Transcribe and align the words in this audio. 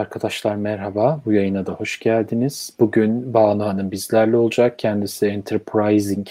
Arkadaşlar 0.00 0.56
merhaba. 0.56 1.22
Bu 1.24 1.32
yayına 1.32 1.66
da 1.66 1.72
hoş 1.72 1.98
geldiniz. 1.98 2.70
Bugün 2.80 3.34
Banu 3.34 3.64
Hanım 3.64 3.90
bizlerle 3.90 4.36
olacak. 4.36 4.78
Kendisi 4.78 5.26
Enterprising 5.26 6.26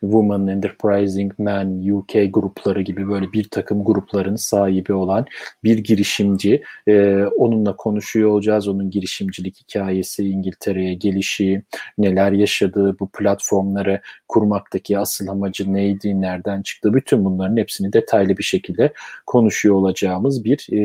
Woman, 0.00 0.46
Enterprising 0.46 1.38
Man, 1.38 1.88
UK 1.88 2.12
grupları 2.30 2.82
gibi 2.82 3.08
böyle 3.08 3.32
bir 3.32 3.48
takım 3.48 3.84
grupların 3.84 4.36
sahibi 4.36 4.92
olan 4.92 5.26
bir 5.64 5.78
girişimci. 5.78 6.62
Ee, 6.88 7.24
onunla 7.24 7.76
konuşuyor 7.76 8.30
olacağız. 8.30 8.68
Onun 8.68 8.90
girişimcilik 8.90 9.56
hikayesi, 9.60 10.28
İngiltere'ye 10.28 10.94
gelişi, 10.94 11.62
neler 11.98 12.32
yaşadığı, 12.32 12.98
bu 12.98 13.08
platformları 13.08 14.00
kurmaktaki 14.28 14.98
asıl 14.98 15.28
amacı 15.28 15.72
neydi, 15.72 16.20
nereden 16.20 16.62
çıktı, 16.62 16.94
bütün 16.94 17.24
bunların 17.24 17.56
hepsini 17.56 17.92
detaylı 17.92 18.38
bir 18.38 18.42
şekilde 18.42 18.92
konuşuyor 19.26 19.74
olacağımız 19.74 20.44
bir 20.44 20.66
e, 20.72 20.76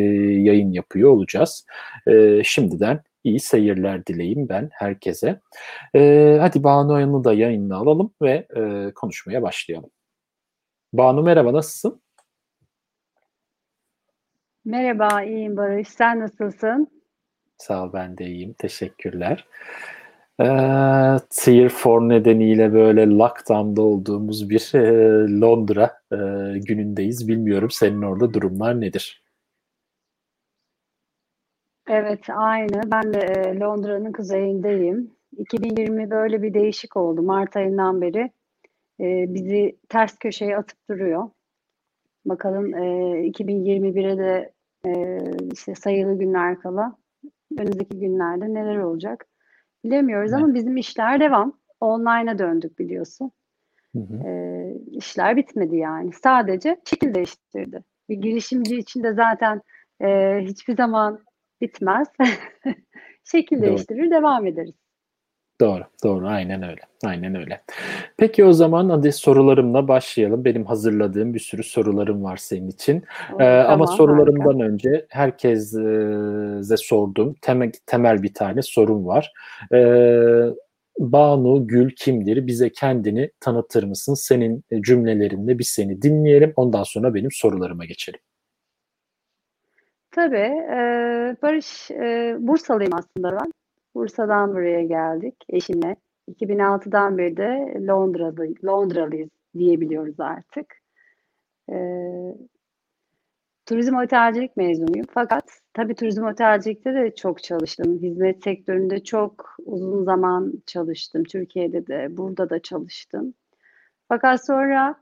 yayın 0.41 0.71
yapıyor 0.71 1.11
olacağız. 1.11 1.65
E, 2.07 2.26
şimdiden 2.43 3.01
iyi 3.23 3.39
seyirler 3.39 4.05
dileyim 4.05 4.49
ben 4.49 4.69
herkese. 4.73 5.41
E, 5.95 6.37
hadi 6.41 6.63
Banu 6.63 6.93
Hanım'ı 6.93 7.23
da 7.23 7.33
yayınla 7.33 7.77
alalım 7.77 8.13
ve 8.21 8.47
e, 8.57 8.91
konuşmaya 8.95 9.41
başlayalım. 9.41 9.89
Banu 10.93 11.23
merhaba 11.23 11.53
nasılsın? 11.53 12.01
Merhaba, 14.65 15.23
iyiyim 15.23 15.57
Barış. 15.57 15.87
Sen 15.87 16.19
nasılsın? 16.19 16.87
Sağ 17.57 17.83
ol, 17.83 17.93
ben 17.93 18.17
de 18.17 18.25
iyiyim. 18.25 18.53
Teşekkürler. 18.53 19.45
E, 20.39 20.45
Tier 21.29 21.69
4 21.69 22.01
nedeniyle 22.01 22.73
böyle 22.73 23.07
lockdown'da 23.09 23.81
olduğumuz 23.81 24.49
bir 24.49 24.75
e, 24.75 25.41
Londra 25.41 26.01
e, 26.11 26.17
günündeyiz. 26.59 27.27
Bilmiyorum 27.27 27.71
senin 27.71 28.01
orada 28.01 28.33
durumlar 28.33 28.81
nedir? 28.81 29.26
Evet, 31.87 32.29
aynı. 32.29 32.81
Ben 32.91 33.13
de 33.13 33.19
e, 33.19 33.59
Londra'nın 33.59 34.11
kuzeyindeyim. 34.11 35.11
2020 35.37 36.09
böyle 36.09 36.41
bir 36.41 36.53
değişik 36.53 36.97
oldu. 36.97 37.21
Mart 37.21 37.55
ayından 37.55 38.01
beri 38.01 38.31
e, 38.99 39.33
bizi 39.33 39.77
ters 39.89 40.17
köşeye 40.17 40.57
atıp 40.57 40.89
duruyor. 40.89 41.29
Bakalım 42.25 42.75
e, 42.75 43.27
2021'e 43.27 44.17
de 44.17 44.51
e, 44.85 45.19
işte 45.53 45.75
sayılı 45.75 46.19
günler 46.19 46.59
kala 46.59 46.95
önümüzdeki 47.59 47.99
günlerde 47.99 48.53
neler 48.53 48.77
olacak 48.77 49.25
bilemiyoruz 49.83 50.31
evet. 50.33 50.43
ama 50.43 50.53
bizim 50.53 50.77
işler 50.77 51.19
devam. 51.19 51.53
Online'a 51.79 52.39
döndük 52.39 52.79
biliyorsun. 52.79 53.31
Hı 53.95 53.99
hı. 53.99 54.27
E, 54.27 54.73
işler 54.91 55.35
bitmedi 55.35 55.75
yani. 55.75 56.11
Sadece 56.23 56.77
şekil 56.85 57.13
değiştirdi. 57.13 57.83
Bir 58.09 58.15
girişimci 58.15 58.77
için 58.77 59.03
de 59.03 59.13
zaten 59.13 59.61
e, 60.01 60.39
hiçbir 60.41 60.75
zaman 60.75 61.19
bitmez. 61.61 62.07
Şekil 63.23 63.57
doğru. 63.57 63.65
değiştirir, 63.65 64.11
devam 64.11 64.45
ederiz. 64.45 64.75
Doğru, 65.61 65.83
doğru. 66.03 66.27
Aynen 66.27 66.63
öyle. 66.63 66.81
Aynen 67.05 67.35
öyle. 67.35 67.61
Peki 68.17 68.45
o 68.45 68.53
zaman 68.53 68.89
hadi 68.89 69.11
sorularımla 69.11 69.87
başlayalım. 69.87 70.45
Benim 70.45 70.65
hazırladığım 70.65 71.33
bir 71.33 71.39
sürü 71.39 71.63
sorularım 71.63 72.23
var 72.23 72.37
senin 72.37 72.69
için. 72.69 73.03
Oo, 73.33 73.35
ee, 73.35 73.37
tamam, 73.37 73.71
ama 73.71 73.87
sorularımdan 73.87 74.59
harika. 74.59 74.63
önce 74.63 75.05
herkese 75.09 76.77
sorduğum 76.77 77.35
temel, 77.41 77.71
temel 77.85 78.23
bir 78.23 78.33
tane 78.33 78.61
sorum 78.61 79.07
var. 79.07 79.33
Ee, 79.73 80.43
Banu 80.99 81.67
Gül 81.67 81.91
kimdir? 81.95 82.47
Bize 82.47 82.69
kendini 82.69 83.31
tanıtır 83.39 83.83
mısın? 83.83 84.13
Senin 84.13 84.63
cümlelerinde 84.81 85.59
bir 85.59 85.63
seni 85.63 86.01
dinleyelim. 86.01 86.53
Ondan 86.55 86.83
sonra 86.83 87.13
benim 87.13 87.31
sorularıma 87.31 87.85
geçelim. 87.85 88.19
Tabii. 90.17 90.35
E, 90.71 90.77
Barış, 91.41 91.91
e, 91.91 92.35
Bursalıyım 92.39 92.93
aslında 92.93 93.31
ben. 93.31 93.51
Bursa'dan 93.95 94.53
buraya 94.53 94.83
geldik 94.83 95.35
eşimle. 95.49 95.95
2006'dan 96.27 97.17
beri 97.17 97.37
de 97.37 97.73
Londra'lı, 97.87 98.47
Londralıyız 98.65 99.29
diyebiliyoruz 99.57 100.19
artık. 100.19 100.75
E, 101.71 101.75
turizm 103.65 103.95
otelcilik 103.95 104.57
mezunuyum. 104.57 105.05
Fakat 105.13 105.43
tabii 105.73 105.95
turizm 105.95 106.23
otelcilikte 106.25 106.93
de 106.93 107.15
çok 107.15 107.43
çalıştım. 107.43 107.99
Hizmet 108.01 108.43
sektöründe 108.43 109.03
çok 109.03 109.55
uzun 109.65 110.03
zaman 110.03 110.53
çalıştım. 110.65 111.23
Türkiye'de 111.23 111.87
de, 111.87 112.17
burada 112.17 112.49
da 112.49 112.59
çalıştım. 112.59 113.33
Fakat 114.07 114.45
sonra 114.45 114.95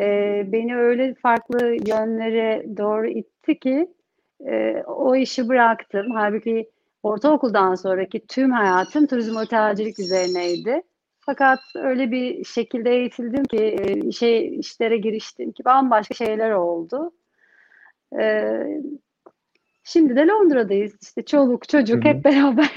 e, 0.00 0.42
beni 0.52 0.76
öyle 0.76 1.14
farklı 1.14 1.76
yönlere 1.86 2.66
doğru 2.76 3.06
itti 3.08 3.58
ki 3.58 3.97
e, 4.46 4.82
o 4.86 5.16
işi 5.16 5.48
bıraktım. 5.48 6.06
Halbuki 6.14 6.70
ortaokuldan 7.02 7.74
sonraki 7.74 8.26
tüm 8.26 8.50
hayatım 8.52 9.06
turizm 9.06 9.36
otelcilik 9.36 9.98
üzerineydi. 9.98 10.82
Fakat 11.20 11.60
öyle 11.74 12.10
bir 12.10 12.44
şekilde 12.44 12.90
eğitildim 12.90 13.44
ki 13.44 13.76
şey 14.16 14.58
işlere 14.58 14.96
giriştim 14.96 15.52
ki 15.52 15.64
bambaşka 15.64 16.14
şeyler 16.14 16.50
oldu. 16.50 17.12
Ee, 18.20 18.82
şimdi 19.84 20.16
de 20.16 20.26
Londra'dayız. 20.26 20.92
İşte 21.02 21.22
çoluk 21.22 21.68
çocuk 21.68 22.04
Hı-hı. 22.04 22.14
hep 22.14 22.24
beraber. 22.24 22.70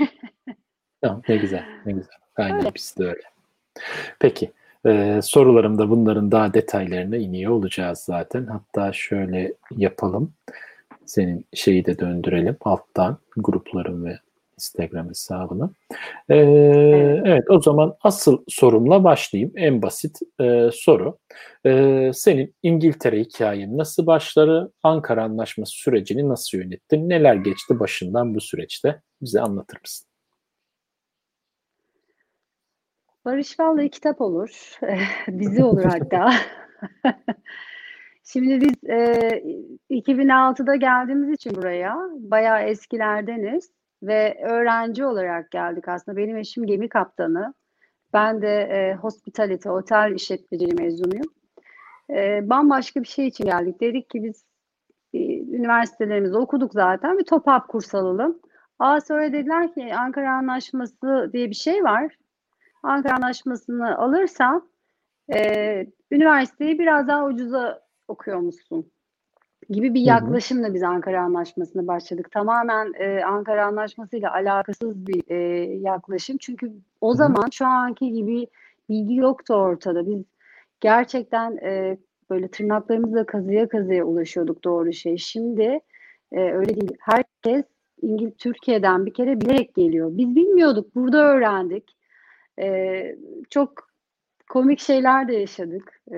tamam 1.01 1.21
ne 1.29 1.37
güzel 1.37 1.65
ne 1.85 1.91
güzel. 1.91 2.15
Aynen 2.35 2.59
öyle. 2.59 2.71
biz 2.75 2.95
de 2.97 3.03
öyle. 3.03 3.21
Peki 4.19 4.51
ee, 4.85 5.19
sorularımda 5.23 5.89
bunların 5.89 6.31
daha 6.31 6.53
detaylarına 6.53 7.17
iniyor 7.17 7.51
olacağız 7.51 7.99
zaten. 7.99 8.45
Hatta 8.45 8.93
şöyle 8.93 9.53
yapalım 9.71 10.33
senin 11.05 11.45
şeyi 11.53 11.85
de 11.85 11.99
döndürelim 11.99 12.57
alttan 12.61 13.17
grupların 13.37 14.05
ve 14.05 14.19
Instagram 14.61 15.09
hesabını. 15.09 15.69
Ee, 16.29 16.35
evet 17.25 17.43
o 17.49 17.61
zaman 17.61 17.95
asıl 18.01 18.43
sorumla 18.47 19.03
başlayayım. 19.03 19.53
En 19.55 19.81
basit 19.81 20.19
e, 20.41 20.69
soru. 20.73 21.17
E, 21.65 22.11
senin 22.13 22.55
İngiltere 22.63 23.19
hikayen 23.19 23.77
nasıl 23.77 24.05
başladı? 24.07 24.73
Ankara 24.83 25.23
Anlaşması 25.23 25.71
sürecini 25.73 26.29
nasıl 26.29 26.57
yönettin? 26.57 27.09
Neler 27.09 27.35
geçti 27.35 27.79
başından 27.79 28.35
bu 28.35 28.41
süreçte? 28.41 29.01
Bize 29.21 29.41
anlatır 29.41 29.79
mısın? 29.81 30.07
Barış 33.25 33.59
vallahi 33.59 33.89
kitap 33.89 34.21
olur. 34.21 34.79
Dizi 35.39 35.63
olur 35.63 35.83
hatta. 35.83 36.33
Şimdi 38.23 38.61
biz 38.61 38.89
e, 38.89 39.43
2006'da 39.89 40.75
geldiğimiz 40.75 41.29
için 41.29 41.55
buraya 41.55 41.97
bayağı 42.13 42.61
eskilerdeniz 42.61 43.71
ve 44.03 44.43
öğrenci 44.43 45.05
olarak 45.05 45.51
geldik 45.51 45.87
aslında. 45.87 46.17
Benim 46.17 46.37
eşim 46.37 46.65
gemi 46.65 46.89
kaptanı. 46.89 47.53
Ben 48.13 48.41
de 48.41 48.61
e, 48.61 48.95
hospitality, 48.95 49.69
otel 49.69 50.11
işletmeciliği 50.15 50.73
mezunuyum. 50.73 51.33
E, 52.09 52.49
bambaşka 52.49 53.01
bir 53.01 53.07
şey 53.07 53.27
için 53.27 53.45
geldik. 53.45 53.81
Dedik 53.81 54.09
ki 54.09 54.23
biz 54.23 54.45
e, 55.13 55.39
üniversitelerimizde 55.39 56.37
okuduk 56.37 56.73
zaten 56.73 57.17
bir 57.17 57.25
top-up 57.25 57.67
kurs 57.67 57.95
alalım. 57.95 58.39
Aa 58.79 59.01
sonra 59.01 59.33
dediler 59.33 59.73
ki 59.73 59.95
Ankara 59.95 60.31
Anlaşması 60.31 61.29
diye 61.33 61.49
bir 61.49 61.55
şey 61.55 61.83
var. 61.83 62.17
Ankara 62.83 63.15
Anlaşması'nı 63.15 63.97
alırsam 63.97 64.67
e, 65.33 65.85
üniversiteyi 66.11 66.79
biraz 66.79 67.07
daha 67.07 67.25
ucuza 67.25 67.81
okuyor 68.11 68.39
musun? 68.39 68.91
gibi 69.69 69.93
bir 69.93 70.01
yaklaşımla 70.01 70.73
biz 70.73 70.83
Ankara 70.83 71.21
Anlaşması'na 71.21 71.87
başladık. 71.87 72.31
Tamamen 72.31 72.93
e, 72.99 73.23
Ankara 73.23 73.65
Anlaşması 73.65 74.17
ile 74.17 74.29
alakasız 74.29 75.07
bir 75.07 75.23
e, 75.27 75.37
yaklaşım. 75.73 76.37
Çünkü 76.37 76.71
o 77.01 77.13
zaman 77.13 77.49
şu 77.51 77.65
anki 77.65 78.11
gibi 78.11 78.47
bilgi 78.89 79.15
yoktu 79.15 79.53
ortada. 79.53 80.07
Biz 80.07 80.23
gerçekten 80.79 81.57
e, 81.57 81.97
böyle 82.29 82.47
tırnaklarımızla 82.47 83.25
kazıya 83.25 83.67
kazıya 83.67 84.05
ulaşıyorduk 84.05 84.63
doğru 84.63 84.93
şey. 84.93 85.17
Şimdi 85.17 85.79
e, 86.31 86.39
öyle 86.41 86.81
değil. 86.81 86.97
Herkes 86.99 87.65
İngiliz 88.01 88.33
Türkiye'den 88.37 89.05
bir 89.05 89.13
kere 89.13 89.41
bilerek 89.41 89.75
geliyor. 89.75 90.09
Biz 90.13 90.35
bilmiyorduk. 90.35 90.95
Burada 90.95 91.17
öğrendik. 91.17 91.97
E, 92.59 93.15
çok 93.49 93.90
komik 94.51 94.79
şeyler 94.79 95.27
de 95.27 95.33
yaşadık. 95.33 96.01
E, 96.11 96.17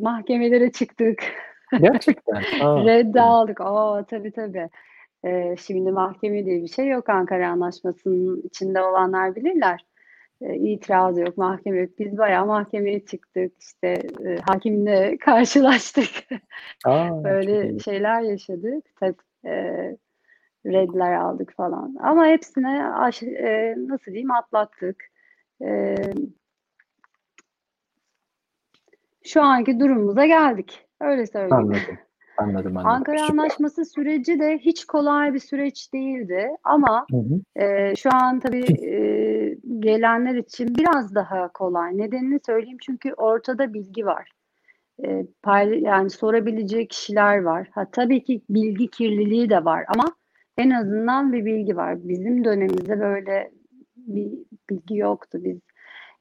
mahkemelere 0.00 0.72
çıktık. 0.72 1.22
Gerçekten. 1.80 2.36
Reddi 2.86 3.20
aldık. 3.20 3.60
Aa 3.60 4.04
tabii 4.04 4.32
tabii. 4.32 4.68
E, 5.24 5.56
şimdi 5.56 5.92
mahkeme 5.92 6.44
diye 6.44 6.62
bir 6.62 6.68
şey 6.68 6.88
yok. 6.88 7.08
Ankara 7.08 7.48
Anlaşması'nın 7.48 8.42
içinde 8.42 8.82
olanlar 8.82 9.36
bilirler. 9.36 9.86
E, 10.40 10.56
itiraz 10.56 11.18
yok, 11.18 11.36
mahkeme 11.36 11.78
yok. 11.78 11.90
Biz 11.98 12.18
bayağı 12.18 12.46
mahkemeye 12.46 13.04
çıktık. 13.04 13.52
İşte 13.60 13.88
e, 14.26 14.36
hakimle 14.46 15.18
karşılaştık. 15.20 16.10
Aa, 16.86 17.24
Böyle 17.24 17.78
şeyler 17.78 18.22
yaşadık. 18.22 18.84
Tabii 19.00 19.14
e, 19.46 19.52
redler 20.66 21.12
aldık 21.12 21.52
falan. 21.56 21.96
Ama 22.00 22.26
hepsine 22.26 22.86
aş- 22.86 23.22
e, 23.22 23.74
nasıl 23.78 24.06
diyeyim 24.06 24.30
atlattık. 24.30 25.04
E, 25.62 25.94
şu 29.32 29.42
anki 29.42 29.80
durumumuza 29.80 30.26
geldik. 30.26 30.86
Öyle 31.00 31.26
söyleyeyim. 31.26 31.54
Anladım. 31.54 31.98
Anladım, 32.36 32.76
anladım. 32.76 32.90
Ankara 32.90 33.18
Süper. 33.18 33.30
Anlaşması 33.30 33.84
süreci 33.84 34.40
de 34.40 34.58
hiç 34.58 34.84
kolay 34.84 35.34
bir 35.34 35.38
süreç 35.38 35.92
değildi 35.92 36.50
ama 36.64 37.06
Hı 37.10 37.16
hı. 37.16 37.64
e, 37.64 37.96
şu 37.96 38.10
an 38.14 38.40
tabii 38.40 38.86
e, 38.86 38.94
gelenler 39.78 40.34
için 40.34 40.74
biraz 40.74 41.14
daha 41.14 41.48
kolay. 41.48 41.98
Nedenini 41.98 42.40
söyleyeyim 42.46 42.78
çünkü 42.86 43.12
ortada 43.12 43.74
bilgi 43.74 44.06
var. 44.06 44.30
E, 45.04 45.26
payla- 45.42 45.88
yani 45.88 46.10
sorabilecek 46.10 46.90
kişiler 46.90 47.42
var. 47.42 47.68
Ha, 47.72 47.86
tabii 47.92 48.24
ki 48.24 48.42
bilgi 48.50 48.90
kirliliği 48.90 49.50
de 49.50 49.64
var 49.64 49.84
ama 49.88 50.04
en 50.58 50.70
azından 50.70 51.32
bir 51.32 51.44
bilgi 51.44 51.76
var. 51.76 52.08
Bizim 52.08 52.44
dönemimizde 52.44 53.00
böyle 53.00 53.50
bir 53.96 54.32
bilgi 54.70 54.96
yoktu. 54.96 55.38
Biz 55.44 55.58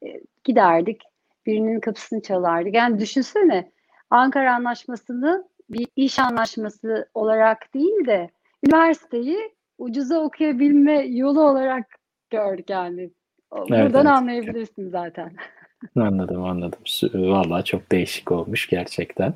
e, 0.05 0.07
giderdik, 0.43 1.01
birinin 1.49 1.79
kapısını 1.79 2.21
çalardık. 2.21 2.73
Yani 2.73 2.99
düşünsene 2.99 3.71
Ankara 4.09 4.55
Anlaşması'nı 4.55 5.47
bir 5.69 5.87
iş 5.95 6.19
anlaşması 6.19 7.09
olarak 7.13 7.73
değil 7.73 8.07
de 8.07 8.29
üniversiteyi 8.67 9.37
ucuza 9.77 10.19
okuyabilme 10.19 11.05
yolu 11.05 11.41
olarak 11.41 11.85
gördük 12.29 12.69
yani. 12.69 13.11
Buradan 13.51 14.05
evet. 14.05 14.05
anlayabilirsin 14.05 14.89
zaten. 14.89 15.31
Anladım, 15.95 16.43
anladım. 16.43 16.79
Vallahi 17.13 17.63
çok 17.63 17.91
değişik 17.91 18.31
olmuş 18.31 18.69
gerçekten. 18.69 19.33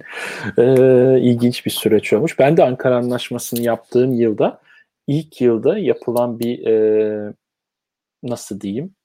Ee, 0.58 1.20
ilginç 1.20 1.66
bir 1.66 1.72
süreç 1.72 2.14
olmuş. 2.14 2.40
Ben 2.40 2.58
de 2.58 2.64
Ankara 2.64 2.98
Anlaşması'nı 2.98 3.62
yaptığım 3.62 4.12
yılda, 4.12 4.62
ilk 5.08 5.42
yılda 5.42 5.78
yapılan 5.78 6.40
bir 6.40 6.68
e, 6.68 7.34
nasıl 8.24 8.60
diyeyim? 8.60 8.96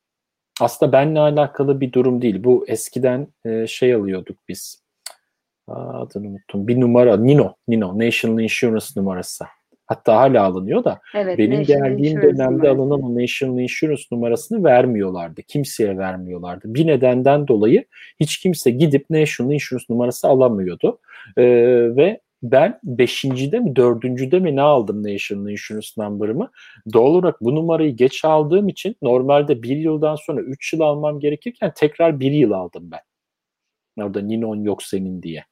Aslında 0.61 0.93
benle 0.93 1.21
alakalı 1.21 1.81
bir 1.81 1.93
durum 1.93 2.23
değil. 2.23 2.45
Bu 2.45 2.65
eskiden 2.69 3.29
e, 3.45 3.67
şey 3.67 3.95
alıyorduk 3.95 4.39
biz. 4.49 4.83
Aa, 5.69 6.01
adını 6.01 6.29
unuttum. 6.29 6.69
Bir 6.69 6.81
numara, 6.81 7.17
Nino, 7.17 7.55
Nino, 7.69 7.99
National 7.99 8.41
Insurance 8.41 8.87
numarası. 8.97 9.45
Hatta 9.87 10.17
hala 10.17 10.45
alınıyor 10.45 10.85
da 10.85 11.01
Evet, 11.15 11.39
benim 11.39 11.61
National 11.61 11.81
geldiğim 11.81 12.17
Insurance 12.17 12.39
dönemde 12.39 12.53
numarası. 12.69 12.83
alınan 12.83 13.03
o 13.03 13.23
National 13.23 13.59
Insurance 13.59 14.03
numarasını 14.13 14.65
vermiyorlardı. 14.65 15.43
Kimseye 15.43 15.99
vermiyorlardı. 15.99 16.75
Bir 16.75 16.87
nedenden 16.87 17.49
dolayı 17.49 17.85
hiç 18.21 18.39
kimse 18.39 18.71
gidip 18.71 19.11
National 19.11 19.53
Insurance 19.53 19.85
numarası 19.91 20.29
alamıyordu. 20.29 20.99
Ee, 21.37 21.45
ve 21.97 22.21
ben 22.43 22.81
beşincide 22.85 23.61
mi 23.61 23.77
dördüncüde 23.77 24.39
mi 24.41 24.57
ne 24.57 24.63
aldım 24.63 25.03
National 25.03 25.51
Insurance 25.51 25.89
number'ımı? 25.99 26.51
Doğal 26.93 27.07
olarak 27.07 27.41
bu 27.41 27.55
numarayı 27.55 27.97
geç 27.97 28.25
aldığım 28.25 28.69
için 28.69 28.97
normalde 29.03 29.63
bir 29.63 29.77
yıldan 29.77 30.15
sonra 30.17 30.41
üç 30.41 30.73
yıl 30.73 30.81
almam 30.81 31.21
gerekirken 31.21 31.73
tekrar 31.77 32.21
bir 32.21 32.33
yıl 32.33 32.51
aldım 32.53 32.91
ben. 32.91 33.01
Orada 34.05 34.21
Ninon 34.21 34.63
yok 34.65 34.83
senin 34.83 35.23
diye. 35.23 35.45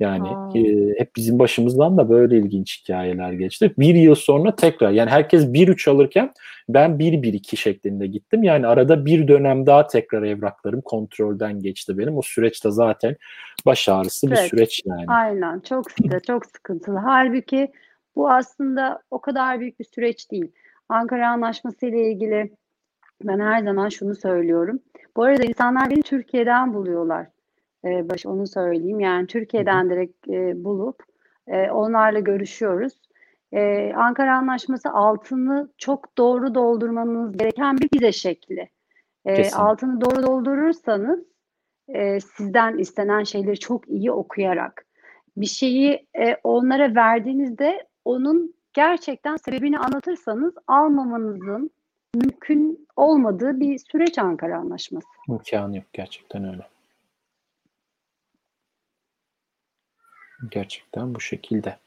Yani 0.00 0.28
Aa. 0.28 0.58
e, 0.58 0.94
hep 0.98 1.16
bizim 1.16 1.38
başımızdan 1.38 1.98
da 1.98 2.08
böyle 2.08 2.38
ilginç 2.38 2.80
hikayeler 2.82 3.32
geçti. 3.32 3.74
Bir 3.78 3.94
yıl 3.94 4.14
sonra 4.14 4.56
tekrar 4.56 4.90
yani 4.90 5.10
herkes 5.10 5.44
1-3 5.44 5.90
alırken 5.90 6.32
ben 6.68 6.98
1-1-2 6.98 7.56
şeklinde 7.56 8.06
gittim. 8.06 8.42
Yani 8.42 8.66
arada 8.66 9.06
bir 9.06 9.28
dönem 9.28 9.66
daha 9.66 9.86
tekrar 9.86 10.22
evraklarım 10.22 10.80
kontrolden 10.80 11.60
geçti 11.60 11.98
benim. 11.98 12.18
O 12.18 12.22
süreçte 12.22 12.70
zaten 12.70 13.16
baş 13.66 13.88
ağrısı 13.88 14.26
bir 14.26 14.36
Evet. 14.36 14.50
süreç 14.50 14.82
yani. 14.84 15.04
Aynen 15.08 15.60
çok 15.60 15.90
sıkı, 15.90 16.20
çok 16.26 16.46
sıkıntılı. 16.46 16.98
Halbuki 16.98 17.72
bu 18.16 18.30
aslında 18.30 19.02
o 19.10 19.20
kadar 19.20 19.60
büyük 19.60 19.80
bir 19.80 19.84
süreç 19.84 20.30
değil. 20.30 20.52
Ankara 20.88 21.28
Anlaşması 21.30 21.86
ile 21.86 22.10
ilgili 22.10 22.52
ben 23.24 23.40
her 23.40 23.62
zaman 23.62 23.88
şunu 23.88 24.14
söylüyorum. 24.14 24.80
Bu 25.16 25.22
arada 25.22 25.44
insanlar 25.44 25.90
beni 25.90 26.02
Türkiye'den 26.02 26.74
buluyorlar. 26.74 27.26
Ee, 27.88 28.08
baş 28.08 28.26
onu 28.26 28.46
söyleyeyim. 28.46 29.00
Yani 29.00 29.26
Türkiye'den 29.26 29.90
direkt 29.90 30.28
e, 30.28 30.64
bulup 30.64 31.02
e, 31.46 31.70
onlarla 31.70 32.20
görüşüyoruz. 32.20 32.92
Ee, 33.52 33.92
Ankara 33.96 34.36
Anlaşması 34.36 34.90
altını 34.90 35.68
çok 35.78 36.18
doğru 36.18 36.54
doldurmanız 36.54 37.36
gereken 37.36 37.78
bir 37.78 37.88
vize 37.94 38.12
şekli. 38.12 38.68
Kesinlikle. 39.26 39.56
altını 39.56 40.00
doğru 40.00 40.22
doldurursanız 40.26 41.20
e, 41.88 42.20
sizden 42.20 42.78
istenen 42.78 43.22
şeyleri 43.22 43.58
çok 43.58 43.88
iyi 43.88 44.12
okuyarak 44.12 44.84
bir 45.36 45.46
şeyi 45.46 46.06
e, 46.18 46.36
onlara 46.44 46.94
verdiğinizde 46.94 47.86
onun 48.04 48.54
gerçekten 48.72 49.36
sebebini 49.36 49.78
anlatırsanız 49.78 50.54
almamanızın 50.66 51.70
mümkün 52.14 52.88
olmadığı 52.96 53.60
bir 53.60 53.78
süreç 53.78 54.18
Ankara 54.18 54.58
Anlaşması. 54.58 55.06
İmkanı 55.28 55.76
yok 55.76 55.86
gerçekten 55.92 56.44
öyle. 56.44 56.62
Gerçekten 60.50 61.14
bu 61.14 61.20
şekilde. 61.20 61.78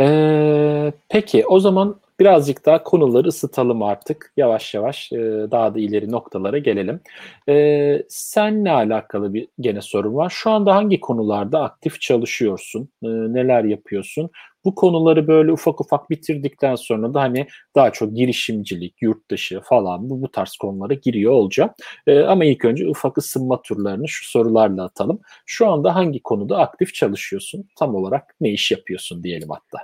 Ee, 0.00 0.92
peki 1.08 1.46
o 1.46 1.60
zaman 1.60 2.00
birazcık 2.20 2.66
daha 2.66 2.82
konuları 2.82 3.28
ısıtalım 3.28 3.82
artık. 3.82 4.32
Yavaş 4.36 4.74
yavaş 4.74 5.12
e, 5.12 5.16
daha 5.50 5.74
da 5.74 5.80
ileri 5.80 6.12
noktalara 6.12 6.58
gelelim. 6.58 7.00
Ee, 7.48 8.02
senle 8.08 8.70
alakalı 8.70 9.34
bir 9.34 9.48
gene 9.60 9.80
sorum 9.80 10.14
var. 10.14 10.30
Şu 10.30 10.50
anda 10.50 10.74
hangi 10.74 11.00
konularda 11.00 11.62
aktif 11.62 12.00
çalışıyorsun? 12.00 12.88
Ee, 13.02 13.06
neler 13.08 13.64
yapıyorsun? 13.64 14.30
Bu 14.64 14.74
konuları 14.74 15.26
böyle 15.28 15.52
ufak 15.52 15.80
ufak 15.80 16.10
bitirdikten 16.10 16.74
sonra 16.74 17.14
da 17.14 17.20
hani 17.20 17.46
daha 17.76 17.92
çok 17.92 18.16
girişimcilik, 18.16 19.02
yurt 19.02 19.30
dışı 19.30 19.60
falan 19.60 20.10
bu, 20.10 20.22
bu 20.22 20.30
tarz 20.30 20.56
konulara 20.56 20.94
giriyor 20.94 21.32
olacağım. 21.32 21.70
Ee, 22.06 22.20
ama 22.20 22.44
ilk 22.44 22.64
önce 22.64 22.88
ufak 22.88 23.18
ısınma 23.18 23.62
turlarını 23.62 24.08
şu 24.08 24.30
sorularla 24.30 24.84
atalım. 24.84 25.20
Şu 25.46 25.68
anda 25.68 25.94
hangi 25.94 26.22
konuda 26.22 26.58
aktif 26.58 26.94
çalışıyorsun? 26.94 27.68
Tam 27.78 27.94
olarak 27.94 28.34
ne 28.40 28.50
iş 28.50 28.70
yapıyorsun 28.70 29.22
diyelim 29.22 29.48
hatta. 29.50 29.78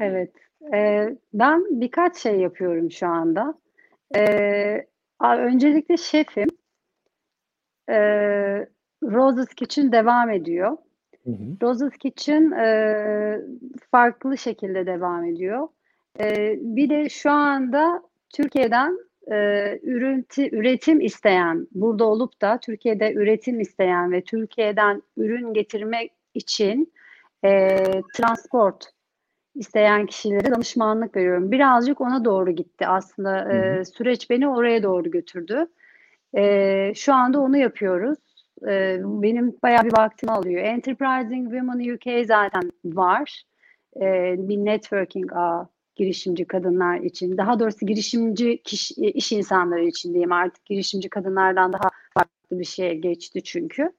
Evet. 0.00 0.32
E, 0.74 1.08
ben 1.34 1.80
birkaç 1.80 2.16
şey 2.16 2.40
yapıyorum 2.40 2.90
şu 2.90 3.06
anda. 3.06 3.54
E, 4.16 4.86
a- 5.18 5.36
öncelikle 5.36 5.96
şefim. 5.96 6.48
E, 7.90 7.96
Rose's 9.02 9.54
Kitchen 9.54 9.92
devam 9.92 10.30
ediyor. 10.30 10.76
Hı 11.24 11.30
hı. 11.30 11.56
Rose's 11.62 11.96
Kitchen 11.98 12.50
e, 12.50 13.40
farklı 13.90 14.38
şekilde 14.38 14.86
devam 14.86 15.24
ediyor. 15.24 15.68
E, 16.20 16.56
bir 16.60 16.90
de 16.90 17.08
şu 17.08 17.30
anda 17.30 18.02
Türkiye'den 18.34 18.98
e, 19.30 19.36
ürünti, 19.82 20.50
üretim 20.56 21.00
isteyen, 21.00 21.66
burada 21.72 22.04
olup 22.04 22.40
da 22.40 22.58
Türkiye'de 22.58 23.12
üretim 23.12 23.60
isteyen 23.60 24.12
ve 24.12 24.24
Türkiye'den 24.24 25.02
ürün 25.16 25.54
getirmek 25.54 26.12
için 26.34 26.92
e, 27.44 27.78
transport 28.14 28.90
isteyen 29.54 30.06
kişilere 30.06 30.50
danışmanlık 30.50 31.16
veriyorum. 31.16 31.52
Birazcık 31.52 32.00
ona 32.00 32.24
doğru 32.24 32.50
gitti 32.50 32.86
aslında. 32.86 33.44
Hı 33.44 33.52
E, 33.52 33.78
hı. 33.78 33.84
süreç 33.84 34.30
beni 34.30 34.48
oraya 34.48 34.82
doğru 34.82 35.10
götürdü. 35.10 35.66
E, 36.36 36.92
şu 36.94 37.14
anda 37.14 37.40
onu 37.40 37.56
yapıyoruz. 37.56 38.18
E, 38.68 38.98
benim 39.04 39.56
bayağı 39.62 39.84
bir 39.84 39.92
vaktimi 39.92 40.32
alıyor. 40.32 40.62
Enterprising 40.62 41.52
Women 41.52 41.94
UK 41.94 42.26
zaten 42.26 42.72
var. 42.84 43.42
E, 43.96 44.34
bir 44.38 44.56
networking 44.56 45.32
ağı 45.32 45.68
girişimci 45.94 46.44
kadınlar 46.44 47.00
için. 47.00 47.36
Daha 47.36 47.60
doğrusu 47.60 47.86
girişimci 47.86 48.62
kişi, 48.62 48.94
iş 48.94 49.32
insanları 49.32 49.84
için 49.84 50.12
diyeyim 50.12 50.32
artık. 50.32 50.64
Girişimci 50.64 51.08
kadınlardan 51.08 51.72
daha 51.72 51.88
farklı 52.14 52.58
bir 52.58 52.64
şeye 52.64 52.94
geçti 52.94 53.42
çünkü. 53.42 53.92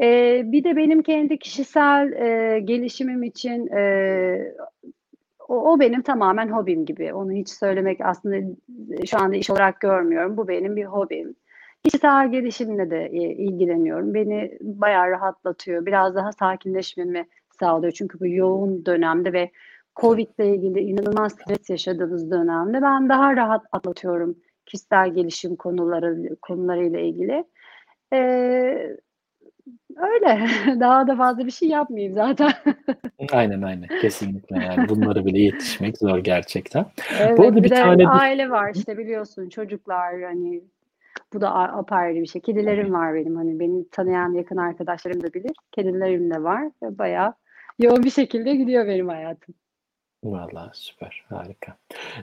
E, 0.00 0.42
bir 0.44 0.64
de 0.64 0.76
benim 0.76 1.02
kendi 1.02 1.38
kişisel 1.38 2.12
e, 2.12 2.60
gelişimim 2.60 3.22
için 3.22 3.66
e, 3.66 4.54
o, 5.48 5.72
o 5.72 5.80
benim 5.80 6.02
tamamen 6.02 6.48
hobim 6.48 6.84
gibi. 6.84 7.14
Onu 7.14 7.32
hiç 7.32 7.48
söylemek 7.48 8.00
aslında 8.00 8.56
şu 9.06 9.18
anda 9.18 9.36
iş 9.36 9.50
olarak 9.50 9.80
görmüyorum. 9.80 10.36
Bu 10.36 10.48
benim 10.48 10.76
bir 10.76 10.84
hobim. 10.84 11.34
Kişisel 11.84 12.30
gelişimle 12.30 12.90
de 12.90 13.06
e, 13.06 13.18
ilgileniyorum. 13.18 14.14
Beni 14.14 14.58
bayağı 14.60 15.10
rahatlatıyor. 15.10 15.86
Biraz 15.86 16.14
daha 16.14 16.32
sakinleşmemi 16.32 17.26
sağlıyor. 17.60 17.92
Çünkü 17.92 18.20
bu 18.20 18.26
yoğun 18.26 18.86
dönemde 18.86 19.32
ve 19.32 19.50
Covid 19.96 20.28
ile 20.38 20.54
ilgili 20.54 20.80
inanılmaz 20.80 21.32
stres 21.32 21.70
yaşadığımız 21.70 22.30
dönemde 22.30 22.82
ben 22.82 23.08
daha 23.08 23.36
rahat 23.36 23.64
atlatıyorum 23.72 24.36
kişisel 24.66 25.14
gelişim 25.14 25.56
konuları 25.56 26.36
konularıyla 26.42 27.00
ilgili. 27.00 27.44
Ee, 28.12 28.96
öyle. 29.96 30.46
Daha 30.80 31.06
da 31.06 31.16
fazla 31.16 31.46
bir 31.46 31.50
şey 31.50 31.68
yapmayayım 31.68 32.14
zaten. 32.14 32.52
Aynen 33.32 33.62
aynen 33.62 33.88
kesinlikle 34.00 34.56
yani 34.64 34.88
bunları 34.88 35.26
bile 35.26 35.38
yetişmek 35.38 35.98
zor 35.98 36.18
gerçekten. 36.18 36.86
Evet, 37.20 37.38
Bu 37.38 37.42
arada 37.42 37.56
bir 37.56 37.62
bir 37.64 37.70
de 37.70 37.74
tane 37.74 37.98
de- 37.98 38.08
aile 38.08 38.50
var 38.50 38.72
işte 38.74 38.98
biliyorsun 38.98 39.48
çocuklar 39.48 40.22
hani 40.22 40.60
bu 41.32 41.40
da 41.40 41.54
apayrı 41.54 42.20
bir 42.20 42.26
şey. 42.26 42.42
Kedilerim 42.42 42.92
var 42.92 43.14
benim 43.14 43.36
hani 43.36 43.60
beni 43.60 43.88
tanıyan 43.90 44.32
yakın 44.34 44.56
arkadaşlarım 44.56 45.22
da 45.22 45.32
bilir. 45.34 45.52
Kedilerim 45.72 46.30
de 46.30 46.42
var 46.42 46.62
ve 46.82 46.98
bayağı 46.98 47.34
yoğun 47.78 48.02
bir 48.02 48.10
şekilde 48.10 48.54
gidiyor 48.54 48.86
benim 48.86 49.08
hayatım. 49.08 49.54
Vallahi 50.24 50.70
süper, 50.72 51.24
harika. 51.28 51.76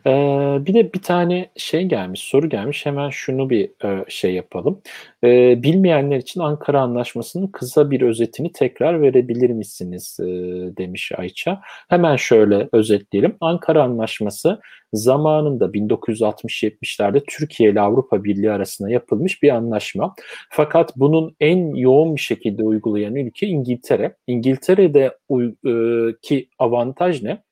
Ee, 0.06 0.66
bir 0.66 0.74
de 0.74 0.94
bir 0.94 1.01
tane 1.01 1.50
şey 1.56 1.84
gelmiş, 1.86 2.20
soru 2.22 2.50
gelmiş. 2.50 2.86
Hemen 2.86 3.10
şunu 3.10 3.50
bir 3.50 3.86
e, 3.86 4.06
şey 4.08 4.34
yapalım. 4.34 4.82
Ee, 5.24 5.63
bilmeyenler 5.63 6.18
için 6.18 6.42
Ankara 6.42 6.82
Anlaşması'nın 6.82 7.48
kısa 7.48 7.92
bir 7.92 8.01
özetini 8.01 8.51
tekrar 8.51 9.01
verebilir 9.01 9.50
misiniz? 9.50 10.18
E, 10.20 10.25
demiş 10.77 11.12
Ayça. 11.18 11.62
Hemen 11.89 12.16
şöyle 12.16 12.70
özetleyelim. 12.72 13.38
Ankara 13.42 13.84
Anlaşması 13.84 14.62
zamanında 14.94 15.66
1960-70'lerde 15.66 17.24
Türkiye 17.27 17.72
ile 17.72 17.82
Avrupa 17.82 18.24
Birliği 18.24 18.51
arasında 18.51 18.89
yapılmış 18.89 19.44
bir 19.44 19.50
anlaşma. 19.50 20.16
Fakat 20.50 20.94
bunun 20.96 21.36
en 21.39 21.75
yoğun 21.75 22.16
bir 22.16 22.22
şekilde 22.22 22.63
uygulayan 22.63 23.16
ülke 23.16 23.48
İngiltere. 23.48 24.16
İngiltere'de 24.27 25.18
e, 25.32 25.72
ki 26.22 26.50
avantaj 26.60 27.24
ne? 27.24 27.47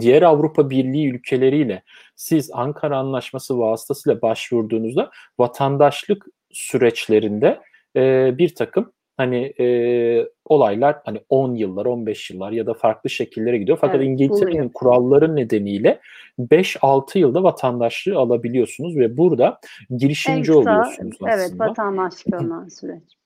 Diğer 0.00 0.22
Avrupa 0.22 0.70
Birliği 0.70 1.08
ülkeleriyle 1.08 1.82
siz 2.16 2.50
Ankara 2.52 2.98
Anlaşması 2.98 3.58
vasıtasıyla 3.58 4.22
başvurduğunuzda 4.22 5.10
vatandaşlık 5.38 6.26
süreçlerinde 6.50 7.60
e, 7.96 8.34
bir 8.38 8.54
takım 8.54 8.92
hani 9.16 9.52
e, 9.60 9.66
olaylar 10.44 10.96
hani 11.04 11.20
10 11.28 11.54
yıllar, 11.54 11.86
15 11.86 12.30
yıllar 12.30 12.52
ya 12.52 12.66
da 12.66 12.74
farklı 12.74 13.10
şekillere 13.10 13.58
gidiyor. 13.58 13.78
Fakat 13.80 13.96
evet, 13.96 14.06
İngiltere'nin 14.06 14.68
kuralları 14.68 15.36
nedeniyle 15.36 16.00
5-6 16.38 17.18
yılda 17.18 17.42
vatandaşlığı 17.42 18.18
alabiliyorsunuz 18.18 18.96
ve 18.96 19.16
burada 19.16 19.60
girişimci 19.96 20.46
kısa, 20.46 20.58
oluyorsunuz 20.58 21.14
aslında. 21.14 21.34
Evet, 21.34 21.60
vatandaşlık 21.60 22.72
süreç. 22.72 23.17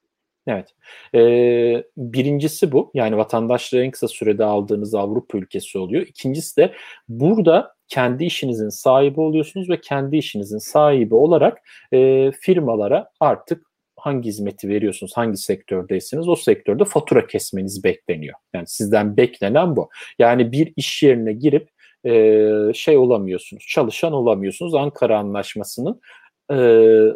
Evet. 0.47 0.75
Ee, 1.15 1.85
birincisi 1.97 2.73
bu. 2.73 2.91
Yani 2.95 3.17
vatandaşlığı 3.17 3.85
en 3.85 3.91
kısa 3.91 4.09
sürede 4.09 4.45
aldığınız 4.45 4.95
Avrupa 4.95 5.39
ülkesi 5.39 5.79
oluyor. 5.79 6.07
İkincisi 6.07 6.57
de 6.57 6.73
burada 7.09 7.75
kendi 7.89 8.25
işinizin 8.25 8.69
sahibi 8.69 9.21
oluyorsunuz 9.21 9.71
ve 9.71 9.81
kendi 9.81 10.17
işinizin 10.17 10.59
sahibi 10.59 11.15
olarak 11.15 11.59
e, 11.93 12.31
firmalara 12.33 13.11
artık 13.21 13.67
hangi 13.97 14.29
hizmeti 14.29 14.69
veriyorsunuz, 14.69 15.13
hangi 15.17 15.37
sektördeyseniz 15.37 16.29
o 16.29 16.37
sektörde 16.37 16.85
fatura 16.85 17.27
kesmeniz 17.27 17.85
bekleniyor. 17.85 18.35
Yani 18.55 18.67
sizden 18.67 19.17
beklenen 19.17 19.77
bu. 19.77 19.91
Yani 20.19 20.53
bir 20.53 20.73
iş 20.77 21.03
yerine 21.03 21.33
girip 21.33 21.69
e, 22.07 22.73
şey 22.75 22.97
olamıyorsunuz, 22.97 23.67
çalışan 23.69 24.13
olamıyorsunuz. 24.13 24.75
Ankara 24.75 25.19
Anlaşması'nın 25.19 26.01
e, 26.51 26.57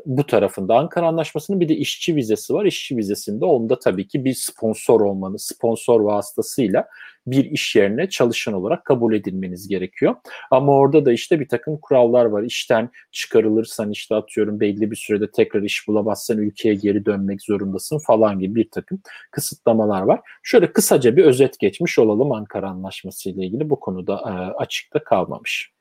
bu 0.06 0.26
tarafında. 0.26 0.78
Ankara 0.78 1.06
Anlaşması'nın 1.06 1.60
bir 1.60 1.68
de 1.68 1.76
işçi 1.76 2.16
vizesi 2.16 2.54
var. 2.54 2.64
İşçi 2.64 2.96
vizesinde 2.96 3.44
onda 3.44 3.78
tabii 3.78 4.08
ki 4.08 4.24
bir 4.24 4.34
sponsor 4.34 5.00
olmanız, 5.00 5.42
sponsor 5.42 6.00
vasıtasıyla 6.00 6.88
bir 7.26 7.44
iş 7.44 7.76
yerine 7.76 8.08
çalışan 8.08 8.54
olarak 8.54 8.84
kabul 8.84 9.14
edilmeniz 9.14 9.68
gerekiyor. 9.68 10.14
Ama 10.50 10.72
orada 10.72 11.04
da 11.04 11.12
işte 11.12 11.40
bir 11.40 11.48
takım 11.48 11.78
kurallar 11.78 12.24
var. 12.24 12.42
İşten 12.42 12.90
çıkarılırsan 13.12 13.90
işte 13.90 14.14
atıyorum 14.14 14.60
belli 14.60 14.90
bir 14.90 14.96
sürede 14.96 15.30
tekrar 15.30 15.62
iş 15.62 15.88
bulamazsan 15.88 16.38
ülkeye 16.38 16.74
geri 16.74 17.04
dönmek 17.06 17.42
zorundasın 17.42 17.98
falan 17.98 18.38
gibi 18.38 18.54
bir 18.54 18.70
takım 18.70 19.00
kısıtlamalar 19.30 20.02
var. 20.02 20.20
Şöyle 20.42 20.72
kısaca 20.72 21.16
bir 21.16 21.24
özet 21.24 21.58
geçmiş 21.58 21.98
olalım 21.98 22.32
Ankara 22.32 22.70
Anlaşması 22.70 23.30
ile 23.30 23.46
ilgili 23.46 23.70
bu 23.70 23.80
konuda 23.80 24.14
e, 24.14 24.32
açıkta 24.56 25.04
kalmamış. 25.04 25.72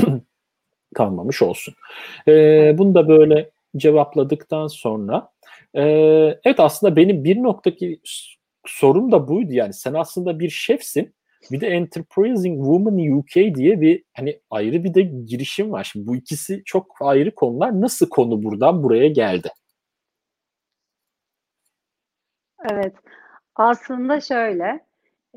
kalmamış 0.94 1.42
olsun. 1.42 1.74
E, 2.28 2.74
bunu 2.78 2.94
da 2.94 3.08
böyle 3.08 3.50
cevapladıktan 3.76 4.66
sonra 4.66 5.28
e, 5.74 5.82
evet 6.44 6.60
aslında 6.60 6.96
benim 6.96 7.24
bir 7.24 7.42
noktaki 7.42 8.00
sorum 8.66 9.12
da 9.12 9.28
buydu 9.28 9.52
yani 9.52 9.72
sen 9.72 9.94
aslında 9.94 10.38
bir 10.38 10.50
şefsin 10.50 11.14
bir 11.50 11.60
de 11.60 11.66
Enterprising 11.66 12.58
Woman 12.58 13.18
UK 13.18 13.54
diye 13.54 13.80
bir 13.80 14.04
hani 14.16 14.40
ayrı 14.50 14.84
bir 14.84 14.94
de 14.94 15.02
girişim 15.02 15.72
var. 15.72 15.84
Şimdi 15.84 16.06
bu 16.06 16.16
ikisi 16.16 16.62
çok 16.64 16.96
ayrı 17.00 17.34
konular. 17.34 17.80
Nasıl 17.80 18.08
konu 18.08 18.42
buradan 18.42 18.82
buraya 18.82 19.08
geldi? 19.08 19.48
Evet. 22.70 22.94
Aslında 23.54 24.20
şöyle. 24.20 24.86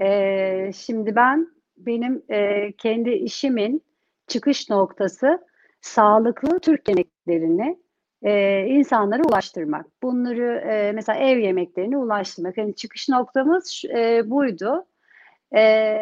E, 0.01 0.71
şimdi 0.74 1.15
ben 1.15 1.47
benim 1.77 2.24
e, 2.29 2.71
kendi 2.71 3.09
işimin 3.09 3.83
çıkış 4.27 4.70
noktası 4.70 5.39
sağlıklı 5.82 6.60
Türk 6.60 6.89
yemeklerini 6.89 7.79
e, 8.24 8.65
insanlara 8.67 9.24
ulaştırmak. 9.24 9.86
Bunları 10.03 10.63
e, 10.72 10.91
mesela 10.91 11.20
ev 11.20 11.38
yemeklerini 11.38 11.98
ulaştırmak. 11.98 12.58
Yani 12.58 12.75
çıkış 12.75 13.10
noktamız 13.10 13.82
e, 13.96 14.29
buydu. 14.29 14.86
E, 15.55 15.98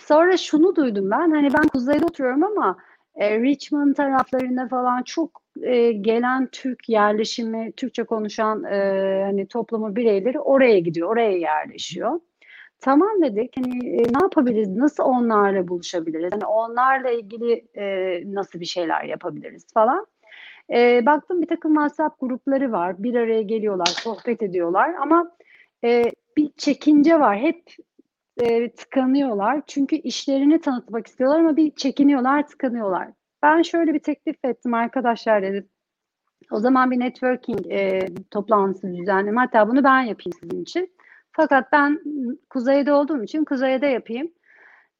sonra 0.00 0.36
şunu 0.36 0.76
duydum 0.76 1.10
ben. 1.10 1.30
Hani 1.30 1.48
ben 1.54 1.68
kuzeyde 1.68 2.04
oturuyorum 2.04 2.44
ama 2.44 2.76
e, 3.14 3.40
Richmond 3.40 3.94
taraflarında 3.94 4.68
falan 4.68 5.02
çok 5.02 5.42
e, 5.62 5.92
gelen 5.92 6.48
Türk 6.52 6.88
yerleşimi, 6.88 7.72
Türkçe 7.72 8.04
konuşan 8.04 8.64
e, 8.64 9.22
hani 9.24 9.48
toplumu 9.48 9.96
bireyleri 9.96 10.40
oraya 10.40 10.78
gidiyor, 10.78 11.10
oraya 11.10 11.38
yerleşiyor. 11.38 12.20
Tamam 12.80 13.22
dedik 13.22 13.56
hani 13.56 13.88
e, 13.88 14.02
ne 14.02 14.22
yapabiliriz? 14.22 14.68
Nasıl 14.68 15.02
onlarla 15.02 15.68
buluşabiliriz? 15.68 16.32
Hani 16.32 16.46
onlarla 16.46 17.10
ilgili 17.10 17.66
e, 17.74 17.84
nasıl 18.34 18.60
bir 18.60 18.64
şeyler 18.64 19.04
yapabiliriz 19.04 19.66
falan. 19.74 20.06
E, 20.72 21.06
baktım 21.06 21.42
bir 21.42 21.46
takım 21.46 21.74
WhatsApp 21.74 22.20
grupları 22.20 22.72
var. 22.72 23.02
Bir 23.02 23.14
araya 23.14 23.42
geliyorlar, 23.42 23.86
sohbet 23.86 24.42
ediyorlar 24.42 24.94
ama 25.00 25.36
e, 25.84 26.04
bir 26.36 26.50
çekince 26.56 27.20
var. 27.20 27.38
Hep 27.38 27.62
e, 28.40 28.70
tıkanıyorlar. 28.72 29.62
Çünkü 29.66 29.96
işlerini 29.96 30.60
tanıtmak 30.60 31.06
istiyorlar 31.06 31.40
ama 31.40 31.56
bir 31.56 31.70
çekiniyorlar, 31.70 32.46
tıkanıyorlar. 32.46 33.08
Ben 33.42 33.62
şöyle 33.62 33.94
bir 33.94 33.98
teklif 33.98 34.44
ettim 34.44 34.74
arkadaşlar 34.74 35.42
dedim. 35.42 35.68
O 36.50 36.60
zaman 36.60 36.90
bir 36.90 37.00
networking 37.00 37.72
e, 37.72 38.08
toplantısı 38.30 38.96
düzenledim. 38.96 39.36
Hatta 39.36 39.68
bunu 39.68 39.84
ben 39.84 40.00
yapayım 40.00 40.38
sizin 40.40 40.62
için. 40.62 40.90
Fakat 41.40 41.72
ben 41.72 42.00
kuzeyde 42.50 42.92
olduğum 42.92 43.22
için 43.22 43.44
kuzeyde 43.44 43.86
yapayım. 43.86 44.32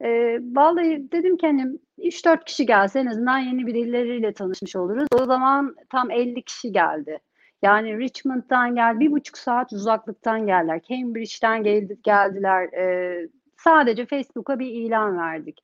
E, 0.00 0.38
vallahi 0.42 1.12
dedim 1.12 1.36
ki 1.36 1.46
hani 1.46 1.78
3-4 1.98 2.44
kişi 2.44 2.66
gelse 2.66 3.00
en 3.00 3.06
azından 3.06 3.38
yeni 3.38 3.66
birileriyle 3.66 4.32
tanışmış 4.32 4.76
oluruz. 4.76 5.08
O 5.12 5.24
zaman 5.24 5.76
tam 5.90 6.10
50 6.10 6.42
kişi 6.42 6.72
geldi. 6.72 7.18
Yani 7.62 7.98
Richmond'dan 7.98 8.74
gel, 8.74 9.00
bir 9.00 9.10
buçuk 9.10 9.38
saat 9.38 9.72
uzaklıktan 9.72 10.46
geldiler. 10.46 10.80
Cambridge'den 10.88 11.62
geldi, 11.62 11.98
geldiler. 12.02 12.72
E, 12.72 13.28
sadece 13.56 14.06
Facebook'a 14.06 14.58
bir 14.58 14.66
ilan 14.66 15.18
verdik. 15.18 15.60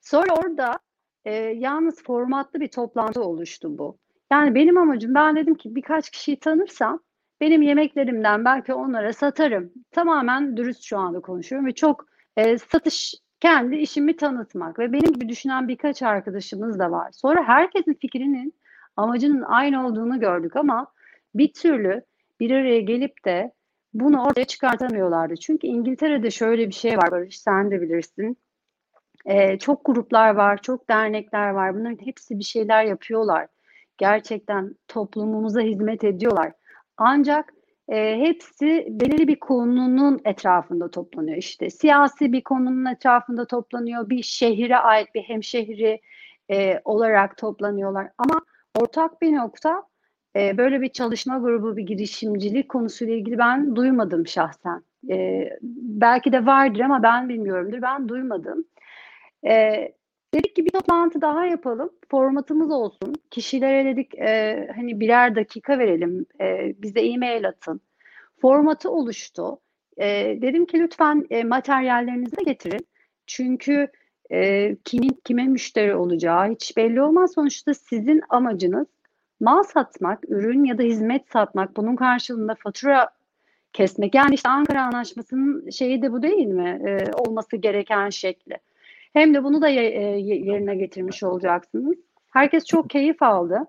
Sonra 0.00 0.34
orada 0.34 0.78
e, 1.24 1.34
yalnız 1.34 2.02
formatlı 2.02 2.60
bir 2.60 2.68
toplantı 2.68 3.22
oluştu 3.22 3.78
bu. 3.78 3.98
Yani 4.32 4.54
benim 4.54 4.78
amacım 4.78 5.14
ben 5.14 5.36
dedim 5.36 5.54
ki 5.54 5.74
birkaç 5.74 6.10
kişiyi 6.10 6.40
tanırsam 6.40 7.00
benim 7.40 7.62
yemeklerimden 7.62 8.44
belki 8.44 8.74
onlara 8.74 9.12
satarım. 9.12 9.72
Tamamen 9.90 10.56
dürüst 10.56 10.82
şu 10.82 10.98
anda 10.98 11.20
konuşuyorum 11.20 11.66
ve 11.66 11.72
çok 11.72 12.06
e, 12.36 12.58
satış 12.58 13.14
kendi 13.40 13.76
işimi 13.76 14.16
tanıtmak 14.16 14.78
ve 14.78 14.92
benim 14.92 15.12
gibi 15.12 15.28
düşünen 15.28 15.68
birkaç 15.68 16.02
arkadaşımız 16.02 16.78
da 16.78 16.90
var. 16.90 17.12
Sonra 17.12 17.44
herkesin 17.44 17.94
fikrinin 17.94 18.54
amacının 18.96 19.42
aynı 19.42 19.86
olduğunu 19.86 20.20
gördük 20.20 20.56
ama 20.56 20.86
bir 21.34 21.52
türlü 21.52 22.02
bir 22.40 22.50
araya 22.50 22.80
gelip 22.80 23.24
de 23.24 23.52
bunu 23.94 24.24
ortaya 24.24 24.44
çıkartamıyorlardı. 24.44 25.36
Çünkü 25.36 25.66
İngiltere'de 25.66 26.30
şöyle 26.30 26.68
bir 26.68 26.74
şey 26.74 26.96
var 26.98 27.10
Barış 27.10 27.40
sen 27.40 27.70
de 27.70 27.80
bilirsin. 27.80 28.36
Ee, 29.26 29.58
çok 29.58 29.84
gruplar 29.84 30.34
var, 30.34 30.62
çok 30.62 30.88
dernekler 30.88 31.50
var. 31.50 31.74
Bunların 31.74 32.06
hepsi 32.06 32.38
bir 32.38 32.44
şeyler 32.44 32.84
yapıyorlar. 32.84 33.46
Gerçekten 33.98 34.74
toplumumuza 34.88 35.60
hizmet 35.60 36.04
ediyorlar. 36.04 36.52
Ancak 37.02 37.54
e, 37.88 38.18
hepsi 38.18 38.86
belirli 38.90 39.28
bir 39.28 39.40
konunun 39.40 40.20
etrafında 40.24 40.90
toplanıyor. 40.90 41.36
İşte 41.36 41.70
siyasi 41.70 42.32
bir 42.32 42.42
konunun 42.42 42.84
etrafında 42.84 43.46
toplanıyor, 43.46 44.10
bir 44.10 44.22
şehire 44.22 44.76
ait 44.76 45.14
bir 45.14 45.22
hemşehri 45.22 46.00
e, 46.50 46.80
olarak 46.84 47.36
toplanıyorlar. 47.36 48.08
Ama 48.18 48.40
ortak 48.80 49.22
bir 49.22 49.32
nokta 49.32 49.82
e, 50.36 50.58
böyle 50.58 50.80
bir 50.80 50.88
çalışma 50.88 51.38
grubu, 51.38 51.76
bir 51.76 51.82
girişimcilik 51.82 52.68
konusuyla 52.68 53.14
ilgili 53.14 53.38
ben 53.38 53.76
duymadım 53.76 54.26
şahsen. 54.26 54.82
E, 55.10 55.48
belki 55.82 56.32
de 56.32 56.46
vardır 56.46 56.80
ama 56.80 57.02
ben 57.02 57.28
bilmiyorumdur. 57.28 57.82
Ben 57.82 58.08
duymadım. 58.08 58.64
E, 59.46 59.74
Dedik 60.34 60.56
ki 60.56 60.64
bir 60.64 60.70
toplantı 60.70 61.20
daha 61.20 61.46
yapalım. 61.46 61.90
Formatımız 62.10 62.70
olsun. 62.70 63.14
Kişilere 63.30 63.84
dedik 63.84 64.18
e, 64.18 64.68
hani 64.76 65.00
birer 65.00 65.34
dakika 65.34 65.78
verelim. 65.78 66.26
E, 66.40 66.74
bize 66.82 67.00
e-mail 67.00 67.48
atın. 67.48 67.80
Formatı 68.40 68.90
oluştu. 68.90 69.60
E, 69.96 70.38
dedim 70.42 70.66
ki 70.66 70.80
lütfen 70.80 71.26
e, 71.30 71.44
materyallerinizi 71.44 72.36
de 72.36 72.42
getirin. 72.42 72.86
Çünkü 73.26 73.88
e, 74.32 74.76
kimin 74.84 75.20
kime 75.24 75.44
müşteri 75.44 75.94
olacağı 75.94 76.50
hiç 76.50 76.76
belli 76.76 77.02
olmaz. 77.02 77.32
Sonuçta 77.34 77.74
sizin 77.74 78.22
amacınız 78.28 78.86
mal 79.40 79.62
satmak, 79.62 80.30
ürün 80.30 80.64
ya 80.64 80.78
da 80.78 80.82
hizmet 80.82 81.30
satmak. 81.30 81.76
Bunun 81.76 81.96
karşılığında 81.96 82.54
fatura 82.54 83.10
kesmek. 83.72 84.14
Yani 84.14 84.34
işte 84.34 84.48
Ankara 84.48 84.84
Anlaşması'nın 84.84 85.70
şeyi 85.70 86.02
de 86.02 86.12
bu 86.12 86.22
değil 86.22 86.46
mi? 86.46 86.82
E, 86.86 87.12
olması 87.12 87.56
gereken 87.56 88.10
şekli. 88.10 88.58
Hem 89.12 89.34
de 89.34 89.44
bunu 89.44 89.62
da 89.62 89.68
yerine 89.68 90.74
getirmiş 90.74 91.22
olacaksınız. 91.22 91.96
Herkes 92.30 92.64
çok 92.64 92.90
keyif 92.90 93.22
aldı. 93.22 93.66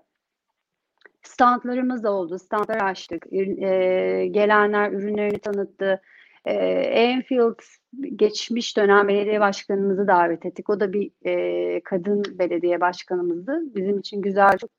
Standlarımız 1.22 2.02
da 2.02 2.12
oldu. 2.12 2.38
Standlar 2.38 2.76
açtık. 2.76 3.26
E, 3.32 3.38
gelenler 4.30 4.92
ürünlerini 4.92 5.38
tanıttı. 5.38 6.00
E, 6.44 6.54
Enfield 6.80 7.58
geçmiş 8.16 8.76
dönem 8.76 9.08
belediye 9.08 9.40
başkanımızı 9.40 10.08
davet 10.08 10.46
ettik. 10.46 10.70
O 10.70 10.80
da 10.80 10.92
bir 10.92 11.10
e, 11.24 11.80
kadın 11.80 12.24
belediye 12.38 12.80
başkanımızdı. 12.80 13.62
Bizim 13.74 13.98
için 13.98 14.22
güzel, 14.22 14.58
çok 14.58 14.70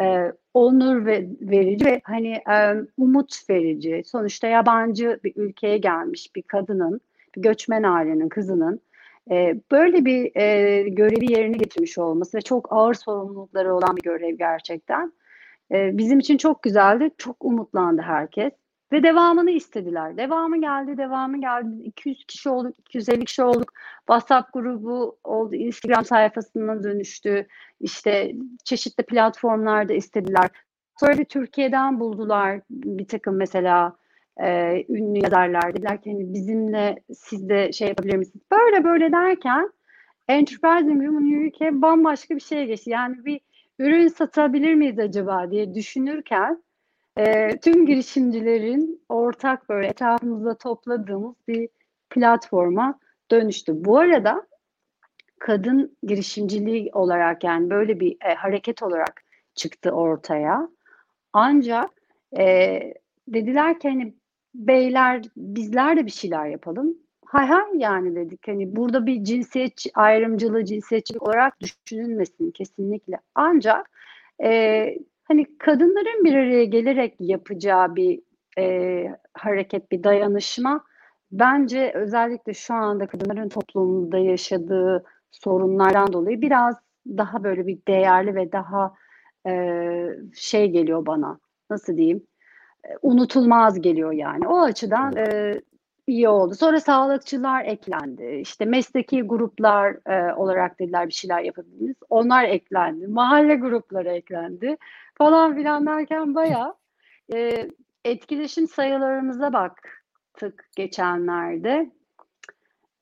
e, 0.00 0.32
onur 0.54 1.06
ve 1.06 1.28
verici 1.40 1.84
ve 1.84 2.00
hani 2.04 2.32
e, 2.50 2.74
umut 2.98 3.50
verici. 3.50 4.02
Sonuçta 4.06 4.46
yabancı 4.46 5.20
bir 5.24 5.32
ülkeye 5.36 5.78
gelmiş 5.78 6.36
bir 6.36 6.42
kadının, 6.42 7.00
bir 7.36 7.42
göçmen 7.42 7.82
ailenin 7.82 8.28
kızının 8.28 8.80
e, 9.30 9.60
böyle 9.70 10.04
bir 10.04 10.36
e, 10.36 10.82
görevi 10.88 11.32
yerine 11.32 11.56
getirmiş 11.56 11.98
olması 11.98 12.36
ve 12.36 12.42
çok 12.42 12.72
ağır 12.72 12.94
sorumlulukları 12.94 13.74
olan 13.74 13.96
bir 13.96 14.02
görev 14.02 14.36
gerçekten. 14.36 15.12
E, 15.72 15.98
bizim 15.98 16.18
için 16.18 16.36
çok 16.36 16.62
güzeldi, 16.62 17.10
çok 17.18 17.44
umutlandı 17.44 18.02
herkes. 18.02 18.52
Ve 18.92 19.02
devamını 19.02 19.50
istediler. 19.50 20.16
Devamı 20.16 20.60
geldi, 20.60 20.98
devamı 20.98 21.40
geldi. 21.40 21.82
200 21.84 22.24
kişi 22.24 22.48
olduk, 22.48 22.78
250 22.78 23.24
kişi 23.24 23.42
olduk. 23.42 23.72
WhatsApp 23.98 24.52
grubu 24.52 25.18
oldu, 25.24 25.54
Instagram 25.54 26.04
sayfasına 26.04 26.82
dönüştü. 26.82 27.46
İşte 27.80 28.32
çeşitli 28.64 29.02
platformlarda 29.02 29.92
istediler. 29.92 30.50
Sonra 31.00 31.18
bir 31.18 31.24
Türkiye'den 31.24 32.00
buldular 32.00 32.60
bir 32.70 33.06
takım 33.06 33.36
mesela 33.36 33.96
e, 34.42 34.84
ünlü 34.88 35.18
yazarlar. 35.18 35.74
Dediler 35.74 36.02
ki 36.02 36.12
hani 36.12 36.34
bizimle 36.34 37.02
siz 37.14 37.48
de 37.48 37.72
şey 37.72 37.88
yapabilir 37.88 38.16
misiniz? 38.16 38.44
Böyle 38.52 38.84
böyle 38.84 39.12
derken 39.12 39.72
Enterprising 40.28 41.02
Women 41.02 41.48
UK 41.48 41.82
bambaşka 41.82 42.34
bir 42.34 42.40
şeye 42.40 42.66
geçti. 42.66 42.90
Yani 42.90 43.24
bir 43.24 43.40
ürün 43.78 44.08
satabilir 44.08 44.74
miyiz 44.74 44.98
acaba 44.98 45.50
diye 45.50 45.74
düşünürken 45.74 46.62
e, 47.16 47.50
tüm 47.60 47.86
girişimcilerin 47.86 49.04
ortak 49.08 49.68
böyle 49.68 49.86
etrafımızda 49.86 50.58
topladığımız 50.58 51.34
bir 51.48 51.68
platforma 52.10 52.98
dönüştü. 53.30 53.84
Bu 53.84 53.98
arada 53.98 54.46
kadın 55.38 55.96
girişimciliği 56.02 56.90
olarak 56.92 57.44
yani 57.44 57.70
böyle 57.70 58.00
bir 58.00 58.16
e, 58.24 58.34
hareket 58.34 58.82
olarak 58.82 59.22
çıktı 59.54 59.90
ortaya. 59.90 60.68
Ancak 61.32 61.90
e, 62.38 62.80
dediler 63.28 63.80
ki 63.80 63.88
hani 63.88 64.14
beyler 64.54 65.22
bizler 65.36 65.96
de 65.96 66.06
bir 66.06 66.10
şeyler 66.10 66.46
yapalım. 66.46 66.98
Hay 67.26 67.46
hay 67.46 67.64
yani 67.74 68.16
dedik 68.16 68.48
hani 68.48 68.76
burada 68.76 69.06
bir 69.06 69.24
cinsiyet 69.24 69.84
ayrımcılığı 69.94 70.64
cinsiyetçilik 70.64 71.22
olarak 71.22 71.54
düşünülmesin 71.60 72.50
kesinlikle. 72.50 73.18
Ancak 73.34 73.90
e, 74.44 74.98
hani 75.24 75.58
kadınların 75.58 76.24
bir 76.24 76.34
araya 76.34 76.64
gelerek 76.64 77.14
yapacağı 77.20 77.96
bir 77.96 78.20
e, 78.58 79.16
hareket, 79.34 79.92
bir 79.92 80.04
dayanışma 80.04 80.84
bence 81.32 81.92
özellikle 81.94 82.54
şu 82.54 82.74
anda 82.74 83.06
kadınların 83.06 83.48
toplumda 83.48 84.18
yaşadığı 84.18 85.04
sorunlardan 85.30 86.12
dolayı 86.12 86.42
biraz 86.42 86.76
daha 87.06 87.44
böyle 87.44 87.66
bir 87.66 87.78
değerli 87.88 88.34
ve 88.34 88.52
daha 88.52 88.94
e, 89.46 89.52
şey 90.34 90.70
geliyor 90.70 91.06
bana. 91.06 91.38
Nasıl 91.70 91.96
diyeyim? 91.96 92.26
E, 92.84 92.88
unutulmaz 93.02 93.80
geliyor 93.80 94.12
yani. 94.12 94.48
O 94.48 94.60
açıdan 94.60 95.16
e, 95.16 95.60
iyi 96.06 96.28
oldu. 96.28 96.54
Sonra 96.54 96.80
sağlıkçılar 96.80 97.64
eklendi. 97.64 98.38
İşte 98.42 98.64
mesleki 98.64 99.22
gruplar 99.22 99.96
e, 100.10 100.34
olarak 100.34 100.78
dediler 100.78 101.08
bir 101.08 101.12
şeyler 101.12 101.42
yapabiliriz. 101.42 101.96
Onlar 102.10 102.44
eklendi. 102.44 103.06
Mahalle 103.06 103.54
grupları 103.54 104.08
eklendi. 104.08 104.76
Falan 105.18 105.56
filan 105.56 105.86
derken 105.86 106.34
bayağı 106.34 106.74
e, 107.34 107.68
etkileşim 108.04 108.68
sayılarımıza 108.68 109.52
baktık 109.52 110.68
geçenlerde. 110.76 111.90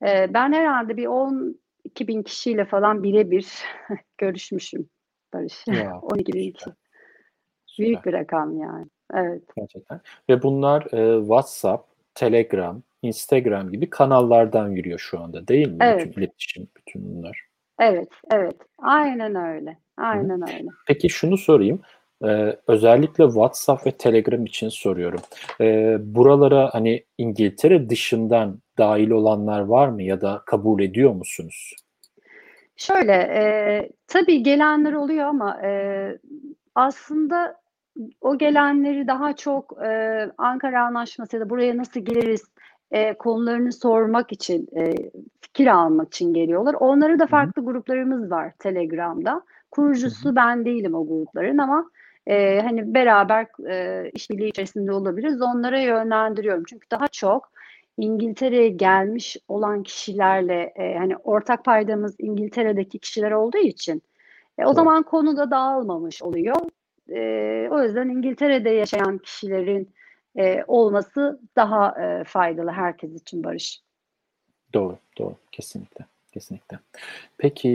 E, 0.02 0.34
ben 0.34 0.52
herhalde 0.52 0.96
bir 0.96 1.06
12 1.06 2.08
bin 2.08 2.22
kişiyle 2.22 2.64
falan 2.64 3.02
birebir 3.02 3.48
görüşmüşüm 4.18 4.88
Barış. 5.32 5.64
Ya. 5.66 5.98
12 6.02 6.32
bin 6.32 6.52
kişi. 6.52 6.70
Büyük 7.78 8.06
bir 8.06 8.12
rakam 8.12 8.56
yani. 8.56 8.86
Evet. 9.16 9.42
Gerçekten. 9.56 10.00
Ve 10.28 10.42
bunlar 10.42 10.82
e, 10.92 11.20
WhatsApp, 11.20 11.88
Telegram, 12.14 12.82
Instagram 13.02 13.70
gibi 13.70 13.90
kanallardan 13.90 14.68
yürüyor 14.68 14.98
şu 14.98 15.20
anda 15.20 15.48
değil 15.48 15.68
mi? 15.68 15.78
Evet. 15.80 16.06
Bütün 16.06 16.20
iletişim, 16.20 16.68
bütün 16.76 17.02
bunlar. 17.04 17.46
Evet, 17.80 18.08
evet. 18.30 18.56
Aynen 18.78 19.34
öyle. 19.34 19.78
Aynen 19.96 20.40
Hı. 20.40 20.52
öyle. 20.54 20.68
Peki 20.86 21.10
şunu 21.10 21.38
sorayım. 21.38 21.80
Ee, 22.24 22.56
özellikle 22.66 23.24
WhatsApp 23.24 23.86
ve 23.86 23.90
Telegram 23.90 24.46
için 24.46 24.68
soruyorum. 24.68 25.20
Ee, 25.60 25.96
buralara 26.00 26.74
hani 26.74 27.04
İngiltere 27.18 27.90
dışından 27.90 28.58
dahil 28.78 29.10
olanlar 29.10 29.60
var 29.60 29.88
mı 29.88 30.02
ya 30.02 30.20
da 30.20 30.42
kabul 30.46 30.82
ediyor 30.82 31.12
musunuz? 31.12 31.76
Şöyle, 32.76 33.12
e, 33.12 33.42
tabii 34.06 34.42
gelenler 34.42 34.92
oluyor 34.92 35.26
ama 35.26 35.62
e, 35.62 36.18
aslında 36.74 37.61
o 38.20 38.38
gelenleri 38.38 39.06
daha 39.06 39.36
çok 39.36 39.82
e, 39.84 40.30
Ankara 40.38 40.86
Anlaşması 40.86 41.36
ya 41.36 41.42
da 41.42 41.50
buraya 41.50 41.76
nasıl 41.76 42.00
geliriz 42.00 42.42
e, 42.90 43.14
konularını 43.14 43.72
sormak 43.72 44.32
için, 44.32 44.68
e, 44.76 45.10
fikir 45.40 45.66
almak 45.66 46.08
için 46.08 46.34
geliyorlar. 46.34 46.74
Onları 46.74 47.18
da 47.18 47.26
farklı 47.26 47.62
Hı. 47.62 47.66
gruplarımız 47.66 48.30
var 48.30 48.52
Telegram'da. 48.58 49.42
Kurucusu 49.70 50.30
Hı. 50.30 50.36
ben 50.36 50.64
değilim 50.64 50.94
o 50.94 51.06
grupların 51.06 51.58
ama 51.58 51.90
e, 52.26 52.60
hani 52.60 52.94
beraber 52.94 53.46
e, 53.70 54.10
işbirliği 54.10 54.48
içerisinde 54.48 54.92
olabiliriz. 54.92 55.42
Onlara 55.42 55.80
yönlendiriyorum. 55.80 56.64
Çünkü 56.64 56.90
daha 56.90 57.08
çok 57.08 57.52
İngiltere'ye 57.98 58.68
gelmiş 58.68 59.36
olan 59.48 59.82
kişilerle 59.82 60.72
e, 60.76 60.98
hani 60.98 61.16
ortak 61.16 61.64
paydamız 61.64 62.16
İngiltere'deki 62.18 62.98
kişiler 62.98 63.30
olduğu 63.30 63.58
için 63.58 64.02
e, 64.58 64.64
o 64.64 64.66
evet. 64.66 64.74
zaman 64.74 65.02
konu 65.02 65.36
da 65.36 65.50
dağılmamış 65.50 66.22
oluyor. 66.22 66.56
E, 67.08 67.68
o 67.70 67.82
yüzden 67.82 68.08
İngiltere'de 68.08 68.70
yaşayan 68.70 69.18
kişilerin 69.18 69.94
e, 70.38 70.64
olması 70.66 71.40
daha 71.56 72.02
e, 72.02 72.24
faydalı 72.24 72.70
herkes 72.70 73.20
için 73.20 73.44
Barış. 73.44 73.80
Doğru, 74.74 74.96
doğru. 75.18 75.34
Kesinlikle. 75.52 76.04
Kesinlikle. 76.32 76.78
Peki 77.38 77.68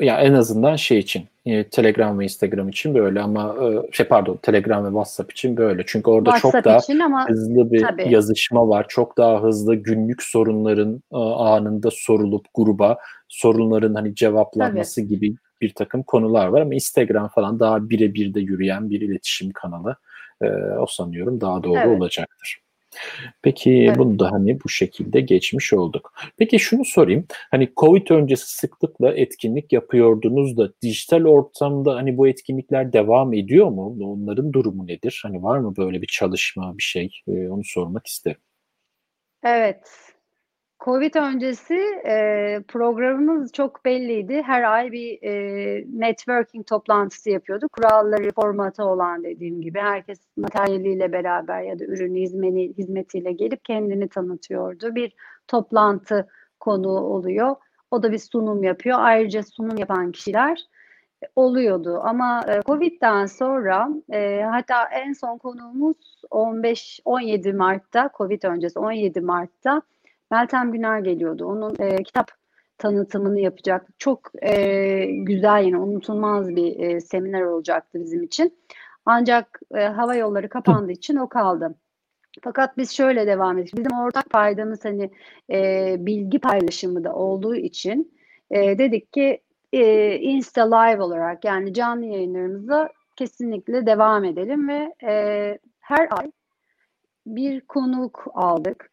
ya 0.00 0.20
en 0.20 0.32
azından 0.32 0.76
şey 0.76 0.98
için 0.98 1.24
e, 1.46 1.64
Telegram 1.68 2.18
ve 2.18 2.24
Instagram 2.24 2.68
için 2.68 2.94
böyle 2.94 3.20
ama 3.20 3.56
e, 3.62 3.92
şey 3.92 4.06
pardon 4.06 4.36
Telegram 4.42 4.84
ve 4.84 4.88
WhatsApp 4.88 5.32
için 5.32 5.56
böyle. 5.56 5.82
Çünkü 5.86 6.10
orada 6.10 6.30
WhatsApp 6.30 6.64
çok 6.64 6.64
daha 6.64 7.04
ama, 7.04 7.28
hızlı 7.28 7.72
bir 7.72 7.82
tabii. 7.82 8.12
yazışma 8.12 8.68
var. 8.68 8.86
Çok 8.88 9.16
daha 9.16 9.42
hızlı 9.42 9.74
günlük 9.74 10.22
sorunların 10.22 11.02
e, 11.12 11.16
anında 11.16 11.88
sorulup 11.92 12.46
gruba 12.54 12.98
sorunların 13.28 13.94
hani 13.94 14.14
cevaplanması 14.14 15.00
tabii. 15.00 15.08
gibi 15.08 15.34
bir 15.60 15.74
takım 15.74 16.02
konular 16.02 16.46
var 16.46 16.60
ama 16.60 16.74
Instagram 16.74 17.28
falan 17.28 17.60
daha 17.60 17.90
birebir 17.90 18.34
de 18.34 18.40
yürüyen 18.40 18.90
bir 18.90 19.00
iletişim 19.00 19.50
kanalı. 19.50 19.96
E, 20.42 20.46
o 20.78 20.86
sanıyorum 20.86 21.40
daha 21.40 21.62
doğru 21.62 21.78
evet. 21.78 22.00
olacaktır. 22.00 22.60
Peki 23.42 23.70
evet. 23.70 23.98
bunu 23.98 24.18
da 24.18 24.32
hani 24.32 24.58
bu 24.64 24.68
şekilde 24.68 25.20
geçmiş 25.20 25.72
olduk. 25.72 26.12
Peki 26.38 26.58
şunu 26.58 26.84
sorayım. 26.84 27.26
Hani 27.50 27.72
Covid 27.76 28.08
öncesi 28.10 28.56
sıklıkla 28.56 29.14
etkinlik 29.14 29.72
yapıyordunuz 29.72 30.56
da 30.56 30.72
dijital 30.82 31.24
ortamda 31.24 31.94
hani 31.94 32.16
bu 32.16 32.28
etkinlikler 32.28 32.92
devam 32.92 33.32
ediyor 33.34 33.66
mu? 33.66 33.96
Onların 34.00 34.52
durumu 34.52 34.86
nedir? 34.86 35.20
Hani 35.22 35.42
var 35.42 35.58
mı 35.58 35.76
böyle 35.76 36.02
bir 36.02 36.06
çalışma, 36.06 36.78
bir 36.78 36.82
şey? 36.82 37.10
Ee, 37.28 37.48
onu 37.48 37.64
sormak 37.64 38.06
isterim. 38.06 38.40
Evet. 39.44 40.09
Covid 40.84 41.14
öncesi 41.14 41.74
e, 42.06 42.62
programımız 42.68 43.52
çok 43.52 43.84
belliydi. 43.84 44.42
Her 44.42 44.62
ay 44.62 44.92
bir 44.92 45.22
e, 45.22 45.32
networking 45.92 46.66
toplantısı 46.66 47.30
yapıyorduk. 47.30 47.72
Kuralları, 47.72 48.30
formatı 48.34 48.84
olan 48.84 49.24
dediğim 49.24 49.62
gibi 49.62 49.78
herkes 49.78 50.18
materyaliyle 50.36 51.12
beraber 51.12 51.62
ya 51.62 51.78
da 51.78 51.84
ürün 51.84 52.14
hizmeti, 52.14 52.78
hizmetiyle 52.78 53.32
gelip 53.32 53.64
kendini 53.64 54.08
tanıtıyordu. 54.08 54.94
Bir 54.94 55.12
toplantı 55.48 56.28
konu 56.60 56.88
oluyor. 56.88 57.56
O 57.90 58.02
da 58.02 58.12
bir 58.12 58.18
sunum 58.18 58.62
yapıyor. 58.62 58.98
Ayrıca 59.00 59.42
sunum 59.42 59.76
yapan 59.76 60.12
kişiler 60.12 60.66
oluyordu. 61.36 62.00
Ama 62.04 62.44
e, 62.48 62.62
Covid'den 62.66 63.26
sonra 63.26 63.88
e, 64.12 64.42
hatta 64.50 64.84
en 64.84 65.12
son 65.12 65.38
konuğumuz 65.38 66.22
15-17 66.30 67.56
Mart'ta, 67.56 68.10
Covid 68.18 68.42
öncesi 68.42 68.78
17 68.78 69.20
Mart'ta 69.20 69.82
Meltem 70.30 70.72
Güner 70.72 70.98
geliyordu. 70.98 71.44
Onun 71.46 71.76
e, 71.78 72.02
kitap 72.02 72.30
tanıtımını 72.78 73.40
yapacak. 73.40 73.86
Çok 73.98 74.30
e, 74.42 75.04
güzel 75.06 75.64
yine 75.64 75.78
unutulmaz 75.78 76.48
bir 76.48 76.80
e, 76.80 77.00
seminer 77.00 77.42
olacaktı 77.42 78.00
bizim 78.00 78.22
için. 78.22 78.58
Ancak 79.04 79.60
e, 79.74 79.80
hava 79.80 80.14
yolları 80.14 80.48
kapandığı 80.48 80.92
için 80.92 81.16
o 81.16 81.28
kaldı. 81.28 81.74
Fakat 82.42 82.78
biz 82.78 82.90
şöyle 82.90 83.26
devam 83.26 83.58
ettik. 83.58 83.76
Bizim 83.76 83.98
ortak 83.98 84.30
paydamız 84.30 84.84
hani 84.84 85.10
e, 85.50 85.96
bilgi 85.98 86.38
paylaşımı 86.38 87.04
da 87.04 87.14
olduğu 87.14 87.54
için 87.54 88.18
e, 88.50 88.78
dedik 88.78 89.12
ki 89.12 89.40
e, 89.72 90.14
Insta 90.18 90.76
Live 90.76 91.02
olarak 91.02 91.44
yani 91.44 91.74
canlı 91.74 92.04
yayınlarımıza 92.04 92.88
kesinlikle 93.16 93.86
devam 93.86 94.24
edelim 94.24 94.68
ve 94.68 94.94
e, 95.02 95.58
her 95.80 96.08
ay 96.10 96.32
bir 97.26 97.60
konuk 97.60 98.26
aldık. 98.34 98.89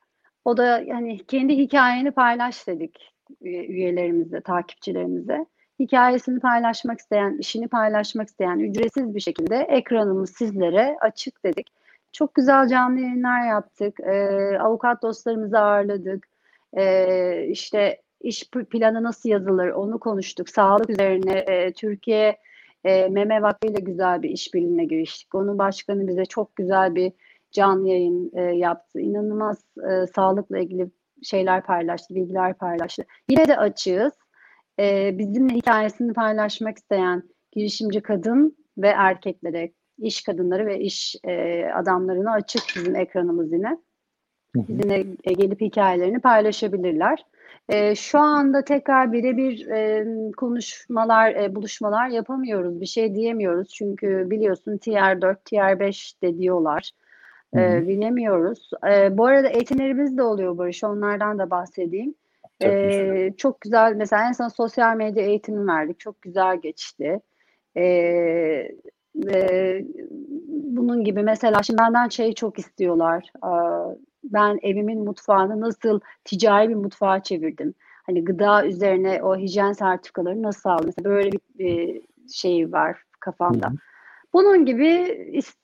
O 0.48 0.58
da 0.58 0.80
yani 0.80 1.18
kendi 1.26 1.58
hikayeni 1.58 2.12
paylaş 2.12 2.68
dedik 2.68 3.14
üyelerimize, 3.42 4.42
takipçilerimize. 4.42 5.46
Hikayesini 5.80 6.40
paylaşmak 6.40 7.00
isteyen, 7.00 7.38
işini 7.38 7.68
paylaşmak 7.68 8.28
isteyen 8.28 8.60
ücretsiz 8.60 9.16
bir 9.16 9.20
şekilde 9.20 9.56
ekranımız 9.56 10.30
sizlere 10.30 10.98
açık 11.02 11.44
dedik. 11.44 11.68
Çok 12.12 12.36
güzel 12.36 12.68
canlı 12.68 13.00
yayınlar 13.00 13.48
yaptık. 13.48 14.00
E, 14.00 14.14
avukat 14.60 15.02
dostlarımızı 15.04 15.60
ağırladık. 15.60 16.28
E, 16.78 17.48
işte 17.48 18.02
iş 18.22 18.50
planı 18.50 19.04
nasıl 19.04 19.30
yazılır 19.30 19.68
onu 19.68 20.00
konuştuk. 20.00 20.50
Sağlık 20.50 20.90
üzerine 20.90 21.40
e, 21.40 21.74
Türkiye 21.74 22.38
e, 22.84 23.08
Meme 23.10 23.42
Vakfı 23.42 23.68
ile 23.68 23.80
güzel 23.80 24.24
bir 24.24 24.30
işbirliğine 24.30 24.86
giriştik. 24.86 25.36
Onun 25.36 25.58
başkanı 25.58 26.08
bize 26.08 26.26
çok 26.26 26.56
güzel 26.56 26.96
bir 26.96 27.12
canlı 27.52 27.88
yayın 27.88 28.32
e, 28.34 28.42
yaptı. 28.42 29.00
İnanılmaz 29.00 29.58
e, 29.90 30.08
sağlıkla 30.08 30.60
ilgili 30.60 30.92
şeyler 31.24 31.64
paylaştı, 31.64 32.16
bilgiler 32.16 32.54
paylaştı. 32.54 33.06
Yine 33.30 33.48
de 33.48 33.58
açığız. 33.58 34.14
E, 34.80 35.18
bizimle 35.18 35.54
hikayesini 35.54 36.14
paylaşmak 36.14 36.78
isteyen 36.78 37.24
girişimci 37.52 38.02
kadın 38.02 38.58
ve 38.78 38.88
erkeklere, 38.88 39.72
iş 39.98 40.24
kadınları 40.24 40.66
ve 40.66 40.80
iş 40.80 41.16
e, 41.24 41.66
adamlarına 41.66 42.32
açık 42.32 42.64
bizim 42.76 42.96
ekranımız 42.96 43.52
yine. 43.52 43.78
Bizimle 44.56 45.06
e, 45.24 45.34
gelip 45.34 45.62
hikayelerini 45.62 46.20
paylaşabilirler. 46.20 47.26
E, 47.70 47.96
şu 47.96 48.20
anda 48.20 48.64
tekrar 48.64 49.12
birebir 49.12 49.68
e, 49.68 50.06
konuşmalar, 50.38 51.36
e, 51.36 51.56
buluşmalar 51.56 52.08
yapamıyoruz. 52.10 52.82
Bir 52.82 52.86
şey 52.86 53.16
diyemiyoruz. 53.16 53.70
Çünkü 53.74 54.28
biliyorsun 54.30 54.78
tier 54.78 55.22
4, 55.22 55.46
tier 55.46 55.80
5 55.80 56.14
diyorlar. 57.56 57.78
E, 57.78 57.88
bilemiyoruz. 57.88 58.70
E, 58.92 59.18
bu 59.18 59.26
arada 59.26 59.50
eğitimlerimiz 59.50 60.18
de 60.18 60.24
oluyor 60.24 60.58
Barış. 60.58 60.84
Onlardan 60.84 61.40
da 61.40 61.50
bahsedeyim. 61.50 62.16
E, 62.64 63.34
çok 63.38 63.62
güzel. 63.62 63.94
Mesela 63.96 64.28
en 64.28 64.32
son 64.32 64.48
sosyal 64.48 64.96
medya 64.96 65.24
eğitimi 65.24 65.68
verdik. 65.68 66.00
Çok 66.00 66.22
güzel 66.22 66.58
geçti. 66.62 67.20
E, 67.78 67.84
e, 69.34 69.82
bunun 70.48 71.04
gibi 71.04 71.24
mesela 71.24 71.64
şimdi 71.64 71.80
benden 71.80 72.08
şey 72.08 72.34
çok 72.34 72.60
istiyorlar. 72.60 73.32
E, 73.44 73.52
ben 74.24 74.60
evimin 74.62 75.04
mutfağını 75.04 75.62
nasıl 75.62 76.00
ticari 76.26 76.70
bir 76.70 76.76
mutfağa 76.76 77.24
çevirdim. 77.24 77.74
Hani 78.04 78.24
gıda 78.24 78.66
üzerine 78.66 79.24
o 79.24 79.38
hijyen 79.38 79.74
sertifikaları 79.74 80.44
nasıl 80.44 80.70
aldım? 80.70 80.86
Mesela 80.86 81.10
böyle 81.16 81.32
bir, 81.32 81.40
bir 81.60 82.02
şey 82.34 82.72
var 82.72 83.04
kafamda. 83.20 83.68
Hı 83.68 83.72
hı. 83.72 83.78
Bunun 84.34 84.66
gibi 84.66 85.18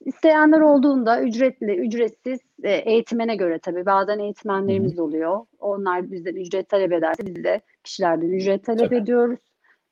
isteyenler 0.04 0.60
olduğunda 0.60 1.22
ücretli, 1.22 1.76
ücretsiz 1.76 2.40
e, 2.62 2.72
eğitimine 2.72 3.36
göre 3.36 3.58
tabii. 3.58 3.86
Bazen 3.86 4.18
eğitmenlerimiz 4.18 4.98
oluyor. 4.98 5.46
Onlar 5.58 6.10
bizden 6.10 6.34
ücret 6.34 6.68
talep 6.68 6.92
ederse 6.92 7.26
biz 7.26 7.44
de 7.44 7.60
kişilerden 7.84 8.28
ücret 8.28 8.64
talep 8.64 8.80
tabii. 8.80 8.96
ediyoruz. 8.96 9.38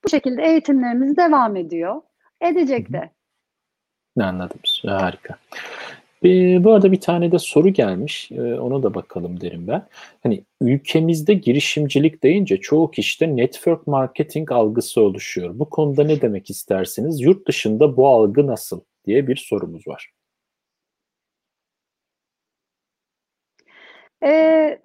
Bu 0.05 0.09
şekilde 0.09 0.43
eğitimlerimiz 0.43 1.17
devam 1.17 1.57
ediyor. 1.57 2.03
Edecek 2.41 2.93
de. 2.93 3.11
Ne 4.17 4.25
anladım. 4.25 4.59
Harika. 4.87 5.39
Bu 6.25 6.73
arada 6.73 6.93
bir 6.93 7.01
tane 7.01 7.33
de 7.33 7.39
soru 7.39 7.69
gelmiş. 7.69 8.33
E, 8.33 8.61
ona 8.61 8.83
da 8.83 8.95
bakalım 8.95 9.41
derim 9.41 9.67
ben. 9.67 9.87
Hani 10.23 10.45
ülkemizde 10.61 11.35
girişimcilik 11.35 12.23
deyince 12.23 12.57
çoğu 12.57 12.91
kişide 12.91 13.37
network 13.37 13.87
marketing 13.87 14.53
algısı 14.53 15.01
oluşuyor. 15.01 15.59
Bu 15.59 15.71
konuda 15.71 16.05
ne 16.05 16.21
demek 16.21 16.51
istersiniz? 16.51 17.21
Yurt 17.21 17.49
dışında 17.49 17.97
bu 17.97 18.09
algı 18.09 18.47
nasıl 18.47 18.81
diye 19.07 19.27
bir 19.27 19.37
sorumuz 19.37 19.89
var. 19.89 20.11
E, 24.25 24.81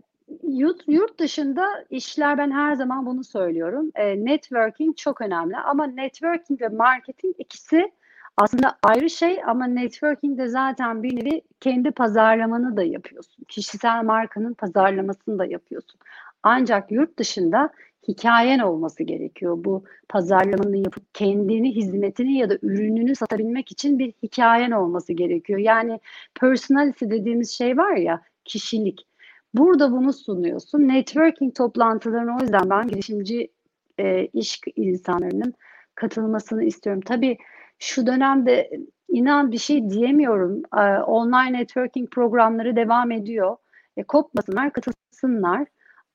yurt, 0.47 0.87
yurt 0.87 1.19
dışında 1.19 1.85
işler 1.89 2.37
ben 2.37 2.51
her 2.51 2.73
zaman 2.75 3.05
bunu 3.05 3.23
söylüyorum. 3.23 3.91
E, 3.95 4.25
networking 4.25 4.97
çok 4.97 5.21
önemli 5.21 5.57
ama 5.57 5.87
networking 5.87 6.61
ve 6.61 6.67
marketing 6.67 7.35
ikisi 7.39 7.91
aslında 8.37 8.77
ayrı 8.83 9.09
şey 9.09 9.43
ama 9.47 9.67
networking 9.67 10.37
de 10.37 10.47
zaten 10.47 11.03
bir 11.03 11.15
nevi 11.15 11.41
kendi 11.59 11.91
pazarlamanı 11.91 12.77
da 12.77 12.83
yapıyorsun. 12.83 13.43
Kişisel 13.47 14.03
markanın 14.03 14.53
pazarlamasını 14.53 15.39
da 15.39 15.45
yapıyorsun. 15.45 15.99
Ancak 16.43 16.91
yurt 16.91 17.19
dışında 17.19 17.69
hikayen 18.07 18.59
olması 18.59 19.03
gerekiyor. 19.03 19.57
Bu 19.59 19.83
pazarlamanı 20.09 20.77
yapıp 20.77 21.15
kendini, 21.15 21.75
hizmetini 21.75 22.37
ya 22.37 22.49
da 22.49 22.57
ürününü 22.61 23.15
satabilmek 23.15 23.71
için 23.71 23.99
bir 23.99 24.13
hikayen 24.23 24.71
olması 24.71 25.13
gerekiyor. 25.13 25.59
Yani 25.59 25.99
personality 26.39 27.05
dediğimiz 27.05 27.51
şey 27.51 27.77
var 27.77 27.95
ya, 27.95 28.21
kişilik. 28.45 29.07
Burada 29.53 29.91
bunu 29.91 30.13
sunuyorsun. 30.13 30.87
Networking 30.87 31.55
toplantılarına 31.55 32.37
o 32.37 32.41
yüzden 32.41 32.69
ben 32.69 32.87
girişimci 32.87 33.51
e, 33.99 34.25
iş 34.25 34.61
insanlarının 34.75 35.53
katılmasını 35.95 36.63
istiyorum. 36.63 37.01
Tabii 37.05 37.37
şu 37.79 38.07
dönemde 38.07 38.69
inan 39.09 39.51
bir 39.51 39.57
şey 39.57 39.89
diyemiyorum. 39.89 40.61
Ee, 40.77 40.99
online 40.99 41.59
networking 41.59 42.09
programları 42.11 42.75
devam 42.75 43.11
ediyor. 43.11 43.57
E, 43.97 44.03
kopmasınlar, 44.03 44.73
katılsınlar. 44.73 45.67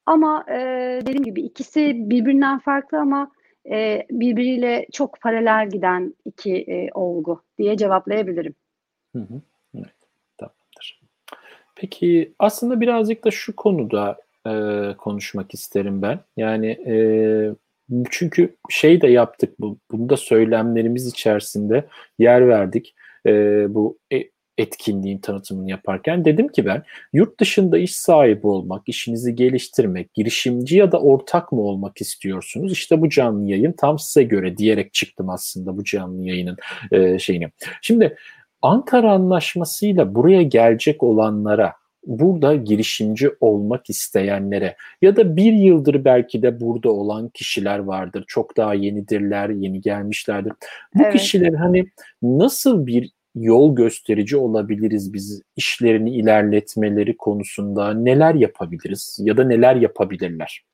Ama 0.07 0.45
e, 0.49 0.59
dediğim 1.03 1.25
gibi 1.25 1.43
ikisi 1.43 2.11
birbirinden 2.11 2.59
farklı 2.59 2.99
ama 2.99 3.31
e, 3.71 4.07
birbiriyle 4.11 4.87
çok 4.93 5.21
paralel 5.21 5.69
giden 5.71 6.15
iki 6.25 6.57
e, 6.57 6.89
olgu 6.95 7.43
diye 7.59 7.77
cevaplayabilirim. 7.77 8.55
Hı 9.17 9.19
hı. 9.19 9.43
Evet, 9.75 9.95
tamamdır. 10.39 11.01
Peki 11.77 12.35
aslında 12.39 12.81
birazcık 12.81 13.25
da 13.25 13.31
şu 13.31 13.57
konuda 13.57 14.19
e, 14.47 14.53
konuşmak 14.99 15.55
isterim 15.55 16.03
ben. 16.03 16.21
Yani 16.37 16.67
e, 16.67 16.95
çünkü 18.11 18.57
şey 18.71 19.01
de 19.01 19.07
yaptık 19.07 19.61
bu. 19.61 19.79
Bunda 19.91 20.17
söylemlerimiz 20.17 21.07
içerisinde 21.07 21.85
yer 22.19 22.49
verdik. 22.49 22.95
E, 23.27 23.31
bu 23.75 23.99
etkinliğin 24.59 25.19
tanıtımını 25.19 25.71
yaparken 25.71 26.25
dedim 26.25 26.49
ki 26.49 26.67
ben 26.67 26.83
yurt 27.13 27.41
dışında 27.41 27.79
iş 27.79 27.97
sahibi 27.97 28.47
olmak, 28.47 28.89
işinizi 28.89 29.35
geliştirmek, 29.35 30.15
girişimci 30.15 30.77
ya 30.77 30.93
da 30.93 31.01
ortak 31.01 31.53
mı 31.53 31.61
olmak 31.61 32.01
istiyorsunuz? 32.01 32.73
İşte 32.73 33.01
bu 33.01 33.09
canlı 33.09 33.51
yayın 33.51 33.73
tam 33.73 33.99
size 33.99 34.23
göre 34.23 34.57
diyerek 34.57 34.95
çıktım 34.95 35.31
aslında 35.31 35.77
bu 35.77 35.85
canlı 35.85 36.25
yayının 36.25 36.57
e, 36.93 37.19
şeyini. 37.19 37.51
Şimdi 37.83 38.17
Ankara 38.63 39.13
Anlaşması'yla 39.13 40.15
buraya 40.15 40.43
gelecek 40.43 41.03
olanlara 41.03 41.75
burada 42.07 42.55
girişimci 42.55 43.31
olmak 43.41 43.91
isteyenlere 43.91 44.77
ya 45.03 45.17
da 45.17 45.37
bir 45.37 45.53
yıldır 45.53 46.05
belki 46.05 46.43
de 46.43 46.61
burada 46.61 46.93
olan 46.93 47.29
kişiler 47.29 47.79
vardır. 47.79 48.25
Çok 48.27 48.57
daha 48.57 48.75
yenidirler, 48.75 49.49
yeni 49.49 49.81
gelmişlerdir. 49.81 50.53
Bu 50.95 51.03
evet. 51.03 51.13
kişiler 51.13 51.53
hani 51.53 51.87
nasıl 52.23 52.87
bir 52.87 53.13
yol 53.35 53.77
gösterici 53.77 54.37
olabiliriz 54.37 55.13
biz 55.13 55.43
işlerini 55.57 56.11
ilerletmeleri 56.11 57.17
konusunda 57.17 57.95
neler 57.95 58.35
yapabiliriz 58.35 59.19
ya 59.23 59.37
da 59.37 59.45
neler 59.45 59.77
yapabilirler? 59.77 60.65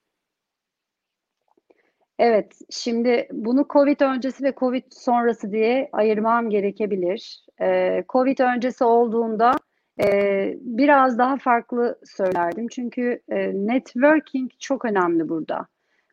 Evet, 2.18 2.52
şimdi 2.70 3.28
bunu 3.32 3.66
COVID 3.72 4.00
öncesi 4.00 4.44
ve 4.44 4.52
COVID 4.56 4.82
sonrası 4.90 5.52
diye 5.52 5.88
ayırmam 5.92 6.50
gerekebilir. 6.50 7.44
Ee, 7.60 8.04
COVID 8.08 8.38
öncesi 8.38 8.84
olduğunda 8.84 9.52
ee, 10.00 10.56
biraz 10.60 11.18
daha 11.18 11.36
farklı 11.36 11.98
söylerdim. 12.04 12.68
Çünkü 12.68 13.20
e, 13.28 13.52
networking 13.54 14.50
çok 14.58 14.84
önemli 14.84 15.28
burada. 15.28 15.66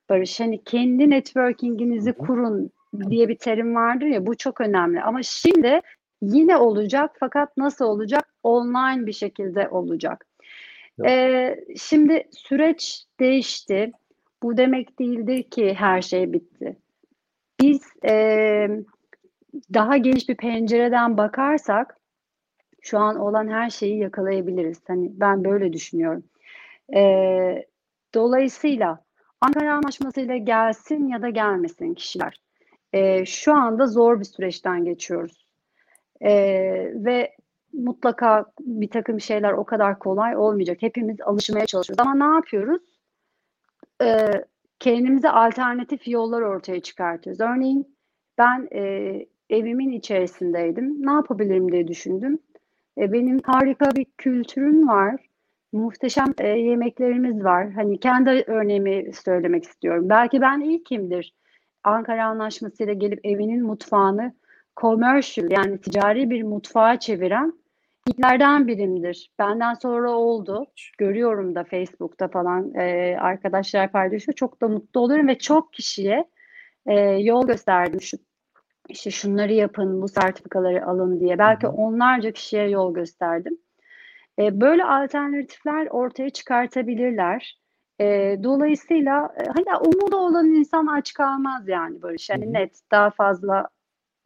Barış 0.09 0.39
hani 0.39 0.63
kendi 0.63 1.09
networkinginizi 1.09 2.13
kurun 2.13 2.71
diye 3.09 3.29
bir 3.29 3.37
terim 3.37 3.75
vardır 3.75 4.05
ya 4.05 4.25
bu 4.25 4.37
çok 4.37 4.61
önemli. 4.61 5.01
Ama 5.01 5.23
şimdi 5.23 5.81
yine 6.21 6.57
olacak 6.57 7.11
fakat 7.19 7.57
nasıl 7.57 7.85
olacak? 7.85 8.33
Online 8.43 9.05
bir 9.05 9.13
şekilde 9.13 9.69
olacak. 9.69 10.25
Ee, 11.05 11.55
şimdi 11.77 12.23
süreç 12.31 13.05
değişti. 13.19 13.91
Bu 14.43 14.57
demek 14.57 14.99
değildir 14.99 15.43
ki 15.43 15.73
her 15.73 16.01
şey 16.01 16.33
bitti. 16.33 16.77
Biz 17.61 17.81
e, 18.07 18.67
daha 19.73 19.97
geniş 19.97 20.29
bir 20.29 20.35
pencereden 20.35 21.17
bakarsak 21.17 21.97
şu 22.85 22.99
an 22.99 23.15
olan 23.15 23.47
her 23.47 23.69
şeyi 23.69 23.97
yakalayabiliriz. 23.97 24.81
Hani 24.87 25.11
ben 25.13 25.43
böyle 25.43 25.73
düşünüyorum. 25.73 26.23
Ee, 26.95 27.65
dolayısıyla 28.13 29.03
Ankara 29.41 29.73
Anlaşması 29.73 30.21
ile 30.21 30.37
gelsin 30.37 31.07
ya 31.07 31.21
da 31.21 31.29
gelmesin 31.29 31.93
kişiler. 31.93 32.41
Ee, 32.93 33.25
şu 33.25 33.53
anda 33.53 33.87
zor 33.87 34.19
bir 34.19 34.25
süreçten 34.25 34.85
geçiyoruz. 34.85 35.47
Ee, 36.21 36.91
ve 36.95 37.35
mutlaka 37.73 38.45
bir 38.59 38.89
takım 38.89 39.21
şeyler 39.21 39.53
o 39.53 39.63
kadar 39.63 39.99
kolay 39.99 40.37
olmayacak. 40.37 40.77
Hepimiz 40.81 41.21
alışmaya 41.21 41.65
çalışıyoruz. 41.65 42.07
Ama 42.07 42.29
ne 42.29 42.35
yapıyoruz? 42.35 42.81
Ee, 44.01 44.31
kendimize 44.79 45.29
alternatif 45.29 46.07
yollar 46.07 46.41
ortaya 46.41 46.79
çıkartıyoruz. 46.79 47.41
Örneğin 47.41 47.97
ben 48.37 48.67
e, 48.71 49.25
evimin 49.49 49.91
içerisindeydim. 49.91 51.05
Ne 51.05 51.11
yapabilirim 51.11 51.71
diye 51.71 51.87
düşündüm. 51.87 52.39
E, 52.97 53.11
benim 53.11 53.39
harika 53.43 53.95
bir 53.95 54.05
kültürüm 54.17 54.87
var. 54.87 55.15
Muhteşem 55.73 56.33
e, 56.37 56.47
yemeklerimiz 56.47 57.43
var. 57.43 57.71
Hani 57.71 57.99
kendi 57.99 58.29
örneğimi 58.47 59.13
söylemek 59.13 59.63
istiyorum. 59.63 60.09
Belki 60.09 60.41
ben 60.41 60.59
ilkimdir. 60.59 61.33
Ankara 61.83 62.25
Anlaşması 62.25 62.83
ile 62.83 62.93
gelip 62.93 63.19
evinin 63.25 63.63
mutfağını 63.63 64.33
commercial 64.77 65.51
yani 65.51 65.81
ticari 65.81 66.29
bir 66.29 66.43
mutfağa 66.43 66.99
çeviren 66.99 67.53
ilklerden 68.07 68.67
birimdir. 68.67 69.29
Benden 69.39 69.73
sonra 69.73 70.11
oldu. 70.11 70.65
Görüyorum 70.97 71.55
da 71.55 71.63
Facebook'ta 71.63 72.27
falan 72.27 72.73
e, 72.75 73.17
arkadaşlar 73.19 73.91
paylaşıyor. 73.91 74.35
Çok 74.35 74.61
da 74.61 74.67
mutlu 74.67 74.99
oluyorum 74.99 75.27
ve 75.27 75.37
çok 75.37 75.73
kişiye 75.73 76.25
e, 76.85 76.99
yol 76.99 77.47
gösterdim. 77.47 78.01
Şu, 78.01 78.17
işte 78.89 79.11
şunları 79.11 79.53
yapın, 79.53 80.01
bu 80.01 80.07
sertifikaları 80.07 80.85
alın 80.85 81.19
diye. 81.19 81.37
Belki 81.37 81.67
onlarca 81.67 82.31
kişiye 82.31 82.69
yol 82.69 82.93
gösterdim. 82.93 83.57
E, 84.39 84.61
böyle 84.61 84.83
alternatifler 84.85 85.87
ortaya 85.87 86.29
çıkartabilirler. 86.29 87.59
E, 88.01 88.37
dolayısıyla 88.43 89.35
e, 89.39 89.43
hani 89.45 89.77
umudu 89.81 90.15
olan 90.17 90.45
insan 90.45 90.87
aç 90.87 91.13
kalmaz 91.13 91.67
yani 91.67 92.01
Barış. 92.01 92.29
Yani 92.29 92.53
net 92.53 92.79
daha 92.91 93.09
fazla 93.09 93.67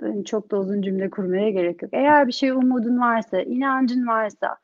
hani 0.02 0.26
çok 0.26 0.52
da 0.52 0.58
uzun 0.58 0.82
cümle 0.82 1.10
kurmaya 1.10 1.50
gerek 1.50 1.82
yok. 1.82 1.92
Eğer 1.94 2.28
bir 2.28 2.32
şey 2.32 2.50
umudun 2.52 3.00
varsa, 3.00 3.42
inancın 3.42 4.08
varsa, 4.08 4.58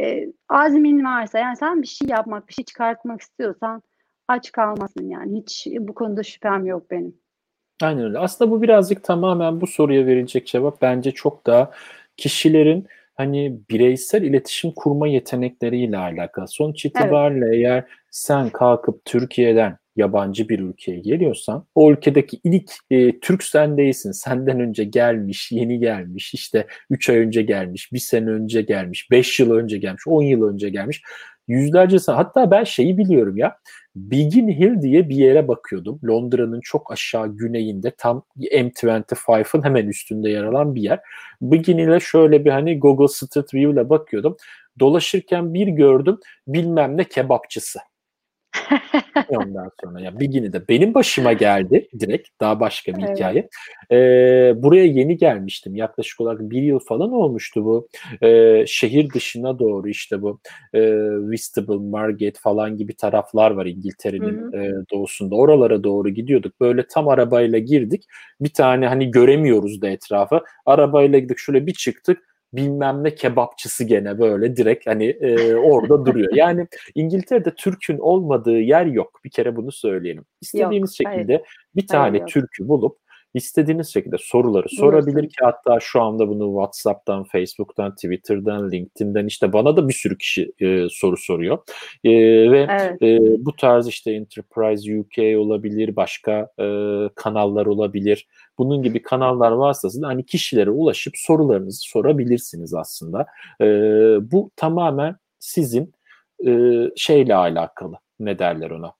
e, 0.00 0.32
azmin 0.48 1.04
varsa 1.04 1.38
yani 1.38 1.56
sen 1.56 1.82
bir 1.82 1.86
şey 1.86 2.08
yapmak, 2.08 2.48
bir 2.48 2.52
şey 2.54 2.64
çıkartmak 2.64 3.20
istiyorsan 3.20 3.82
aç 4.28 4.52
kalmasın 4.52 5.08
yani. 5.08 5.40
Hiç 5.40 5.66
bu 5.80 5.94
konuda 5.94 6.22
şüphem 6.22 6.66
yok 6.66 6.90
benim. 6.90 7.25
Aynen 7.82 8.04
öyle. 8.04 8.18
Aslında 8.18 8.50
bu 8.50 8.62
birazcık 8.62 9.04
tamamen 9.04 9.60
bu 9.60 9.66
soruya 9.66 10.06
verilecek 10.06 10.46
cevap 10.46 10.82
bence 10.82 11.10
çok 11.10 11.46
daha 11.46 11.70
kişilerin 12.16 12.86
hani 13.14 13.58
bireysel 13.70 14.22
iletişim 14.22 14.72
kurma 14.76 15.08
yetenekleriyle 15.08 15.98
alakalı. 15.98 16.48
Sonuç 16.48 16.84
itibariyle 16.84 17.46
evet. 17.46 17.54
eğer 17.54 17.84
sen 18.10 18.50
kalkıp 18.50 19.04
Türkiye'den 19.04 19.78
yabancı 19.96 20.48
bir 20.48 20.58
ülkeye 20.58 20.98
geliyorsan 20.98 21.64
o 21.74 21.92
ülkedeki 21.92 22.40
ilk 22.44 22.70
e, 22.90 23.20
Türk 23.20 23.42
sen 23.42 23.76
değilsin. 23.76 24.10
Senden 24.26 24.60
önce 24.60 24.84
gelmiş, 24.84 25.52
yeni 25.52 25.78
gelmiş, 25.78 26.34
işte 26.34 26.66
3 26.90 27.10
ay 27.10 27.16
önce 27.16 27.42
gelmiş, 27.42 27.92
1 27.92 27.98
sene 27.98 28.30
önce 28.30 28.62
gelmiş, 28.62 29.10
5 29.10 29.40
yıl 29.40 29.50
önce 29.50 29.78
gelmiş, 29.78 30.02
10 30.06 30.22
yıl 30.22 30.42
önce 30.42 30.68
gelmiş. 30.68 31.02
Yüzlerce 31.48 31.98
hatta 32.06 32.50
ben 32.50 32.64
şeyi 32.64 32.98
biliyorum 32.98 33.36
ya 33.36 33.56
Biggin 33.96 34.48
Hill 34.48 34.82
diye 34.82 35.08
bir 35.08 35.16
yere 35.16 35.48
bakıyordum. 35.48 36.00
Londra'nın 36.04 36.60
çok 36.60 36.92
aşağı 36.92 37.36
güneyinde 37.36 37.90
tam 37.98 38.22
M25'ın 38.38 39.64
hemen 39.64 39.86
üstünde 39.86 40.30
yer 40.30 40.44
alan 40.44 40.74
bir 40.74 40.82
yer. 40.82 41.00
Biggin 41.40 41.78
Hill'e 41.78 42.00
şöyle 42.00 42.44
bir 42.44 42.50
hani 42.50 42.78
Google 42.78 43.08
Street 43.08 43.54
View 43.54 43.72
ile 43.72 43.90
bakıyordum. 43.90 44.36
Dolaşırken 44.80 45.54
bir 45.54 45.66
gördüm 45.66 46.18
bilmem 46.48 46.96
ne 46.96 47.04
kebapçısı. 47.04 47.78
Ondan 49.28 49.70
sonra 49.84 50.00
ya 50.00 50.20
bir 50.20 50.52
de 50.52 50.68
benim 50.68 50.94
başıma 50.94 51.32
geldi 51.32 51.88
direkt 52.00 52.28
daha 52.40 52.60
başka 52.60 52.96
bir 52.96 53.02
evet. 53.02 53.16
hikaye. 53.16 53.48
Ee, 53.92 54.62
buraya 54.62 54.84
yeni 54.84 55.16
gelmiştim 55.16 55.74
yaklaşık 55.74 56.20
olarak 56.20 56.40
bir 56.40 56.62
yıl 56.62 56.78
falan 56.78 57.12
olmuştu 57.12 57.64
bu. 57.64 57.88
Ee, 58.22 58.64
şehir 58.66 59.10
dışına 59.10 59.58
doğru 59.58 59.88
işte 59.88 60.22
bu 60.22 60.40
e, 60.74 60.80
Whitstable, 61.20 61.90
Margate 61.90 62.40
falan 62.40 62.76
gibi 62.76 62.96
taraflar 62.96 63.50
var 63.50 63.66
İngiltere'nin 63.66 64.52
e, 64.52 64.72
doğusunda. 64.92 65.34
Oralara 65.34 65.84
doğru 65.84 66.08
gidiyorduk. 66.08 66.60
Böyle 66.60 66.86
tam 66.86 67.08
arabayla 67.08 67.58
girdik. 67.58 68.04
Bir 68.40 68.52
tane 68.52 68.86
hani 68.86 69.10
göremiyoruz 69.10 69.82
da 69.82 69.88
etrafı. 69.88 70.40
Arabayla 70.66 71.18
gittik 71.18 71.38
şöyle 71.38 71.66
bir 71.66 71.74
çıktık 71.74 72.35
bilmem 72.52 73.04
ne 73.04 73.14
kebapçısı 73.14 73.84
gene 73.84 74.18
böyle 74.18 74.56
direkt 74.56 74.86
hani 74.86 75.06
e, 75.06 75.54
orada 75.54 75.88
duruyor. 76.06 76.34
Yani 76.34 76.66
İngiltere'de 76.94 77.54
Türk'ün 77.54 77.98
olmadığı 77.98 78.58
yer 78.58 78.86
yok. 78.86 79.20
Bir 79.24 79.30
kere 79.30 79.56
bunu 79.56 79.72
söyleyelim. 79.72 80.24
İstediğiniz 80.40 81.00
yok, 81.00 81.10
şekilde 81.10 81.32
hayır. 81.32 81.46
bir 81.76 81.86
tane 81.86 82.18
hayır, 82.18 82.32
Türk'ü 82.32 82.68
bulup 82.68 82.98
istediğiniz 83.36 83.92
şekilde 83.92 84.16
soruları 84.18 84.68
sorabilir 84.68 85.28
ki 85.28 85.36
hatta 85.40 85.80
şu 85.80 86.02
anda 86.02 86.28
bunu 86.28 86.46
WhatsApp'tan, 86.46 87.24
Facebook'tan, 87.24 87.94
Twitter'dan, 87.94 88.70
LinkedIn'den 88.70 89.26
işte 89.26 89.52
bana 89.52 89.76
da 89.76 89.88
bir 89.88 89.94
sürü 89.94 90.18
kişi 90.18 90.52
e, 90.60 90.86
soru 90.90 91.16
soruyor. 91.16 91.58
E, 92.04 92.10
ve 92.50 92.66
evet. 92.70 93.02
e, 93.02 93.18
bu 93.44 93.56
tarz 93.56 93.88
işte 93.88 94.12
Enterprise 94.12 94.98
UK 94.98 95.46
olabilir, 95.46 95.96
başka 95.96 96.48
e, 96.60 96.66
kanallar 97.14 97.66
olabilir. 97.66 98.26
Bunun 98.58 98.82
gibi 98.82 99.02
kanallar 99.02 99.52
varsa 99.52 100.02
da 100.02 100.06
hani 100.06 100.26
kişilere 100.26 100.70
ulaşıp 100.70 101.12
sorularınızı 101.16 101.80
sorabilirsiniz 101.80 102.74
aslında. 102.74 103.26
E, 103.60 103.66
bu 104.32 104.50
tamamen 104.56 105.16
sizin 105.38 105.94
e, 106.46 106.50
şeyle 106.96 107.34
alakalı. 107.34 107.96
Ne 108.20 108.38
derler 108.38 108.70
ona? 108.70 108.92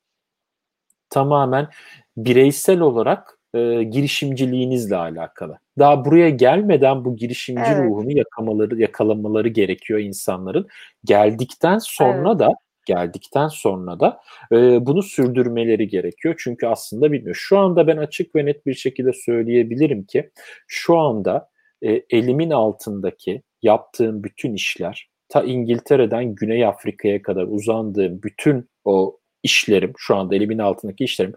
Tamamen 1.11 1.69
bireysel 2.17 2.81
olarak 2.81 3.36
e, 3.55 3.83
girişimciliğinizle 3.83 4.97
alakalı. 4.97 5.59
Daha 5.79 6.05
buraya 6.05 6.31
gelmeden 6.31 7.05
bu 7.05 7.17
girişimci 7.17 7.63
evet. 7.67 7.85
ruhunu 7.85 8.19
yakamaları, 8.19 8.81
yakalamaları 8.81 9.49
gerekiyor 9.49 10.01
insanların. 10.01 10.67
Geldikten 11.05 11.79
sonra 11.79 12.31
evet. 12.31 12.41
da 12.41 12.49
geldikten 12.87 13.49
sonra 13.49 14.01
da 14.01 14.21
e, 14.53 14.87
bunu 14.87 15.03
sürdürmeleri 15.03 15.89
gerekiyor. 15.89 16.35
Çünkü 16.39 16.67
aslında 16.67 17.13
bilmiyor. 17.13 17.37
Şu 17.39 17.59
anda 17.59 17.87
ben 17.87 17.97
açık 17.97 18.35
ve 18.35 18.45
net 18.45 18.67
bir 18.67 18.75
şekilde 18.75 19.13
söyleyebilirim 19.13 20.05
ki 20.05 20.31
şu 20.67 20.99
anda 20.99 21.49
e, 21.83 22.03
elimin 22.11 22.51
altındaki 22.51 23.43
yaptığım 23.63 24.25
bütün 24.25 24.55
işler 24.55 25.09
ta 25.29 25.43
İngiltere'den 25.43 26.35
Güney 26.35 26.67
Afrika'ya 26.67 27.23
kadar 27.23 27.43
uzandığım 27.43 28.23
bütün 28.23 28.69
o 28.85 29.19
işlerim 29.43 29.93
şu 29.97 30.17
anda 30.17 30.37
elimin 30.37 30.59
altındaki 30.59 31.05
işlerim 31.05 31.35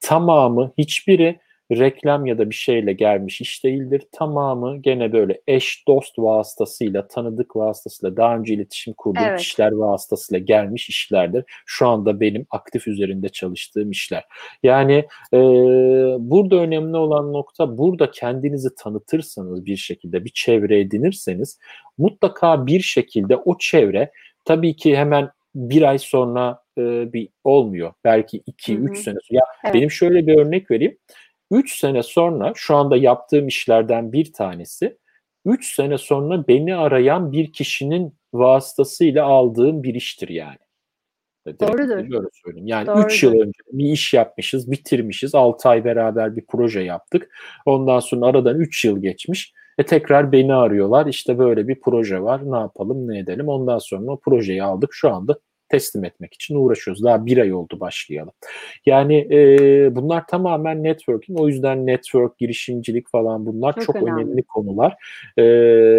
tamamı 0.00 0.72
hiçbiri 0.78 1.40
reklam 1.72 2.26
ya 2.26 2.38
da 2.38 2.50
bir 2.50 2.54
şeyle 2.54 2.92
gelmiş 2.92 3.40
iş 3.40 3.64
değildir. 3.64 4.02
Tamamı 4.12 4.76
gene 4.76 5.12
böyle 5.12 5.40
eş 5.46 5.84
dost 5.88 6.18
vasıtasıyla, 6.18 7.08
tanıdık 7.08 7.56
vasıtasıyla, 7.56 8.16
daha 8.16 8.36
önce 8.36 8.54
iletişim 8.54 8.94
kurduğum 8.94 9.24
evet. 9.24 9.38
kişiler 9.38 9.72
vasıtasıyla 9.72 10.38
gelmiş 10.38 10.88
işlerdir. 10.88 11.44
Şu 11.66 11.88
anda 11.88 12.20
benim 12.20 12.46
aktif 12.50 12.88
üzerinde 12.88 13.28
çalıştığım 13.28 13.90
işler. 13.90 14.24
Yani 14.62 15.04
e, 15.34 15.38
burada 16.18 16.56
önemli 16.56 16.96
olan 16.96 17.32
nokta 17.32 17.78
burada 17.78 18.10
kendinizi 18.10 18.74
tanıtırsanız 18.74 19.66
bir 19.66 19.76
şekilde 19.76 20.24
bir 20.24 20.30
çevre 20.34 20.80
edinirseniz 20.80 21.58
mutlaka 21.98 22.66
bir 22.66 22.80
şekilde 22.80 23.36
o 23.36 23.58
çevre 23.58 24.10
tabii 24.44 24.76
ki 24.76 24.96
hemen 24.96 25.30
bir 25.54 25.82
ay 25.82 25.98
sonra 25.98 26.62
e, 26.78 27.12
bir 27.12 27.28
olmuyor. 27.44 27.92
Belki 28.04 28.42
iki, 28.46 28.76
üç 28.76 28.98
sene 28.98 29.16
sonra. 29.22 29.38
Ya 29.38 29.44
evet. 29.64 29.74
benim 29.74 29.90
şöyle 29.90 30.26
bir 30.26 30.38
örnek 30.38 30.70
vereyim. 30.70 30.98
3 31.50 31.78
sene 31.78 32.02
sonra 32.02 32.52
şu 32.56 32.76
anda 32.76 32.96
yaptığım 32.96 33.48
işlerden 33.48 34.12
bir 34.12 34.32
tanesi 34.32 34.98
3 35.44 35.74
sene 35.74 35.98
sonra 35.98 36.48
beni 36.48 36.76
arayan 36.76 37.32
bir 37.32 37.52
kişinin 37.52 38.14
vasıtasıyla 38.32 39.24
aldığım 39.24 39.82
bir 39.82 39.94
iştir 39.94 40.28
yani. 40.28 40.58
Direkt 41.46 41.62
Doğrudur. 41.62 42.10
Böyle 42.10 42.28
söyleyeyim. 42.44 42.66
Yani 42.66 43.04
3 43.04 43.22
yıl 43.22 43.32
önce 43.32 43.58
bir 43.72 43.92
iş 43.92 44.14
yapmışız, 44.14 44.70
bitirmişiz. 44.70 45.34
6 45.34 45.68
ay 45.68 45.84
beraber 45.84 46.36
bir 46.36 46.46
proje 46.46 46.80
yaptık. 46.80 47.28
Ondan 47.66 48.00
sonra 48.00 48.26
aradan 48.26 48.60
3 48.60 48.84
yıl 48.84 49.02
geçmiş. 49.02 49.52
E 49.78 49.82
tekrar 49.82 50.32
beni 50.32 50.54
arıyorlar. 50.54 51.06
İşte 51.06 51.38
böyle 51.38 51.68
bir 51.68 51.80
proje 51.80 52.22
var. 52.22 52.52
Ne 52.52 52.56
yapalım, 52.56 53.08
ne 53.08 53.18
edelim? 53.18 53.48
Ondan 53.48 53.78
sonra 53.78 54.10
o 54.10 54.20
projeyi 54.20 54.62
aldık. 54.62 54.90
Şu 54.92 55.10
anda 55.10 55.38
teslim 55.68 56.04
etmek 56.04 56.34
için 56.34 56.54
uğraşıyoruz. 56.54 57.04
Daha 57.04 57.26
bir 57.26 57.38
ay 57.38 57.52
oldu 57.52 57.80
başlayalım. 57.80 58.32
Yani 58.86 59.28
e, 59.30 59.38
bunlar 59.96 60.26
tamamen 60.26 60.82
networking. 60.82 61.40
O 61.40 61.48
yüzden 61.48 61.86
network, 61.86 62.38
girişimcilik 62.38 63.08
falan 63.08 63.46
bunlar 63.46 63.72
çok, 63.72 63.84
çok 63.84 63.96
önemli. 63.96 64.24
önemli 64.24 64.42
konular. 64.42 64.96
E, 65.36 65.42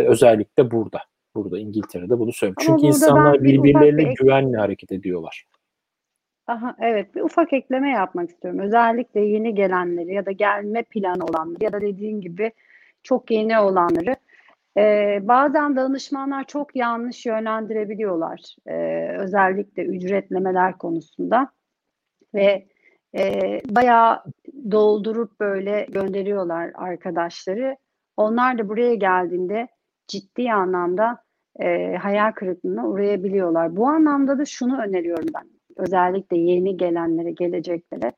özellikle 0.08 0.72
burada. 0.72 1.00
Burada 1.36 1.60
İngiltere'de 1.60 2.20
bunu 2.20 2.34
söylüyorum. 2.34 2.64
Çünkü 2.66 2.86
insanlar 2.86 3.44
birbirlerine 3.44 4.10
bir 4.10 4.16
güvenle 4.16 4.58
hareket 4.58 4.92
ediyorlar. 4.92 5.46
Aha, 6.48 6.76
evet 6.82 7.16
bir 7.16 7.22
ufak 7.22 7.54
ekleme 7.54 7.90
yapmak 7.90 8.30
istiyorum. 8.30 8.60
Özellikle 8.60 9.22
yeni 9.22 9.56
gelenleri 9.56 10.14
ya 10.14 10.26
da 10.26 10.32
gelme 10.32 10.84
planı 10.84 11.26
olanları 11.26 11.64
ya 11.64 11.74
da 11.74 11.82
dediğin 11.82 12.22
gibi 12.22 12.52
çok 13.04 13.32
yeni 13.32 13.60
olanları 13.60 14.16
ee, 14.78 15.20
bazen 15.22 15.76
danışmanlar 15.76 16.44
çok 16.44 16.76
yanlış 16.76 17.26
yönlendirebiliyorlar. 17.26 18.56
Ee, 18.68 19.18
özellikle 19.20 19.84
ücretlemeler 19.86 20.78
konusunda. 20.78 21.52
Ve 22.34 22.68
e, 23.18 23.60
bayağı 23.70 24.24
doldurup 24.72 25.40
böyle 25.40 25.88
gönderiyorlar 25.90 26.72
arkadaşları. 26.76 27.78
Onlar 28.18 28.58
da 28.58 28.70
buraya 28.70 28.96
geldiğinde 28.96 29.68
ciddi 30.08 30.52
anlamda 30.54 31.18
e, 31.60 31.96
hayal 31.96 32.32
kırıklığına 32.32 32.88
uğrayabiliyorlar. 32.88 33.76
Bu 33.76 33.88
anlamda 33.88 34.38
da 34.38 34.46
şunu 34.46 34.82
öneriyorum 34.82 35.28
ben. 35.36 35.50
Özellikle 35.78 36.38
yeni 36.38 36.78
gelenlere, 36.78 37.32
geleceklere. 37.32 38.14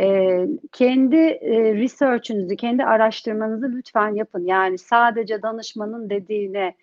E, 0.00 0.38
kendi 0.72 1.16
e, 1.16 1.74
research'ünüzü, 1.74 2.56
kendi 2.56 2.84
araştırmanızı 2.84 3.72
lütfen 3.72 4.14
yapın. 4.14 4.46
Yani 4.46 4.78
sadece 4.78 5.42
danışmanın 5.42 6.10
dediğine 6.10 6.74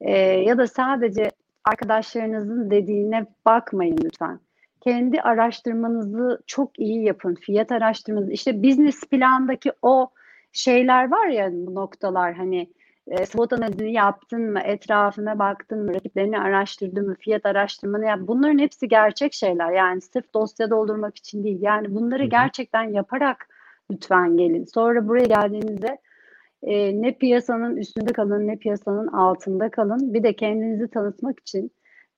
e, 0.00 0.12
ya 0.20 0.58
da 0.58 0.66
sadece 0.66 1.30
arkadaşlarınızın 1.64 2.70
dediğine 2.70 3.26
bakmayın 3.46 3.98
lütfen. 4.04 4.40
Kendi 4.80 5.20
araştırmanızı 5.20 6.42
çok 6.46 6.78
iyi 6.78 7.04
yapın. 7.04 7.34
Fiyat 7.34 7.72
araştırmanızı, 7.72 8.32
işte 8.32 8.62
business 8.62 9.00
plandaki 9.10 9.72
o 9.82 10.10
şeyler 10.52 11.10
var 11.10 11.26
ya 11.26 11.50
bu 11.52 11.74
noktalar 11.74 12.34
hani 12.34 12.68
e, 13.10 13.26
SWOT 13.26 13.52
analizini 13.52 13.92
yaptın 13.92 14.52
mı, 14.52 14.60
etrafına 14.64 15.38
baktın 15.38 15.84
mı, 15.84 15.94
rakiplerini 15.94 16.38
araştırdın 16.38 17.08
mı, 17.08 17.14
fiyat 17.20 17.46
araştırmanı 17.46 18.06
yap. 18.06 18.20
Bunların 18.22 18.58
hepsi 18.58 18.88
gerçek 18.88 19.34
şeyler. 19.34 19.72
Yani 19.72 20.00
sırf 20.00 20.34
dosya 20.34 20.70
doldurmak 20.70 21.16
için 21.16 21.44
değil. 21.44 21.58
Yani 21.62 21.94
bunları 21.94 22.24
gerçekten 22.24 22.82
yaparak 22.82 23.48
lütfen 23.90 24.36
gelin. 24.36 24.64
Sonra 24.64 25.08
buraya 25.08 25.26
geldiğinizde 25.26 25.98
e, 26.62 27.02
ne 27.02 27.12
piyasanın 27.12 27.76
üstünde 27.76 28.12
kalın 28.12 28.46
ne 28.46 28.56
piyasanın 28.56 29.06
altında 29.06 29.70
kalın. 29.70 30.14
Bir 30.14 30.22
de 30.22 30.32
kendinizi 30.32 30.88
tanıtmak 30.90 31.40
için 31.40 31.70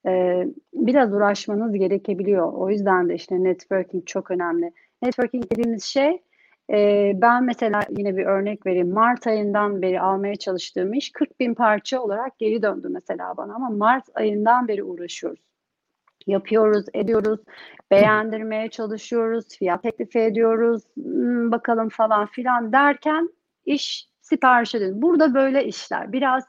e, 0.07 0.45
biraz 0.75 1.13
uğraşmanız 1.13 1.73
gerekebiliyor. 1.73 2.53
O 2.53 2.71
yüzden 2.71 3.09
de 3.09 3.15
işte 3.15 3.45
networking 3.45 4.07
çok 4.07 4.31
önemli. 4.31 4.73
Networking 5.03 5.51
dediğimiz 5.53 5.85
şey 5.85 6.23
e, 6.71 7.13
ben 7.15 7.45
mesela 7.45 7.81
yine 7.99 8.17
bir 8.17 8.27
örnek 8.27 8.67
vereyim. 8.67 8.91
Mart 8.91 9.27
ayından 9.27 9.83
beri 9.83 10.01
almaya 10.01 10.37
çalıştığım 10.37 10.95
iş 10.95 11.13
40 11.13 11.41
bin 11.41 11.55
parça 11.55 12.01
olarak 12.03 12.39
geri 12.39 12.63
döndü 12.63 12.89
mesela 12.91 13.37
bana 13.37 13.55
ama 13.55 13.71
Mart 13.71 14.05
ayından 14.15 14.69
beri 14.69 14.85
uğraşıyoruz. 14.85 15.41
Yapıyoruz, 16.27 16.85
ediyoruz, 16.95 17.41
beğendirmeye 17.91 18.69
çalışıyoruz, 18.69 19.49
fiyat 19.59 19.83
teklifi 19.83 20.19
ediyoruz, 20.19 20.83
hmm, 20.95 21.53
bakalım 21.53 21.89
falan 21.89 22.27
filan 22.27 22.73
derken 22.73 23.31
iş 23.67 24.09
siparişe 24.21 24.81
dönüyor. 24.81 25.03
Burada 25.03 25.35
böyle 25.35 25.65
işler. 25.65 26.13
Biraz 26.13 26.45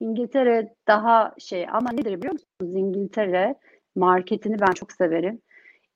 İngiltere 0.00 0.74
daha 0.86 1.34
şey 1.38 1.66
ama 1.72 1.90
nedir 1.92 2.16
biliyor 2.16 2.32
musunuz? 2.32 2.74
İngiltere 2.74 3.54
marketini 3.96 4.60
ben 4.60 4.72
çok 4.72 4.92
severim. 4.92 5.42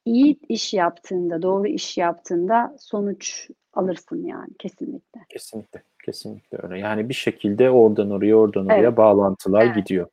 İyi 0.04 0.38
iş 0.48 0.74
yaptığında, 0.74 1.42
doğru 1.42 1.66
iş 1.66 1.98
yaptığında 1.98 2.76
sonuç 2.80 3.50
alırsın 3.72 4.26
yani 4.26 4.48
kesinlikle. 4.58 5.20
Kesinlikle. 5.28 5.82
Kesinlikle 6.04 6.58
öyle. 6.62 6.78
Yani 6.78 7.08
bir 7.08 7.14
şekilde 7.14 7.70
oradan 7.70 8.10
oraya 8.10 8.36
oradan 8.36 8.66
oraya 8.66 8.78
Evet. 8.78 8.96
bağlantılar 8.96 9.64
Evet. 9.66 9.76
gidiyor. 9.76 10.06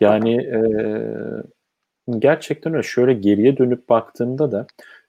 Yani 0.00 0.34
e, 0.36 0.60
gerçekten 2.18 2.72
öyle. 2.72 2.82
Şöyle 2.82 3.14
geriye 3.14 3.56
dönüp 3.56 3.88
baktığımda 3.88 4.52
da 4.52 4.66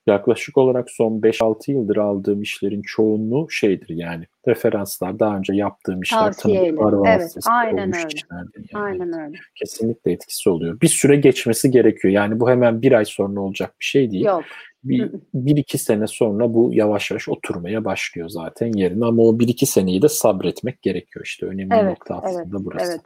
yaklaşık 0.09 0.57
olarak 0.57 0.91
son 0.91 1.11
5-6 1.21 1.71
yıldır 1.71 1.97
aldığım 1.97 2.41
işlerin 2.41 2.81
çoğunluğu 2.81 3.49
şeydir 3.49 3.89
yani 3.89 4.25
referanslar 4.47 5.19
daha 5.19 5.37
önce 5.37 5.53
yaptığım 5.53 6.01
işler 6.01 6.33
tanıdıklar 6.33 7.15
Evet, 7.15 7.35
aynen 7.49 7.83
olmuş 7.91 7.97
öyle. 7.97 8.15
yani. 8.31 8.49
Aynen 8.73 9.19
öyle. 9.19 9.37
Kesinlikle 9.55 10.11
etkisi 10.11 10.49
oluyor. 10.49 10.81
Bir 10.81 10.87
süre 10.87 11.15
geçmesi 11.15 11.71
gerekiyor. 11.71 12.13
Yani 12.13 12.39
bu 12.39 12.49
hemen 12.49 12.81
bir 12.81 12.91
ay 12.91 13.05
sonra 13.05 13.39
olacak 13.39 13.75
bir 13.79 13.85
şey 13.85 14.11
değil. 14.11 14.25
Yok. 14.25 14.43
Bir, 14.83 15.11
bir 15.33 15.57
iki 15.57 15.77
sene 15.77 16.07
sonra 16.07 16.53
bu 16.53 16.69
yavaş 16.73 17.11
yavaş 17.11 17.29
oturmaya 17.29 17.85
başlıyor 17.85 18.29
zaten 18.29 18.73
yerine 18.73 19.05
ama 19.05 19.23
o 19.23 19.39
bir 19.39 19.47
iki 19.47 19.65
seneyi 19.65 20.01
de 20.01 20.09
sabretmek 20.09 20.81
gerekiyor 20.81 21.25
işte 21.25 21.45
önemli 21.45 21.73
Evet, 21.73 21.83
nokta 21.89 22.15
aslında 22.15 22.41
evet, 22.41 22.65
burası. 22.65 22.91
evet. 22.91 23.01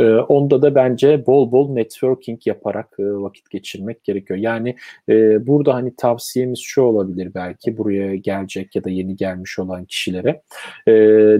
Ee, 0.00 0.04
onda 0.04 0.62
da 0.62 0.74
bence 0.74 1.26
bol 1.26 1.52
bol 1.52 1.72
networking 1.72 2.46
yaparak 2.46 2.88
e, 2.98 3.02
vakit 3.04 3.50
geçirmek 3.50 4.04
gerekiyor. 4.04 4.38
Yani 4.38 4.76
e, 5.08 5.46
burada 5.46 5.74
hani 5.74 5.96
tavsiyemiz 5.96 6.60
şu 6.62 6.82
olabilir 6.82 7.34
belki 7.34 7.78
buraya 7.78 8.16
gelecek 8.16 8.76
ya 8.76 8.84
da 8.84 8.90
yeni 8.90 9.16
gelmiş 9.16 9.58
olan 9.58 9.84
kişilere 9.84 10.42
e, 10.86 10.92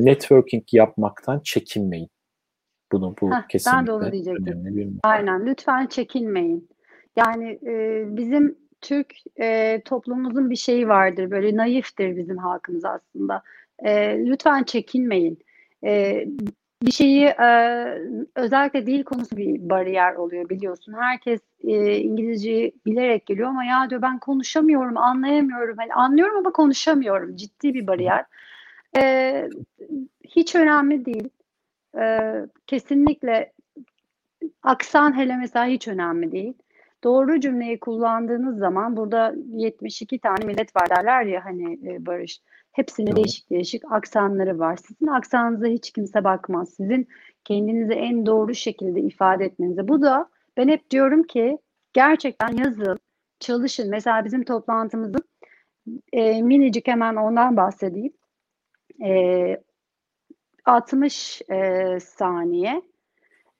networking 0.04 0.64
yapmaktan 0.72 1.40
çekinmeyin. 1.44 2.08
Bunu 2.92 3.14
bu 3.20 3.30
Heh, 3.30 3.32
ben 3.32 3.42
de 3.42 3.46
kesinlikle 3.48 3.92
onu 3.92 4.12
diyecektim. 4.12 4.46
önemli 4.46 4.76
bir. 4.76 4.88
Aynen 5.02 5.46
lütfen 5.46 5.86
çekinmeyin. 5.86 6.68
Yani 7.16 7.58
e, 7.66 8.04
bizim 8.16 8.58
Türk 8.80 9.14
e, 9.40 9.80
toplumumuzun 9.84 10.50
bir 10.50 10.56
şeyi 10.56 10.88
vardır 10.88 11.30
böyle 11.30 11.56
naiftir 11.56 12.16
bizim 12.16 12.38
halkımız 12.38 12.84
aslında. 12.84 13.42
E, 13.84 14.18
lütfen 14.26 14.64
çekinmeyin. 14.64 15.38
E, 15.84 16.24
bir 16.82 16.90
şeyi 16.90 17.24
e, 17.26 17.48
özellikle 18.34 18.86
dil 18.86 19.04
konusu 19.04 19.36
bir 19.36 19.70
bariyer 19.70 20.14
oluyor 20.14 20.48
biliyorsun. 20.48 20.92
Herkes 20.92 21.40
e, 21.64 21.96
İngilizceyi 21.96 22.72
bilerek 22.86 23.26
geliyor 23.26 23.48
ama 23.48 23.64
ya 23.64 23.90
diyor 23.90 24.02
ben 24.02 24.18
konuşamıyorum, 24.18 24.96
anlayamıyorum. 24.96 25.76
Hani 25.78 25.94
anlıyorum 25.94 26.36
ama 26.36 26.52
konuşamıyorum. 26.52 27.36
Ciddi 27.36 27.74
bir 27.74 27.86
bariyer. 27.86 28.24
E, 28.96 29.48
hiç 30.24 30.54
önemli 30.54 31.04
değil. 31.04 31.28
E, 31.98 32.34
kesinlikle 32.66 33.52
aksan 34.62 35.16
hele 35.16 35.36
mesela 35.36 35.66
hiç 35.66 35.88
önemli 35.88 36.32
değil. 36.32 36.54
Doğru 37.04 37.40
cümleyi 37.40 37.80
kullandığınız 37.80 38.58
zaman 38.58 38.96
burada 38.96 39.34
72 39.52 40.18
tane 40.18 40.44
millet 40.44 40.76
var 40.76 40.90
derler 40.90 41.22
ya 41.22 41.44
hani 41.44 41.72
e, 41.88 42.06
Barış. 42.06 42.40
Hepsinin 42.78 43.06
Evet. 43.06 43.16
değişik 43.16 43.50
değişik 43.50 43.82
aksanları 43.92 44.58
var. 44.58 44.76
Sizin 44.76 45.06
aksanınıza 45.06 45.66
hiç 45.66 45.92
kimse 45.92 46.24
bakmaz. 46.24 46.74
Sizin 46.74 47.08
kendinizi 47.44 47.92
en 47.92 48.26
doğru 48.26 48.54
şekilde 48.54 49.00
ifade 49.00 49.44
etmenize. 49.44 49.88
Bu 49.88 50.02
da 50.02 50.28
ben 50.56 50.68
hep 50.68 50.90
diyorum 50.90 51.22
ki 51.22 51.58
gerçekten 51.92 52.56
yazın, 52.56 52.98
çalışın. 53.40 53.90
Mesela 53.90 54.24
bizim 54.24 54.44
toplantımızın 54.44 55.22
e, 56.12 56.42
minicik 56.42 56.88
hemen 56.88 57.16
ondan 57.16 57.56
bahsedeyim. 57.56 58.12
E, 59.04 59.56
60 60.64 61.42
e, 61.50 61.98
saniye 62.00 62.82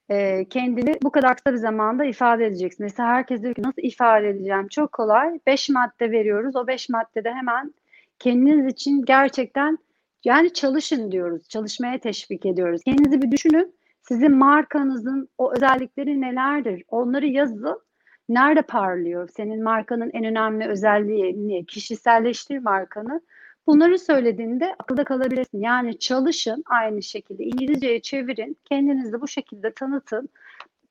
e, 0.08 0.44
kendini 0.44 0.94
bu 1.02 1.10
kadar 1.10 1.36
kısa 1.36 1.52
bir 1.52 1.58
zamanda 1.58 2.04
ifade 2.04 2.46
edeceksin. 2.46 2.84
Mesela 2.84 3.08
herkes 3.08 3.42
diyor 3.42 3.54
ki 3.54 3.62
nasıl 3.62 3.82
ifade 3.82 4.28
edeceğim? 4.28 4.68
Çok 4.68 4.92
kolay. 4.92 5.40
5 5.46 5.68
madde 5.68 6.10
veriyoruz. 6.10 6.56
O 6.56 6.66
5 6.66 6.88
maddede 6.88 7.32
hemen 7.32 7.74
kendiniz 8.18 8.72
için 8.72 9.04
gerçekten 9.04 9.78
yani 10.24 10.52
çalışın 10.52 11.12
diyoruz. 11.12 11.48
Çalışmaya 11.48 11.98
teşvik 11.98 12.46
ediyoruz. 12.46 12.82
Kendinizi 12.84 13.22
bir 13.22 13.30
düşünün. 13.30 13.74
Sizin 14.02 14.36
markanızın 14.36 15.28
o 15.38 15.52
özellikleri 15.52 16.20
nelerdir? 16.20 16.84
Onları 16.88 17.26
yazın. 17.26 17.80
Nerede 18.28 18.62
parlıyor? 18.62 19.28
Senin 19.36 19.62
markanın 19.62 20.10
en 20.12 20.24
önemli 20.24 20.68
özelliği 20.68 21.48
ne? 21.48 21.64
Kişiselleştir 21.64 22.58
markanı. 22.58 23.20
Bunları 23.66 23.98
söylediğinde 23.98 24.74
akılda 24.78 25.04
kalabilirsin. 25.04 25.60
Yani 25.60 25.98
çalışın 25.98 26.62
aynı 26.66 27.02
şekilde. 27.02 27.44
İngilizceye 27.44 28.02
çevirin. 28.02 28.56
Kendinizi 28.64 29.20
bu 29.20 29.28
şekilde 29.28 29.72
tanıtın. 29.72 30.28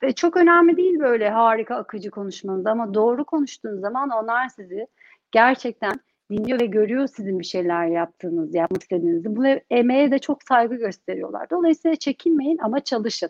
Ve 0.03 0.11
çok 0.11 0.37
önemli 0.37 0.77
değil 0.77 0.99
böyle 0.99 1.29
harika 1.29 1.75
akıcı 1.75 2.11
konuşmanız 2.11 2.65
ama 2.65 2.93
doğru 2.93 3.25
konuştuğunuz 3.25 3.81
zaman 3.81 4.09
onlar 4.09 4.47
sizi 4.47 4.87
gerçekten 5.31 5.99
dinliyor 6.31 6.59
ve 6.59 6.65
görüyor 6.65 7.07
sizin 7.07 7.39
bir 7.39 7.45
şeyler 7.45 7.87
yaptığınız, 7.87 8.55
yapmak 8.55 8.81
istediğinizi. 8.81 9.35
Bu 9.35 9.45
emeğe 9.69 10.11
de 10.11 10.19
çok 10.19 10.43
saygı 10.43 10.75
gösteriyorlar. 10.75 11.49
Dolayısıyla 11.49 11.95
çekinmeyin 11.95 12.57
ama 12.57 12.79
çalışın. 12.79 13.29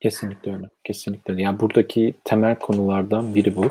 Kesinlikle 0.00 0.54
öyle. 0.54 0.66
Kesinlikle 0.84 1.32
öyle. 1.32 1.42
Yani 1.42 1.60
buradaki 1.60 2.14
temel 2.24 2.56
konulardan 2.58 3.34
biri 3.34 3.56
bu. 3.56 3.70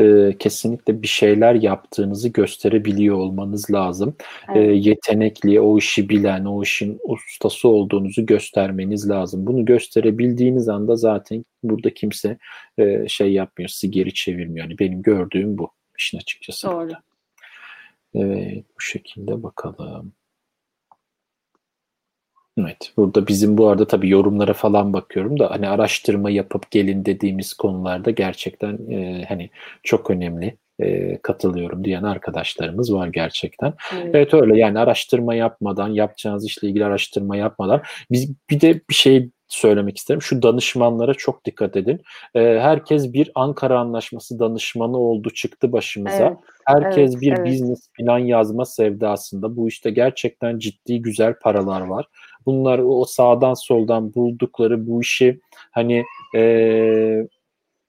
Ee, 0.00 0.36
kesinlikle 0.38 1.02
bir 1.02 1.08
şeyler 1.08 1.54
yaptığınızı 1.54 2.28
gösterebiliyor 2.28 3.16
olmanız 3.16 3.70
lazım. 3.70 4.14
Ee, 4.54 4.58
Evet. 4.58 4.86
yetenekli, 4.86 5.60
o 5.60 5.78
işi 5.78 6.08
bilen, 6.08 6.44
o 6.44 6.62
işin 6.62 7.00
ustası 7.04 7.68
olduğunuzu 7.68 8.26
göstermeniz 8.26 9.10
lazım. 9.10 9.46
Bunu 9.46 9.64
gösterebildiğiniz 9.64 10.68
anda 10.68 10.96
zaten 10.96 11.44
burada 11.62 11.94
kimse 11.94 12.38
e, 12.78 13.08
şey 13.08 13.32
yapmıyor, 13.32 13.68
sizi 13.68 13.90
geri 13.90 14.14
çevirmiyor. 14.14 14.66
Yani 14.66 14.78
benim 14.78 15.02
gördüğüm 15.02 15.58
bu 15.58 15.70
işin 15.98 16.18
açıkçası. 16.18 16.66
Doğru. 16.66 16.76
burada. 16.76 17.11
Evet, 18.14 18.64
bu 18.76 18.80
şekilde 18.80 19.42
bakalım. 19.42 20.12
Evet, 22.58 22.92
burada 22.96 23.26
bizim 23.26 23.58
bu 23.58 23.68
arada 23.68 23.86
tabii 23.86 24.08
yorumlara 24.10 24.52
falan 24.52 24.92
bakıyorum 24.92 25.38
da 25.38 25.50
hani 25.50 25.68
araştırma 25.68 26.30
yapıp 26.30 26.70
gelin 26.70 27.04
dediğimiz 27.04 27.54
konularda 27.54 28.10
gerçekten 28.10 28.90
e, 28.90 29.24
hani 29.28 29.50
çok 29.82 30.10
önemli 30.10 30.56
e, 30.80 31.18
katılıyorum 31.22 31.84
diyen 31.84 32.02
arkadaşlarımız 32.02 32.94
var 32.94 33.08
gerçekten. 33.08 33.74
Evet. 33.94 34.10
Evet 34.14 34.34
öyle 34.34 34.58
yani 34.58 34.78
araştırma 34.78 35.34
yapmadan 35.34 35.88
yapacağınız 35.88 36.46
işle 36.46 36.68
ilgili 36.68 36.84
araştırma 36.84 37.36
yapmadan 37.36 37.82
biz 38.10 38.32
bir 38.50 38.60
de 38.60 38.80
bir 38.90 38.94
şey 38.94 39.30
söylemek 39.52 39.96
isterim. 39.98 40.22
Şu 40.22 40.42
danışmanlara 40.42 41.14
çok 41.14 41.44
dikkat 41.44 41.76
edin. 41.76 42.00
E, 42.34 42.40
herkes 42.40 43.12
bir 43.12 43.30
Ankara 43.34 43.78
Anlaşması 43.78 44.38
danışmanı 44.38 44.96
oldu 44.96 45.30
çıktı 45.30 45.72
başımıza. 45.72 46.26
Evet. 46.26 46.36
Herkes 46.64 47.10
Evet, 47.10 47.20
bir 47.20 47.32
evet. 47.32 47.46
business 47.46 47.88
plan 47.92 48.18
yazma 48.18 48.64
sevdasında. 48.64 49.56
Bu 49.56 49.68
işte 49.68 49.90
gerçekten 49.90 50.58
ciddi 50.58 51.02
güzel 51.02 51.34
paralar 51.38 51.80
var. 51.80 52.06
Bunlar 52.46 52.78
o 52.78 53.04
sağdan 53.04 53.54
soldan 53.54 54.14
buldukları 54.14 54.86
bu 54.86 55.00
işi 55.00 55.40
hani 55.70 56.04
e, 56.36 57.26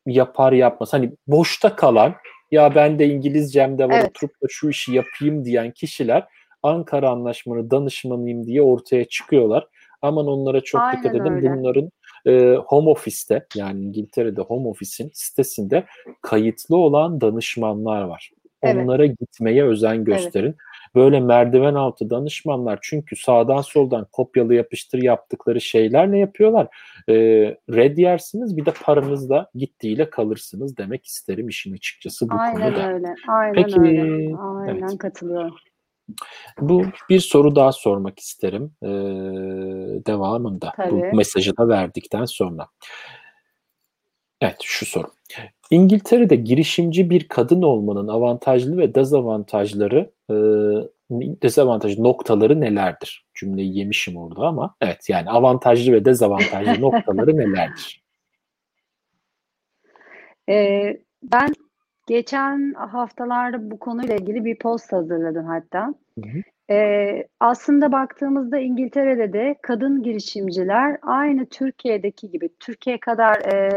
yapar 0.05 0.51
yapmaz 0.51 0.93
hani 0.93 1.11
boşta 1.27 1.75
kalan 1.75 2.15
ya 2.51 2.75
ben 2.75 2.99
de 2.99 3.07
İngilizcem 3.07 3.77
de 3.77 3.89
var 3.89 3.99
Evet. 3.99 4.09
oturup 4.09 4.41
da 4.41 4.47
şu 4.49 4.69
işi 4.69 4.93
yapayım 4.93 5.45
diyen 5.45 5.71
kişiler 5.71 6.23
Ankara 6.63 7.09
Anlaşmaları 7.09 7.71
danışmanıyım 7.71 8.45
diye 8.45 8.61
ortaya 8.61 9.05
çıkıyorlar. 9.05 9.67
Aman 10.03 10.27
onlara 10.27 10.61
çok 10.61 10.81
Aynen 10.81 11.03
dikkat 11.03 11.15
edin. 11.15 11.31
öyle. 11.31 11.51
Bunların 11.51 11.89
e, 12.25 12.55
home 12.55 12.89
office'te 12.89 13.45
yani 13.55 13.81
İngiltere'de 13.83 14.41
home 14.41 14.67
office'in 14.67 15.11
sitesinde 15.13 15.83
kayıtlı 16.21 16.77
olan 16.77 17.21
danışmanlar 17.21 18.01
var. 18.01 18.31
Evet. 18.63 18.83
Onlara 18.83 19.05
gitmeye 19.05 19.63
özen 19.63 20.03
gösterin. 20.03 20.55
Böyle 20.95 21.19
merdiven 21.19 21.73
altı 21.73 22.09
danışmanlar 22.09 22.79
çünkü 22.81 23.15
sağdan 23.15 23.61
soldan 23.61 24.07
kopyalı 24.11 24.53
yapıştır 24.55 25.01
yaptıkları 25.03 25.61
şeylerle 25.61 26.17
yapıyorlar. 26.17 26.67
E, 27.09 27.13
red 27.69 27.97
yersiniz 27.97 28.57
bir 28.57 28.65
de 28.65 28.71
paranız 28.83 29.29
da 29.29 29.49
gittiğiyle 29.55 30.09
kalırsınız 30.09 30.77
demek 30.77 31.05
isterim 31.05 31.49
işin 31.49 31.73
açıkçası 31.73 32.29
bu 32.29 32.33
Aynen 32.39 32.73
konuda. 32.73 32.93
öyle. 32.93 33.15
Aynen 33.27 33.53
Peki, 33.53 33.79
öyle. 33.79 34.01
Aynen 34.37 34.79
evet. 34.81 34.97
katılıyorum. 34.97 35.55
Bu 36.59 36.83
bir 37.09 37.19
soru 37.19 37.55
daha 37.55 37.71
sormak 37.71 38.19
isterim 38.19 38.71
ee, 38.83 38.87
devamında 40.05 40.73
Tabii. 40.77 40.91
bu 40.91 41.15
mesajı 41.15 41.57
da 41.57 41.67
verdikten 41.67 42.25
sonra. 42.25 42.67
Evet 44.41 44.57
şu 44.63 44.85
soru. 44.85 45.07
İngiltere'de 45.71 46.35
girişimci 46.35 47.09
bir 47.09 47.27
kadın 47.27 47.61
olmanın 47.61 48.07
avantajlı 48.07 48.77
ve 48.77 48.95
dezavantajları 48.95 50.11
e, 50.29 50.35
dezavantaj 51.41 51.97
noktaları 51.97 52.61
nelerdir? 52.61 53.25
Cümleyi 53.33 53.77
yemişim 53.77 54.17
orada 54.17 54.41
ama 54.41 54.75
evet 54.81 55.09
yani 55.09 55.29
avantajlı 55.29 55.93
ve 55.93 56.05
dezavantajlı 56.05 56.81
noktaları 56.81 57.37
nelerdir? 57.37 58.03
Ee, 60.49 60.97
ben 61.23 61.53
geçen 62.07 62.73
haftalarda 62.73 63.71
bu 63.71 63.79
konuyla 63.79 64.15
ilgili 64.15 64.45
bir 64.45 64.59
post 64.59 64.93
hazırladım 64.93 65.45
hatta. 65.45 65.93
Hı 66.23 66.29
hı. 66.29 66.41
Ee, 66.73 67.27
aslında 67.39 67.91
baktığımızda 67.91 68.57
İngiltere'de 68.57 69.33
de 69.33 69.55
kadın 69.61 70.03
girişimciler 70.03 70.97
aynı 71.01 71.45
Türkiye'deki 71.45 72.31
gibi, 72.31 72.49
Türkiye 72.59 72.99
kadar 72.99 73.35
e, 73.35 73.69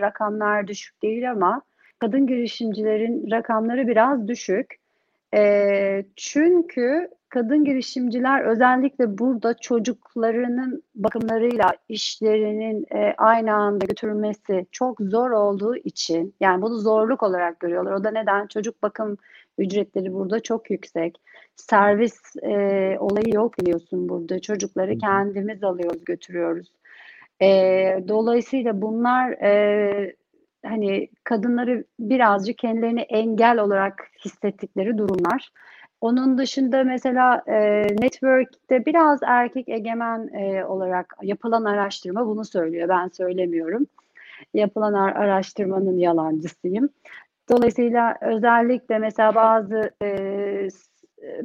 rakamlar 0.00 0.66
düşük 0.66 1.02
değil 1.02 1.30
ama 1.30 1.62
kadın 1.98 2.26
girişimcilerin 2.26 3.30
rakamları 3.30 3.88
biraz 3.88 4.28
düşük. 4.28 4.81
E, 5.34 6.04
çünkü 6.16 7.08
kadın 7.28 7.64
girişimciler 7.64 8.44
özellikle 8.44 9.18
burada 9.18 9.54
çocuklarının 9.54 10.82
bakımlarıyla 10.94 11.72
işlerinin 11.88 12.86
e, 12.94 13.14
aynı 13.18 13.54
anda 13.54 13.84
götürülmesi 13.84 14.66
çok 14.72 15.00
zor 15.00 15.30
olduğu 15.30 15.76
için, 15.76 16.34
yani 16.40 16.62
bunu 16.62 16.78
zorluk 16.78 17.22
olarak 17.22 17.60
görüyorlar. 17.60 17.92
O 17.92 18.04
da 18.04 18.10
neden? 18.10 18.46
Çocuk 18.46 18.82
bakım 18.82 19.16
ücretleri 19.58 20.12
burada 20.12 20.40
çok 20.40 20.70
yüksek. 20.70 21.20
Servis 21.56 22.20
e, 22.42 22.96
olayı 23.00 23.34
yok 23.34 23.58
biliyorsun 23.58 24.08
burada. 24.08 24.40
Çocukları 24.40 24.98
kendimiz 24.98 25.64
alıyoruz, 25.64 26.04
götürüyoruz. 26.04 26.72
E, 27.42 27.48
dolayısıyla 28.08 28.82
bunlar 28.82 29.30
e, 29.30 30.16
hani 30.66 31.08
kadınları 31.24 31.84
birazcık 32.00 32.58
kendilerini 32.58 33.00
engel 33.00 33.58
olarak 33.58 34.08
hissettikleri 34.24 34.98
durumlar. 34.98 35.48
Onun 36.00 36.38
dışında 36.38 36.84
mesela 36.84 37.42
e, 37.46 37.82
network'te 38.00 38.86
biraz 38.86 39.20
erkek 39.26 39.68
egemen 39.68 40.28
e, 40.34 40.64
olarak 40.64 41.16
yapılan 41.22 41.64
araştırma 41.64 42.26
bunu 42.26 42.44
söylüyor. 42.44 42.88
Ben 42.88 43.08
söylemiyorum. 43.08 43.86
Yapılan 44.54 44.92
ar- 44.92 45.16
araştırmanın 45.16 45.98
yalancısıyım. 45.98 46.88
Dolayısıyla 47.50 48.18
özellikle 48.20 48.98
mesela 48.98 49.34
bazı 49.34 49.90
e, 50.02 50.68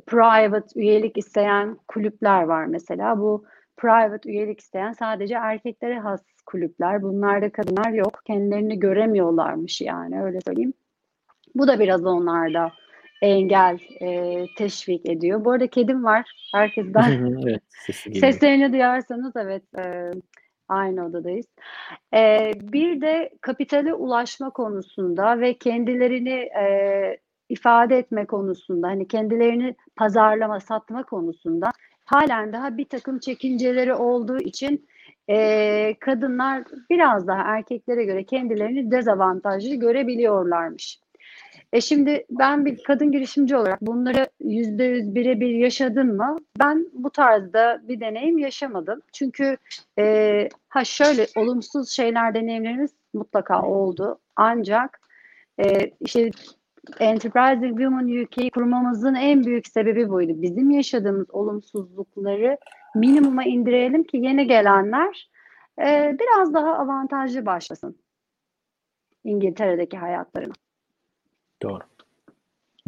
private 0.07 0.79
üyelik 0.79 1.17
isteyen 1.17 1.77
kulüpler 1.87 2.43
var 2.43 2.65
mesela. 2.65 3.19
Bu 3.19 3.45
private 3.77 4.29
üyelik 4.29 4.59
isteyen 4.59 4.91
sadece 4.91 5.35
erkeklere 5.35 5.99
has 5.99 6.21
kulüpler. 6.45 7.01
Bunlarda 7.01 7.51
kadınlar 7.51 7.91
yok. 7.91 8.21
Kendilerini 8.25 8.79
göremiyorlarmış 8.79 9.81
yani 9.81 10.23
öyle 10.23 10.39
söyleyeyim. 10.41 10.73
Bu 11.55 11.67
da 11.67 11.79
biraz 11.79 12.05
onlarda 12.05 12.71
engel 13.21 13.79
e, 14.01 14.45
teşvik 14.57 15.09
ediyor. 15.09 15.45
Bu 15.45 15.51
arada 15.51 15.67
kedim 15.67 16.03
var. 16.03 16.31
Herkesten 16.53 17.37
evet, 17.47 17.61
seslerini 18.19 18.73
duyarsanız 18.73 19.35
evet 19.35 19.63
e, 19.79 20.11
aynı 20.67 21.05
odadayız. 21.05 21.45
E, 22.13 22.51
bir 22.55 23.01
de 23.01 23.29
kapitale 23.41 23.93
ulaşma 23.93 24.49
konusunda 24.49 25.39
ve 25.39 25.53
kendilerini 25.53 26.49
e, 26.59 27.17
ifade 27.49 27.97
etme 27.97 28.25
konusunda 28.25 28.87
hani 28.87 29.07
kendilerini 29.07 29.75
pazarlama, 29.95 30.59
satma 30.59 31.03
konusunda 31.03 31.71
halen 32.07 32.53
daha 32.53 32.77
bir 32.77 32.85
takım 32.85 33.19
çekinceleri 33.19 33.93
olduğu 33.93 34.39
için 34.39 34.87
e, 35.29 35.95
kadınlar 35.99 36.63
biraz 36.89 37.27
daha 37.27 37.41
erkeklere 37.41 38.05
göre 38.05 38.23
kendilerini 38.23 38.91
dezavantajlı 38.91 39.75
görebiliyorlarmış. 39.75 40.99
E 41.73 41.81
şimdi 41.81 42.25
ben 42.29 42.65
bir 42.65 42.83
kadın 42.83 43.11
girişimci 43.11 43.55
olarak 43.55 43.81
bunları 43.81 44.27
yüzde 44.39 44.83
yüz 44.83 45.15
birebir 45.15 45.49
yaşadım 45.49 46.15
mı? 46.15 46.37
Ben 46.59 46.87
bu 46.93 47.09
tarzda 47.09 47.81
bir 47.87 47.99
deneyim 47.99 48.37
yaşamadım. 48.37 49.01
Çünkü 49.13 49.57
e, 49.99 50.49
ha 50.69 50.83
şöyle 50.83 51.27
olumsuz 51.35 51.89
şeyler 51.89 52.33
deneyimlerimiz 52.33 52.91
mutlaka 53.13 53.61
oldu. 53.61 54.19
Ancak 54.35 54.99
e, 55.59 55.91
işte 55.99 56.29
Enterprising 56.99 57.77
Women 57.77 58.23
UK'yi 58.23 58.51
kurmamızın 58.51 59.15
en 59.15 59.45
büyük 59.45 59.67
sebebi 59.67 60.09
buydu. 60.09 60.41
Bizim 60.41 60.71
yaşadığımız 60.71 61.31
olumsuzlukları 61.31 62.57
minimuma 62.95 63.43
indirelim 63.43 64.03
ki 64.03 64.17
yeni 64.17 64.47
gelenler 64.47 65.29
e, 65.81 66.17
biraz 66.19 66.53
daha 66.53 66.77
avantajlı 66.77 67.45
başlasın 67.45 67.97
İngiltere'deki 69.23 69.97
hayatlarına. 69.97 70.53
Doğru. 71.61 71.83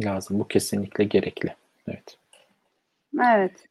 Lazım. 0.00 0.38
Bu 0.38 0.48
kesinlikle 0.48 1.04
gerekli. 1.04 1.54
Evet. 1.88 2.18
Evet. 3.20 3.69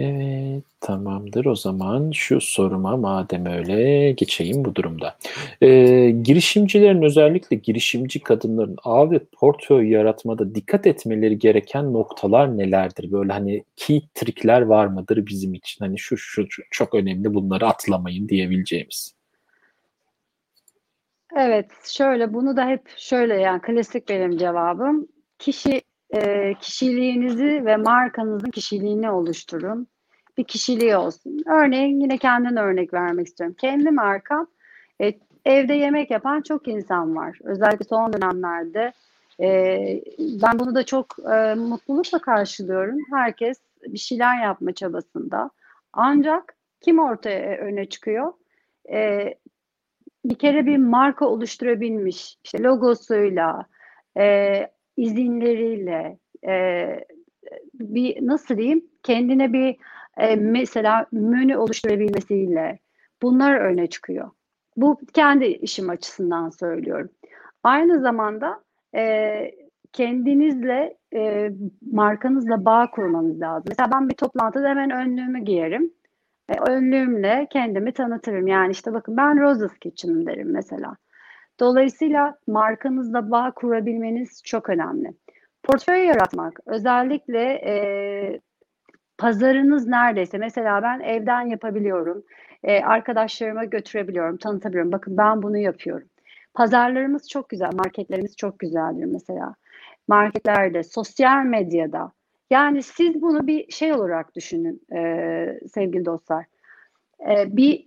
Evet, 0.00 0.64
tamamdır. 0.80 1.44
O 1.44 1.54
zaman 1.54 2.10
şu 2.10 2.40
soruma 2.40 2.96
madem 2.96 3.46
öyle 3.46 4.12
geçeyim 4.12 4.64
bu 4.64 4.74
durumda. 4.74 5.16
Ee, 5.62 6.10
girişimcilerin 6.22 7.02
özellikle 7.02 7.56
girişimci 7.56 8.20
kadınların 8.20 8.76
ağ 8.84 9.10
ve 9.10 9.20
portföy 9.32 9.88
yaratmada 9.88 10.54
dikkat 10.54 10.86
etmeleri 10.86 11.38
gereken 11.38 11.92
noktalar 11.92 12.58
nelerdir? 12.58 13.12
Böyle 13.12 13.32
hani 13.32 13.64
key 13.76 14.02
trikler 14.14 14.62
var 14.62 14.86
mıdır 14.86 15.26
bizim 15.26 15.54
için? 15.54 15.84
Hani 15.84 15.98
şu 15.98 16.16
şu, 16.16 16.46
şu 16.50 16.62
çok 16.70 16.94
önemli 16.94 17.34
bunları 17.34 17.66
atlamayın 17.66 18.28
diyebileceğimiz. 18.28 19.14
Evet, 21.36 21.70
şöyle 21.84 22.34
bunu 22.34 22.56
da 22.56 22.68
hep 22.68 22.88
şöyle 22.96 23.34
yani 23.34 23.60
klasik 23.60 24.08
benim 24.08 24.36
cevabım. 24.36 25.08
Kişi 25.38 25.82
e, 26.14 26.54
kişiliğinizi 26.60 27.64
ve 27.64 27.76
markanızın 27.76 28.50
kişiliğini 28.50 29.10
oluşturun. 29.10 29.86
Bir 30.38 30.44
kişiliği 30.44 30.96
olsun. 30.96 31.42
Örneğin 31.46 32.00
yine 32.00 32.18
kendine 32.18 32.60
örnek 32.60 32.94
vermek 32.94 33.26
istiyorum. 33.26 33.56
Kendi 33.58 33.90
markam 33.90 34.46
e, 35.02 35.12
evde 35.44 35.74
yemek 35.74 36.10
yapan 36.10 36.40
çok 36.40 36.68
insan 36.68 37.16
var. 37.16 37.38
Özellikle 37.44 37.84
son 37.84 38.12
dönemlerde 38.12 38.92
e, 39.40 39.78
ben 40.18 40.58
bunu 40.58 40.74
da 40.74 40.84
çok 40.84 41.16
e, 41.32 41.54
mutlulukla 41.54 42.18
karşılıyorum. 42.18 42.98
Herkes 43.10 43.58
bir 43.86 43.98
şeyler 43.98 44.42
yapma 44.42 44.72
çabasında. 44.72 45.50
Ancak 45.92 46.54
kim 46.80 46.98
ortaya 46.98 47.56
öne 47.58 47.88
çıkıyor? 47.88 48.32
E, 48.92 49.34
bir 50.24 50.34
kere 50.34 50.66
bir 50.66 50.76
marka 50.76 51.26
oluşturabilmiş, 51.26 52.38
işte 52.44 52.62
logosuyla, 52.62 53.66
e, 54.16 54.70
izinleriyle, 54.98 56.18
e, 56.46 56.86
bir 57.74 58.26
nasıl 58.26 58.56
diyeyim, 58.58 58.84
kendine 59.02 59.52
bir 59.52 59.76
e, 60.16 60.36
mesela 60.36 61.06
menü 61.12 61.56
oluşturabilmesiyle 61.56 62.78
bunlar 63.22 63.60
öne 63.60 63.86
çıkıyor. 63.86 64.30
Bu 64.76 65.00
kendi 65.14 65.44
işim 65.44 65.90
açısından 65.90 66.50
söylüyorum. 66.50 67.10
Aynı 67.62 68.00
zamanda 68.00 68.60
e, 68.94 69.54
kendinizle, 69.92 70.96
e, 71.14 71.50
markanızla 71.92 72.64
bağ 72.64 72.90
kurmanız 72.90 73.40
lazım. 73.40 73.64
Mesela 73.68 73.90
ben 73.92 74.08
bir 74.08 74.14
toplantıda 74.14 74.68
hemen 74.68 74.90
önlüğümü 74.90 75.40
giyerim. 75.40 75.92
E, 76.48 76.54
önlüğümle 76.70 77.46
kendimi 77.50 77.92
tanıtırım. 77.92 78.46
Yani 78.46 78.72
işte 78.72 78.92
bakın 78.92 79.16
ben 79.16 79.40
Roses 79.40 79.78
Kitchen 79.78 80.26
derim 80.26 80.50
mesela. 80.52 80.96
Dolayısıyla 81.60 82.38
markanızla 82.46 83.30
bağ 83.30 83.50
kurabilmeniz 83.50 84.42
çok 84.44 84.68
önemli. 84.70 85.12
Portföy 85.62 86.04
yaratmak 86.04 86.60
özellikle 86.66 87.42
e, 87.66 88.40
pazarınız 89.18 89.86
neredeyse 89.86 90.38
mesela 90.38 90.82
ben 90.82 91.00
evden 91.00 91.40
yapabiliyorum. 91.46 92.24
E, 92.64 92.80
arkadaşlarıma 92.84 93.64
götürebiliyorum, 93.64 94.36
tanıtabiliyorum. 94.36 94.92
Bakın 94.92 95.16
ben 95.16 95.42
bunu 95.42 95.58
yapıyorum. 95.58 96.08
pazarlarımız 96.54 97.28
çok 97.28 97.48
güzel, 97.48 97.70
marketlerimiz 97.74 98.36
çok 98.36 98.58
güzeldir 98.58 99.04
mesela. 99.04 99.54
Marketlerde, 100.08 100.82
sosyal 100.82 101.44
medyada. 101.44 102.12
Yani 102.50 102.82
siz 102.82 103.22
bunu 103.22 103.46
bir 103.46 103.72
şey 103.72 103.92
olarak 103.92 104.34
düşünün 104.34 104.82
e, 104.96 105.60
sevgili 105.74 106.04
dostlar. 106.04 106.44
E, 107.30 107.56
bir 107.56 107.86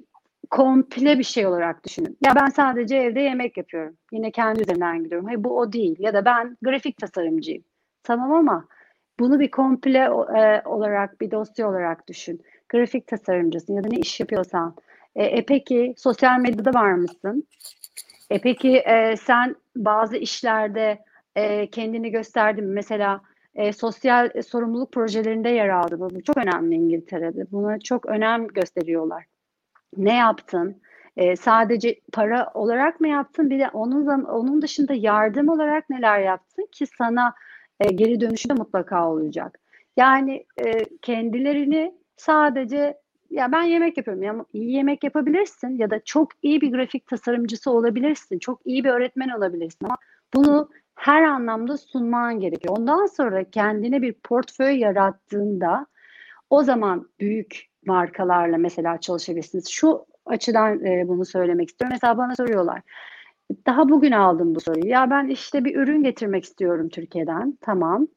komple 0.52 1.20
bir 1.20 1.24
şey 1.24 1.47
olarak 1.47 1.86
düşünün. 1.86 2.18
Ya 2.26 2.36
ben 2.36 2.47
sadece 2.47 2.95
evde 2.95 3.20
yemek 3.20 3.58
yapıyorum. 3.58 3.97
Yine 4.12 4.32
kendi 4.32 4.62
üzerinden 4.62 5.04
gidiyorum. 5.04 5.26
Hayır 5.26 5.43
bu 5.43 5.60
o 5.60 5.74
değil. 5.74 5.95
Ya 5.99 6.14
da 6.14 6.26
ben 6.26 6.58
grafik 6.62 6.97
tasarımcıyım. 6.97 7.64
Tamam 8.04 8.34
ama 8.34 8.68
bunu 9.20 9.39
bir 9.39 9.52
komple 9.52 9.99
e, 10.38 10.62
olarak, 10.66 11.22
bir 11.22 11.32
dosya 11.32 11.70
olarak 11.70 12.08
düşün. 12.08 12.41
Grafik 12.70 13.08
tasarımcısın 13.08 13.74
ya 13.74 13.84
da 13.84 13.88
ne 13.88 13.99
iş 13.99 14.20
yapıyorsan. 14.20 14.76
E, 15.16 15.24
e 15.24 15.45
peki 15.45 15.93
sosyal 15.97 16.39
medyada 16.39 16.74
var 16.74 16.93
mısın? 16.93 17.47
E 18.30 18.41
peki 18.41 18.78
e, 18.78 19.16
sen 19.18 19.56
bazı 19.76 20.18
işlerde 20.18 20.99
e, 21.36 21.68
kendini 21.70 22.12
gösterdin 22.12 22.66
mi? 22.66 22.74
Mesela 22.74 23.22
e, 23.56 23.74
sosyal 23.74 24.30
e, 24.34 24.41
sorumluluk 24.41 24.91
projelerinde 24.91 25.49
yer 25.49 25.70
aldı. 25.70 25.99
Bu 25.99 26.24
çok 26.24 26.38
önemli 26.38 26.76
İngiltere'de. 26.76 27.52
Buna 27.52 27.80
çok 27.80 28.06
önem 28.06 28.47
gösteriyorlar. 28.47 29.31
Ne 29.98 30.16
yaptın? 30.16 30.82
E, 31.18 31.36
sadece 31.36 32.00
para 32.14 32.52
olarak 32.54 33.00
mı 33.02 33.08
yaptın? 33.08 33.50
Bir 33.50 33.60
de 33.60 33.70
onun 33.70 34.24
onun 34.24 34.62
dışında 34.62 34.94
yardım 34.94 35.50
olarak 35.50 35.89
neler 35.89 36.20
yaptın 36.20 36.68
ki 36.72 36.88
sana 36.98 37.34
e, 37.80 37.92
geri 37.92 38.22
dönüşü 38.22 38.50
de 38.50 38.54
mutlaka 38.54 39.10
olacak. 39.10 39.60
Yani 39.98 40.46
e, 40.66 40.86
kendilerini 41.02 41.96
sadece 42.18 42.98
ya 43.30 43.52
ben 43.52 43.64
yemek 43.64 43.98
yapıyorum. 43.98 44.24
Ya 44.24 44.46
iyi 44.54 44.72
yemek 44.72 45.04
yapabilirsin 45.04 45.78
ya 45.78 45.89
da 45.89 46.00
çok 46.06 46.32
iyi 46.42 46.62
bir 46.62 46.72
grafik 46.72 47.08
tasarımcısı 47.08 47.72
olabilirsin. 47.72 48.39
Çok 48.39 48.62
iyi 48.66 48.84
bir 48.84 48.89
öğretmen 48.89 49.30
olabilirsin 49.30 49.86
ama 49.86 49.98
bunu 50.34 50.70
her 50.96 51.24
anlamda 51.24 51.78
sunman 51.78 52.39
gerekiyor. 52.39 52.78
Ondan 52.78 53.06
sonra 53.06 53.44
kendine 53.44 54.02
bir 54.02 54.14
portföy 54.14 54.78
yarattığında 54.78 55.86
o 56.50 56.64
zaman 56.64 57.10
büyük 57.20 57.71
markalarla 57.86 58.58
mesela 58.58 58.98
çalışabilirsiniz. 58.98 59.68
Şu 59.70 60.06
açıdan 60.26 60.86
e, 60.86 61.08
bunu 61.08 61.26
söylemek 61.26 61.70
istiyorum. 61.70 61.94
Mesela 61.96 62.18
bana 62.18 62.36
soruyorlar. 62.36 62.82
Daha 63.68 63.90
bugün 63.90 64.12
aldım 64.12 64.56
bu 64.56 64.60
soruyu. 64.60 64.88
Ya 64.88 65.10
ben 65.10 65.28
işte 65.28 65.66
bir 65.66 65.76
ürün 65.76 66.04
getirmek 66.04 66.44
istiyorum 66.44 66.90
Türkiye'den. 66.90 67.58
Tamam. 67.62 68.08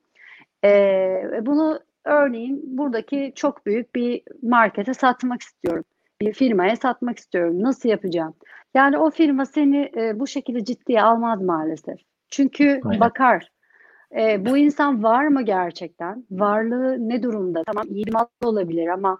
Ee, 0.64 1.40
bunu 1.42 1.80
örneğin 2.04 2.62
buradaki 2.78 3.32
çok 3.36 3.66
büyük 3.66 3.94
bir 3.94 4.22
markete 4.42 4.94
satmak 4.94 5.42
istiyorum. 5.42 5.84
Bir 6.20 6.32
firmaya 6.32 6.76
satmak 6.76 7.18
istiyorum. 7.18 7.62
Nasıl 7.62 7.88
yapacağım? 7.88 8.34
Yani 8.74 8.98
o 8.98 9.10
firma 9.10 9.46
seni 9.46 9.90
e, 9.96 10.20
bu 10.20 10.26
şekilde 10.26 10.64
ciddiye 10.64 11.02
almaz 11.02 11.42
maalesef. 11.42 11.98
Çünkü 12.28 12.80
Aynen. 12.84 13.00
bakar. 13.00 13.48
E, 14.16 14.46
bu 14.46 14.56
insan 14.56 15.02
var 15.02 15.26
mı 15.26 15.42
gerçekten? 15.42 16.24
Varlığı 16.30 17.08
ne 17.08 17.22
durumda? 17.22 17.62
Tamam 17.66 17.84
iyi 17.88 18.06
bir 18.06 18.12
mal 18.12 18.26
olabilir 18.44 18.88
ama 18.88 19.18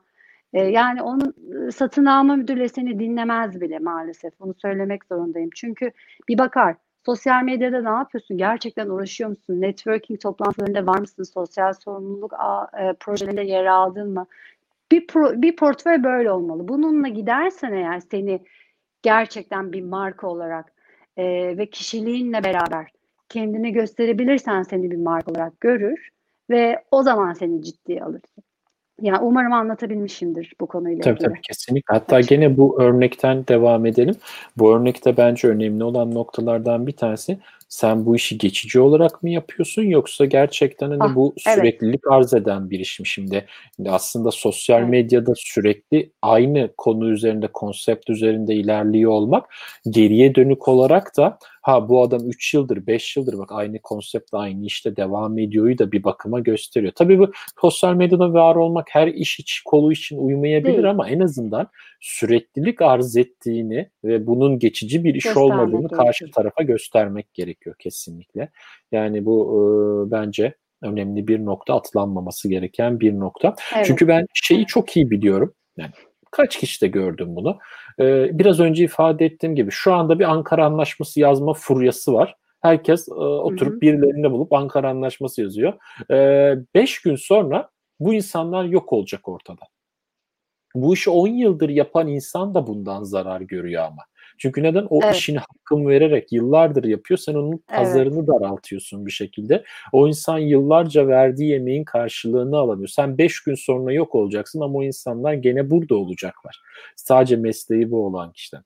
e, 0.55 0.61
yani 0.61 1.03
onun 1.03 1.35
e, 1.69 1.71
satın 1.71 2.05
alma 2.05 2.37
müdürle 2.37 2.69
seni 2.69 2.99
dinlemez 2.99 3.61
bile 3.61 3.79
maalesef. 3.79 4.41
Bunu 4.41 4.55
söylemek 4.55 5.05
zorundayım. 5.05 5.51
Çünkü 5.55 5.91
bir 6.29 6.39
bakar. 6.39 6.77
Sosyal 7.07 7.43
medyada 7.43 7.83
ne 7.83 7.99
yapıyorsun? 7.99 8.39
Gerçekten 8.39 8.89
uğraşıyor 8.89 9.31
musun? 9.31 9.61
Networking 9.61 10.21
toplantılarında 10.21 10.87
var 10.87 10.99
mısın? 10.99 11.23
Sosyal 11.23 11.73
sorumluluk 11.73 12.33
e, 12.81 12.93
projelerinde 13.01 13.43
yer 13.43 13.67
aldın 13.67 14.11
mı? 14.11 14.27
Bir, 14.93 15.07
pro, 15.07 15.43
bir 15.43 15.57
portföy 15.57 16.03
böyle 16.03 16.31
olmalı. 16.31 16.69
Bununla 16.69 17.09
gidersen 17.09 17.73
eğer 17.73 18.01
seni 18.01 18.41
gerçekten 19.03 19.73
bir 19.73 19.83
marka 19.83 20.27
olarak 20.29 20.73
e, 21.17 21.25
ve 21.59 21.71
kişiliğinle 21.71 22.45
beraber 22.45 22.91
kendini 23.29 23.73
gösterebilirsen 23.73 24.63
seni 24.63 24.91
bir 24.91 24.97
marka 24.97 25.31
olarak 25.31 25.61
görür 25.61 26.09
ve 26.51 26.85
o 26.91 27.03
zaman 27.03 27.33
seni 27.33 27.63
ciddiye 27.63 28.05
alır. 28.05 28.23
Yani 29.03 29.19
umarım 29.23 29.53
anlatabilmişimdir 29.53 30.53
bu 30.61 30.67
konuyla 30.67 31.01
tabii, 31.01 31.15
ilgili. 31.15 31.29
Tabii 31.29 31.41
kesinlikle. 31.41 31.95
Hatta 31.95 32.17
Açık. 32.17 32.31
gene 32.31 32.57
bu 32.57 32.83
örnekten 32.83 33.47
devam 33.47 33.87
edelim. 33.87 34.15
Bu 34.57 34.77
örnekte 34.77 35.17
bence 35.17 35.49
önemli 35.49 35.85
olan 35.85 36.15
noktalardan 36.15 36.87
bir 36.87 36.93
tanesi 36.93 37.39
sen 37.75 38.07
bu 38.07 38.17
işi 38.17 38.39
geçici 38.39 38.81
olarak 38.81 39.23
mı 39.23 39.31
yapıyorsun 39.31 39.83
yoksa 39.83 40.25
gerçekten 40.25 40.91
hani 40.91 41.03
ah, 41.03 41.15
bu 41.15 41.35
süreklilik 41.37 42.01
evet. 42.05 42.13
arz 42.13 42.35
eden 42.35 42.71
bir 42.71 42.81
iş 42.81 43.01
mi 43.01 43.07
şimdi? 43.07 43.47
Aslında 43.87 44.31
sosyal 44.31 44.81
evet. 44.81 44.91
medyada 44.91 45.33
sürekli 45.37 46.13
aynı 46.23 46.71
konu 46.77 47.11
üzerinde, 47.11 47.47
konsept 47.47 48.11
üzerinde 48.11 48.55
ilerliyor 48.55 49.11
olmak 49.11 49.55
geriye 49.91 50.35
dönük 50.35 50.69
olarak 50.69 51.17
da 51.17 51.39
ha 51.63 51.89
bu 51.89 52.03
adam 52.03 52.29
3 52.29 52.55
yıldır, 52.55 52.87
5 52.87 53.17
yıldır 53.17 53.39
bak 53.39 53.53
aynı 53.53 53.79
konseptle 53.79 54.39
aynı 54.39 54.65
işte 54.65 54.97
devam 54.97 55.39
ediyoryu 55.39 55.79
da 55.79 55.93
bir 55.93 56.05
bakıma 56.05 56.41
gösteriyor. 56.41 56.93
Tabii 56.97 57.19
bu 57.19 57.33
sosyal 57.61 57.95
medyada 57.95 58.33
var 58.33 58.57
olmak 58.57 58.87
her 58.91 59.07
iş 59.07 59.41
için, 59.41 59.63
kolu 59.65 59.93
için 59.93 60.19
uymayabilir 60.19 60.73
Değil. 60.73 60.91
ama 60.91 61.09
en 61.09 61.21
azından 61.21 61.69
süreklilik 62.01 62.83
arz 62.83 63.17
ettiğini 63.17 63.91
ve 64.05 64.27
bunun 64.27 64.59
geçici 64.59 65.05
bir 65.05 65.15
iş 65.15 65.37
olmadığını 65.37 65.89
karşı 65.89 66.31
tarafa 66.31 66.63
göstermek 66.63 67.35
gerekiyor 67.35 67.64
kesinlikle. 67.79 68.51
Yani 68.93 69.25
bu 69.25 69.37
e, 69.55 70.11
bence 70.11 70.55
önemli 70.83 71.29
bir 71.29 71.45
nokta, 71.45 71.75
atlanmaması 71.75 72.49
gereken 72.49 73.01
bir 73.01 73.19
nokta. 73.19 73.55
Evet. 73.77 73.87
Çünkü 73.87 74.09
ben 74.09 74.27
şeyi 74.35 74.67
çok 74.67 74.97
iyi 74.97 75.11
biliyorum. 75.11 75.55
Yani 75.77 75.91
kaç 76.31 76.59
kişi 76.59 76.81
de 76.81 76.87
gördüm 76.87 77.37
bunu. 77.37 77.59
Ee, 78.01 78.39
biraz 78.39 78.61
önce 78.61 78.85
ifade 78.85 79.25
ettiğim 79.25 79.55
gibi 79.55 79.71
şu 79.71 79.95
anda 79.95 80.19
bir 80.19 80.25
Ankara 80.25 80.67
Anlaşması 80.67 81.21
yazma 81.21 81.55
furyası 81.55 82.13
var. 82.13 82.37
Herkes 82.63 83.09
e, 83.09 83.13
oturup 83.13 83.73
hı 83.73 83.77
hı. 83.77 83.81
birilerini 83.81 84.31
bulup 84.31 84.53
Ankara 84.53 84.91
Anlaşması 84.91 85.43
yazıyor. 85.43 85.73
Ee, 86.11 86.55
beş 86.75 87.03
gün 87.03 87.17
sonra 87.17 87.71
bu 88.01 88.15
insanlar 88.15 88.65
yok 88.65 88.93
olacak 88.93 89.29
ortada. 89.29 89.63
Bu 90.75 90.95
işi 90.95 91.11
10 91.11 91.29
yıldır 91.29 91.69
yapan 91.69 92.09
insan 92.09 92.55
da 92.55 92.67
bundan 92.67 93.05
zarar 93.05 93.41
görüyor 93.41 93.85
ama. 93.85 94.03
Çünkü 94.39 94.63
neden? 94.63 94.87
O 94.91 95.01
evet. 95.05 95.15
işini 95.15 95.39
hakkın 95.39 95.89
vererek 95.89 96.33
yıllardır 96.33 96.85
yapıyor. 96.85 97.19
Sen 97.19 97.35
onun 97.35 97.63
pazarını 97.69 98.19
evet. 98.19 98.29
daraltıyorsun 98.29 99.07
bir 99.07 99.11
şekilde. 99.11 99.65
O 99.93 100.09
insan 100.09 100.39
yıllarca 100.39 101.07
verdiği 101.07 101.55
emeğin 101.55 101.85
karşılığını 101.85 102.57
alamıyor. 102.57 102.89
Sen 102.89 103.19
5 103.19 103.41
gün 103.41 103.55
sonra 103.55 103.93
yok 103.93 104.15
olacaksın 104.15 104.61
ama 104.61 104.79
o 104.79 104.83
insanlar 104.83 105.33
gene 105.33 105.71
burada 105.71 105.95
olacaklar. 105.97 106.61
Sadece 106.97 107.37
mesleği 107.37 107.91
bu 107.91 108.07
olan 108.07 108.33
kişiden. 108.33 108.63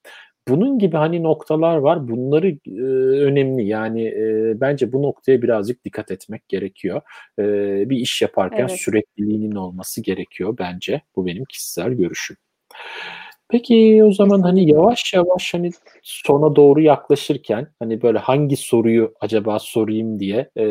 Bunun 0.49 0.79
gibi 0.79 0.97
hani 0.97 1.23
noktalar 1.23 1.77
var. 1.77 2.09
Bunları 2.09 2.49
e, 2.67 2.81
önemli. 3.25 3.67
Yani 3.67 4.07
e, 4.07 4.53
bence 4.61 4.93
bu 4.93 5.03
noktaya 5.03 5.43
birazcık 5.43 5.85
dikkat 5.85 6.11
etmek 6.11 6.49
gerekiyor. 6.49 7.01
E, 7.39 7.45
bir 7.91 7.97
iş 7.97 8.23
yaparken 8.23 8.69
evet. 8.69 8.81
sürekliliğinin 8.81 9.55
olması 9.55 10.03
gerekiyor 10.03 10.57
bence. 10.59 11.03
Bu 11.17 11.27
benim 11.27 11.45
kişisel 11.45 11.93
görüşüm. 11.93 12.37
Peki 13.51 14.05
o 14.05 14.13
zaman 14.13 14.41
hani 14.43 14.71
yavaş 14.71 15.15
yavaş 15.15 15.55
hani 15.55 15.71
sona 16.03 16.57
doğru 16.57 16.81
yaklaşırken 16.81 17.69
hani 17.79 18.03
böyle 18.03 18.19
hangi 18.19 18.57
soruyu 18.57 19.15
acaba 19.21 19.59
sorayım 19.59 20.21
diye 20.21 20.51
e, 20.57 20.65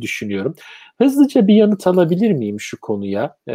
düşünüyorum. 0.00 0.54
Hızlıca 0.98 1.46
bir 1.46 1.54
yanıt 1.54 1.86
alabilir 1.86 2.32
miyim 2.32 2.60
şu 2.60 2.80
konuya? 2.80 3.36
E, 3.48 3.54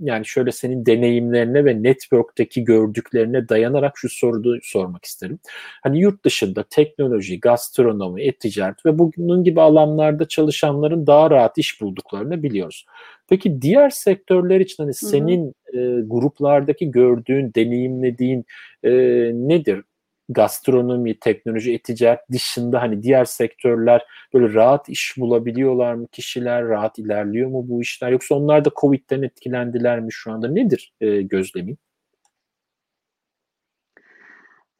yani 0.00 0.26
şöyle 0.26 0.52
senin 0.52 0.86
deneyimlerine 0.86 1.64
ve 1.64 1.82
network'teki 1.82 2.64
gördüklerine 2.64 3.48
dayanarak 3.48 3.92
şu 3.96 4.08
soruyu 4.08 4.60
sormak 4.62 5.04
isterim. 5.04 5.38
Hani 5.82 6.00
yurt 6.00 6.24
dışında 6.24 6.64
teknoloji, 6.70 7.40
gastronomi, 7.40 8.22
e-ticaret 8.22 8.86
ve 8.86 8.98
bunun 8.98 9.44
gibi 9.44 9.60
alanlarda 9.60 10.28
çalışanların 10.28 11.06
daha 11.06 11.30
rahat 11.30 11.58
iş 11.58 11.80
bulduklarını 11.80 12.42
biliyoruz. 12.42 12.86
Peki 13.28 13.62
diğer 13.62 13.90
sektörler 13.90 14.60
için 14.60 14.82
hani 14.82 14.94
senin 14.94 15.54
e, 15.74 16.00
gruplardaki 16.06 16.90
gördüğün, 16.90 17.52
deneyimlediğin 17.54 18.44
e, 18.82 18.90
nedir? 19.34 19.82
Gastronomi, 20.28 21.18
teknoloji, 21.18 21.74
e-ticaret 21.74 22.20
dışında 22.32 22.82
hani 22.82 23.02
diğer 23.02 23.24
sektörler 23.24 24.02
böyle 24.34 24.54
rahat 24.54 24.88
iş 24.88 25.14
bulabiliyorlar 25.18 25.94
mı? 25.94 26.06
Kişiler 26.12 26.64
rahat 26.68 26.98
ilerliyor 26.98 27.50
mu 27.50 27.64
bu 27.68 27.82
işler? 27.82 28.10
Yoksa 28.10 28.34
onlar 28.34 28.64
da 28.64 28.70
Covid'den 28.80 29.22
etkilendiler 29.22 30.00
mi 30.00 30.12
şu 30.12 30.32
anda? 30.32 30.48
Nedir 30.48 30.92
e, 31.00 31.22
gözlemin? 31.22 31.78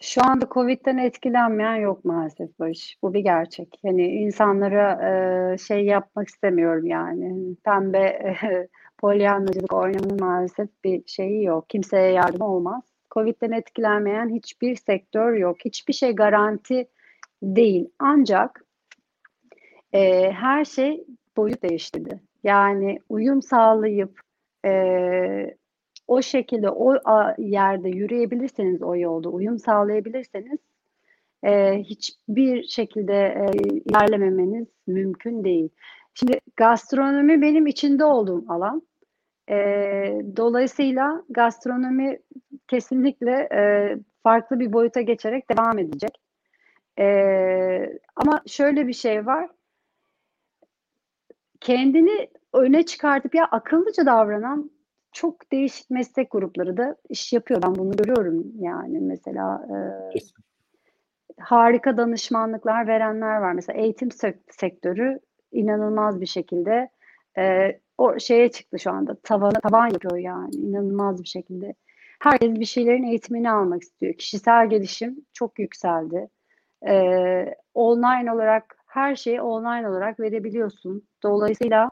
Şu 0.01 0.21
anda 0.25 0.47
Covid'den 0.51 0.99
etkilenmeyen 0.99 1.77
yok 1.77 2.05
maalesef 2.05 2.59
Barış. 2.59 2.99
Bu 3.03 3.15
bir 3.15 3.21
gerçek. 3.21 3.79
Hani 3.83 4.07
insanlara 4.07 4.93
e, 5.53 5.59
şey 5.59 5.85
yapmak 5.85 6.29
istemiyorum 6.29 6.87
yani. 6.87 7.57
Pembe 7.65 7.99
e, 8.43 8.69
polyanlacılık 8.99 9.73
oynamanın 9.73 10.21
maalesef 10.21 10.69
bir 10.85 11.03
şeyi 11.07 11.45
yok. 11.45 11.71
Kimseye 11.71 12.13
yardım 12.13 12.41
olmaz. 12.41 12.85
Covid'den 13.11 13.53
etkilenmeyen 13.53 14.35
hiçbir 14.35 14.77
sektör 14.77 15.33
yok. 15.35 15.57
Hiçbir 15.65 15.93
şey 15.93 16.13
garanti 16.13 16.89
değil. 17.43 17.89
Ancak 17.99 18.65
e, 19.93 20.33
her 20.33 20.65
şey 20.65 21.05
boyut 21.37 21.63
değiştirdi. 21.63 22.21
Yani 22.45 22.99
uyum 23.09 23.43
sağlayıp 23.43 24.21
e, 24.65 25.57
o 26.07 26.23
şekilde 26.23 26.71
o 26.71 26.95
yerde 27.39 27.89
yürüyebilirseniz 27.89 28.83
o 28.83 28.97
yolda 28.97 29.29
uyum 29.29 29.59
sağlayabilirseniz 29.59 30.59
e, 31.45 31.79
hiçbir 31.79 32.63
şekilde 32.63 33.15
e, 33.15 33.45
ilerlememeniz 33.69 34.67
mümkün 34.87 35.45
değil. 35.45 35.69
Şimdi 36.15 36.41
gastronomi 36.57 37.43
benim 37.43 37.67
içinde 37.67 38.05
olduğum 38.05 38.45
alan. 38.49 38.83
E, 39.51 39.57
dolayısıyla 40.37 41.23
gastronomi 41.31 42.19
kesinlikle 42.69 43.49
e, 43.53 43.97
farklı 44.23 44.61
bir 44.61 44.73
boyuta 44.73 45.01
geçerek 45.01 45.51
devam 45.51 45.79
edecek. 45.79 46.21
E, 46.99 47.07
ama 48.17 48.43
şöyle 48.47 48.87
bir 48.89 48.93
şey 48.93 49.27
var. 49.27 49.51
Kendini 51.61 52.29
öne 52.53 52.87
çıkartıp 52.87 53.35
ya 53.35 53.45
akıllıca 53.45 54.07
davranan 54.07 54.71
çok 55.15 55.53
değişik 55.53 55.91
meslek 55.91 56.31
grupları 56.31 56.77
da 56.77 56.97
iş 57.09 57.33
yapıyor. 57.33 57.63
Ben 57.63 57.75
bunu 57.75 57.97
görüyorum 57.97 58.45
yani 58.59 59.01
mesela 59.01 59.67
e, 59.71 59.77
harika 61.39 61.97
danışmanlıklar 61.97 62.87
verenler 62.87 63.37
var. 63.37 63.53
Mesela 63.53 63.81
eğitim 63.81 64.09
sektörü 64.51 65.21
inanılmaz 65.53 66.21
bir 66.21 66.27
şekilde 66.27 66.89
e, 67.39 67.73
o 67.99 68.19
şeye 68.19 68.51
çıktı 68.51 68.79
şu 68.79 68.91
anda. 68.91 69.17
Tavan, 69.23 69.53
tavan 69.53 69.87
yapıyor 69.87 70.17
yani 70.17 70.55
inanılmaz 70.55 71.23
bir 71.23 71.29
şekilde. 71.29 71.75
Herkes 72.21 72.55
bir 72.55 72.65
şeylerin 72.65 73.03
eğitimini 73.03 73.51
almak 73.51 73.83
istiyor. 73.83 74.15
Kişisel 74.15 74.71
gelişim 74.71 75.17
çok 75.33 75.59
yükseldi. 75.59 76.29
E, 76.89 76.95
online 77.75 78.33
olarak 78.33 78.77
her 78.87 79.17
şeyi 79.17 79.41
online 79.41 79.89
olarak 79.89 80.21
verebiliyorsun. 80.21 81.09
Dolayısıyla 81.23 81.91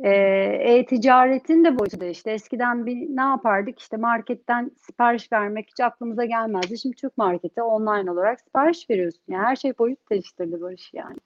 e-ticaretin 0.00 1.64
de 1.64 1.78
boyutu 1.78 2.00
değişti. 2.00 2.30
Eskiden 2.30 2.86
bir 2.86 3.16
ne 3.16 3.20
yapardık? 3.22 3.78
İşte 3.78 3.96
marketten 3.96 4.70
sipariş 4.86 5.32
vermek 5.32 5.68
hiç 5.70 5.80
aklımıza 5.80 6.24
gelmezdi. 6.24 6.78
Şimdi 6.78 6.96
Türk 6.96 7.18
markete 7.18 7.62
online 7.62 8.10
olarak 8.10 8.40
sipariş 8.40 8.90
veriyorsun. 8.90 9.22
Yani 9.28 9.44
her 9.44 9.56
şey 9.56 9.78
boyut 9.78 10.10
değiştirdi 10.10 10.60
Barış 10.60 10.90
yani. 10.94 11.16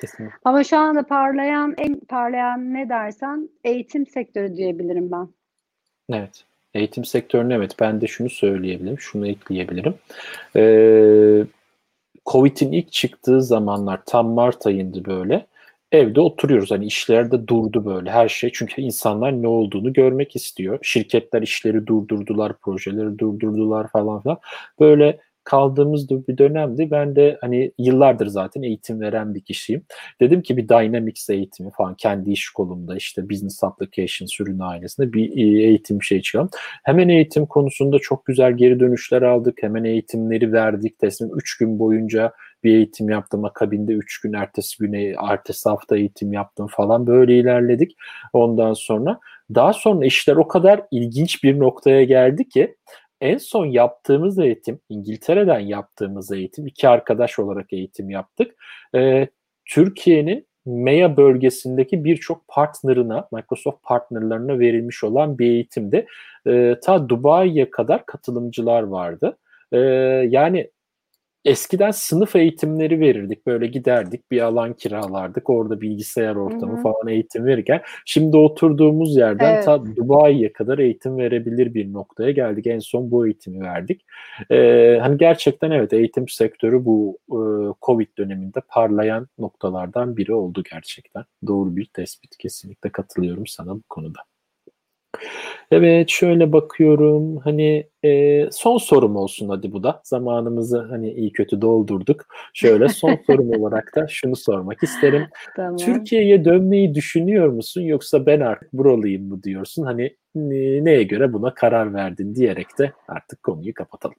Kesinlikle. 0.00 0.36
Ama 0.44 0.64
şu 0.64 0.76
anda 0.76 1.02
parlayan, 1.02 1.74
en 1.78 2.00
parlayan 2.00 2.74
ne 2.74 2.88
dersen 2.88 3.48
eğitim 3.64 4.06
sektörü 4.06 4.56
diyebilirim 4.56 5.10
ben. 5.10 5.28
Evet. 6.10 6.44
Eğitim 6.74 7.04
sektörüne 7.04 7.54
evet 7.54 7.72
ben 7.80 8.00
de 8.00 8.06
şunu 8.06 8.30
söyleyebilirim, 8.30 8.98
şunu 8.98 9.28
ekleyebilirim. 9.28 9.94
Ee, 10.56 11.44
Covid'in 12.26 12.72
ilk 12.72 12.92
çıktığı 12.92 13.42
zamanlar 13.42 14.00
tam 14.06 14.28
Mart 14.28 14.66
ayında 14.66 15.04
böyle 15.04 15.46
evde 15.92 16.20
oturuyoruz. 16.20 16.70
Hani 16.70 16.86
işler 16.86 17.30
de 17.30 17.48
durdu 17.48 17.84
böyle 17.84 18.10
her 18.10 18.28
şey. 18.28 18.50
Çünkü 18.54 18.82
insanlar 18.82 19.42
ne 19.42 19.48
olduğunu 19.48 19.92
görmek 19.92 20.36
istiyor. 20.36 20.78
Şirketler 20.82 21.42
işleri 21.42 21.86
durdurdular, 21.86 22.58
projeleri 22.58 23.18
durdurdular 23.18 23.88
falan 23.88 24.22
filan. 24.22 24.38
Böyle 24.80 25.20
kaldığımız 25.46 26.10
bir 26.10 26.38
dönemdi. 26.38 26.88
Ben 26.90 27.16
de 27.16 27.38
hani 27.40 27.72
yıllardır 27.78 28.26
zaten 28.26 28.62
eğitim 28.62 29.00
veren 29.00 29.34
bir 29.34 29.40
kişiyim. 29.40 29.82
Dedim 30.20 30.42
ki 30.42 30.56
bir 30.56 30.68
Dynamics 30.68 31.30
eğitimi 31.30 31.70
falan 31.70 31.94
kendi 31.94 32.30
iş 32.30 32.50
kolumda 32.50 32.96
işte 32.96 33.30
Business 33.30 33.64
Application 33.64 34.28
ürün 34.40 34.58
ailesinde 34.58 35.12
bir 35.12 35.36
e, 35.36 35.62
eğitim 35.66 36.02
şey 36.02 36.22
çıkalım. 36.22 36.48
Hemen 36.84 37.08
eğitim 37.08 37.46
konusunda 37.46 37.98
çok 37.98 38.26
güzel 38.26 38.52
geri 38.56 38.80
dönüşler 38.80 39.22
aldık. 39.22 39.62
Hemen 39.62 39.84
eğitimleri 39.84 40.52
verdik. 40.52 40.98
Teslim 40.98 41.30
3 41.36 41.56
gün 41.58 41.78
boyunca 41.78 42.32
bir 42.66 42.74
eğitim 42.74 43.10
yaptım. 43.10 43.44
Akabinde 43.44 43.92
3 43.92 44.20
gün 44.20 44.32
ertesi 44.32 44.78
güne, 44.78 45.14
ertesi 45.30 45.68
hafta 45.68 45.96
eğitim 45.96 46.32
yaptım 46.32 46.66
falan. 46.66 47.06
Böyle 47.06 47.38
ilerledik. 47.38 47.96
Ondan 48.32 48.72
sonra 48.72 49.20
daha 49.54 49.72
sonra 49.72 50.06
işler 50.06 50.36
o 50.36 50.48
kadar 50.48 50.82
ilginç 50.90 51.44
bir 51.44 51.58
noktaya 51.58 52.04
geldi 52.04 52.48
ki 52.48 52.76
en 53.20 53.38
son 53.38 53.66
yaptığımız 53.66 54.38
eğitim, 54.38 54.80
İngiltere'den 54.88 55.60
yaptığımız 55.60 56.32
eğitim, 56.32 56.66
iki 56.66 56.88
arkadaş 56.88 57.38
olarak 57.38 57.72
eğitim 57.72 58.10
yaptık. 58.10 58.54
Ee, 58.94 59.28
Türkiye'nin 59.64 60.46
MEA 60.66 61.16
bölgesindeki 61.16 62.04
birçok 62.04 62.48
partnerına, 62.48 63.28
Microsoft 63.32 63.82
partnerlarına 63.82 64.58
verilmiş 64.58 65.04
olan 65.04 65.38
bir 65.38 65.46
eğitimde 65.46 66.06
e, 66.46 66.76
ta 66.82 67.08
Dubai'ye 67.08 67.70
kadar 67.70 68.06
katılımcılar 68.06 68.82
vardı. 68.82 69.38
E, 69.72 69.78
yani 70.28 70.70
eskiden 71.46 71.90
sınıf 71.90 72.36
eğitimleri 72.36 73.00
verirdik. 73.00 73.46
Böyle 73.46 73.66
giderdik 73.66 74.30
bir 74.30 74.40
alan 74.40 74.74
kiralardık. 74.74 75.50
Orada 75.50 75.80
bilgisayar 75.80 76.36
ortamı 76.36 76.72
Hı-hı. 76.72 76.82
falan 76.82 77.08
eğitim 77.08 77.46
verirken 77.46 77.82
şimdi 78.04 78.36
oturduğumuz 78.36 79.16
yerden 79.16 79.54
evet. 79.54 79.64
ta 79.64 79.96
Dubai'ye 79.96 80.52
kadar 80.52 80.78
eğitim 80.78 81.18
verebilir 81.18 81.74
bir 81.74 81.92
noktaya 81.92 82.30
geldik. 82.30 82.66
En 82.66 82.78
son 82.78 83.10
bu 83.10 83.26
eğitimi 83.26 83.60
verdik. 83.60 84.04
Ee, 84.50 84.98
hani 85.02 85.18
gerçekten 85.18 85.70
evet 85.70 85.92
eğitim 85.92 86.28
sektörü 86.28 86.84
bu 86.84 87.18
e, 87.28 87.38
Covid 87.82 88.08
döneminde 88.18 88.60
parlayan 88.68 89.28
noktalardan 89.38 90.16
biri 90.16 90.34
oldu 90.34 90.62
gerçekten. 90.72 91.24
Doğru 91.46 91.76
bir 91.76 91.84
tespit. 91.84 92.36
Kesinlikle 92.38 92.90
katılıyorum 92.90 93.46
sana 93.46 93.74
bu 93.74 93.82
konuda. 93.88 94.20
Evet 95.70 96.08
şöyle 96.08 96.52
bakıyorum 96.52 97.36
hani 97.36 97.86
e, 98.04 98.42
son 98.50 98.78
sorum 98.78 99.16
olsun 99.16 99.48
hadi 99.48 99.72
bu 99.72 99.82
da 99.82 100.00
zamanımızı 100.04 100.78
hani 100.90 101.12
iyi 101.12 101.32
kötü 101.32 101.60
doldurduk. 101.60 102.26
Şöyle 102.54 102.88
son 102.88 103.14
sorum 103.26 103.50
olarak 103.50 103.96
da 103.96 104.06
şunu 104.08 104.36
sormak 104.36 104.82
isterim. 104.82 105.26
Tamam. 105.56 105.76
Türkiye'ye 105.76 106.44
dönmeyi 106.44 106.94
düşünüyor 106.94 107.48
musun 107.48 107.82
yoksa 107.82 108.26
ben 108.26 108.40
artık 108.40 108.72
buralıyım 108.72 109.28
mı 109.28 109.42
diyorsun? 109.42 109.84
Hani 109.84 110.16
neye 110.84 111.02
göre 111.02 111.32
buna 111.32 111.54
karar 111.54 111.94
verdin 111.94 112.34
diyerek 112.34 112.78
de 112.78 112.92
artık 113.08 113.42
konuyu 113.42 113.74
kapatalım. 113.74 114.16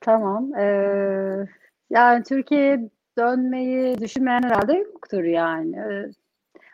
Tamam. 0.00 0.54
Ee, 0.54 1.46
yani 1.90 2.22
Türkiye'ye 2.28 2.90
dönmeyi 3.18 3.98
düşünmeyen 4.00 4.42
herhalde 4.42 4.72
yoktur 4.72 5.24
yani. 5.24 5.76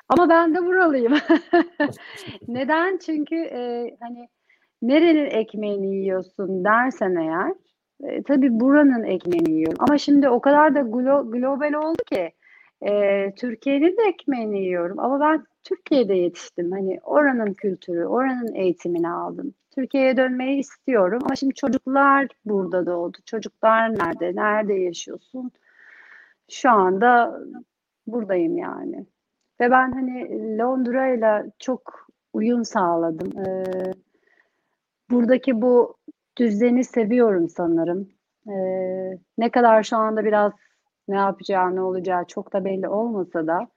Ama 0.08 0.28
ben 0.28 0.54
de 0.54 0.66
buralıyım. 0.66 1.12
Neden? 2.48 2.98
Çünkü 2.98 3.36
e, 3.36 3.90
hani 4.00 4.28
nerenin 4.82 5.26
ekmeğini 5.26 5.96
yiyorsun 5.96 6.64
dersen 6.64 7.14
eğer 7.16 7.52
e, 8.04 8.22
tabii 8.22 8.60
buranın 8.60 9.04
ekmeğini 9.04 9.52
yiyorum. 9.52 9.78
Ama 9.80 9.98
şimdi 9.98 10.28
o 10.28 10.40
kadar 10.40 10.74
da 10.74 10.80
glo- 10.80 11.30
global 11.30 11.72
oldu 11.72 12.02
ki 12.12 12.32
e, 12.86 13.32
Türkiye'nin 13.34 13.96
de 13.96 14.02
ekmeğini 14.08 14.60
yiyorum. 14.62 14.98
Ama 15.00 15.20
ben 15.20 15.44
Türkiye'de 15.64 16.14
yetiştim. 16.14 16.72
Hani 16.72 17.00
oranın 17.02 17.54
kültürü, 17.54 18.06
oranın 18.06 18.54
eğitimini 18.54 19.08
aldım. 19.10 19.54
Türkiye'ye 19.74 20.16
dönmeyi 20.16 20.58
istiyorum. 20.60 21.18
Ama 21.24 21.36
şimdi 21.36 21.54
çocuklar 21.54 22.26
burada 22.44 22.86
doğdu. 22.86 23.18
Çocuklar 23.26 23.98
nerede? 23.98 24.36
Nerede 24.36 24.74
yaşıyorsun? 24.74 25.50
Şu 26.50 26.70
anda 26.70 27.40
buradayım 28.06 28.58
yani. 28.58 29.06
Ve 29.60 29.70
ben 29.70 29.92
hani 29.92 30.28
Londra'yla 30.58 31.44
çok 31.58 32.08
uyum 32.32 32.64
sağladım. 32.64 33.38
Ee, 33.46 33.92
buradaki 35.10 35.62
bu 35.62 35.96
düzeni 36.38 36.84
seviyorum 36.84 37.48
sanırım. 37.48 38.08
Ee, 38.48 39.18
ne 39.38 39.50
kadar 39.50 39.82
şu 39.82 39.96
anda 39.96 40.24
biraz 40.24 40.52
ne 41.08 41.16
yapacağı, 41.16 41.76
ne 41.76 41.80
olacağı 41.82 42.24
çok 42.24 42.52
da 42.52 42.64
belli 42.64 42.88
olmasa 42.88 43.46
da 43.46 43.68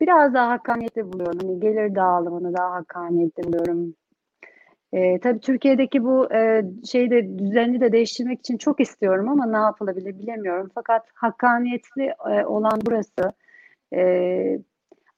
biraz 0.00 0.34
daha 0.34 0.50
hakkaniyetli 0.50 1.12
buluyorum. 1.12 1.38
Hani 1.42 1.60
gelir 1.60 1.94
dağılımını 1.94 2.54
daha 2.56 2.70
hakkaniyetli 2.70 3.44
buluyorum. 3.44 3.94
Ee, 4.92 5.20
tabii 5.20 5.40
Türkiye'deki 5.40 6.04
bu 6.04 6.34
e, 6.34 6.64
şeyi 6.90 7.10
de 7.10 7.38
düzeni 7.38 7.80
de 7.80 7.92
değiştirmek 7.92 8.40
için 8.40 8.58
çok 8.58 8.80
istiyorum 8.80 9.28
ama 9.28 9.46
ne 9.46 9.56
yapılabilir 9.56 10.18
bilemiyorum. 10.18 10.70
Fakat 10.74 11.06
hakkaniyetli 11.14 12.14
e, 12.30 12.44
olan 12.46 12.80
burası. 12.86 13.32
E, 13.94 14.58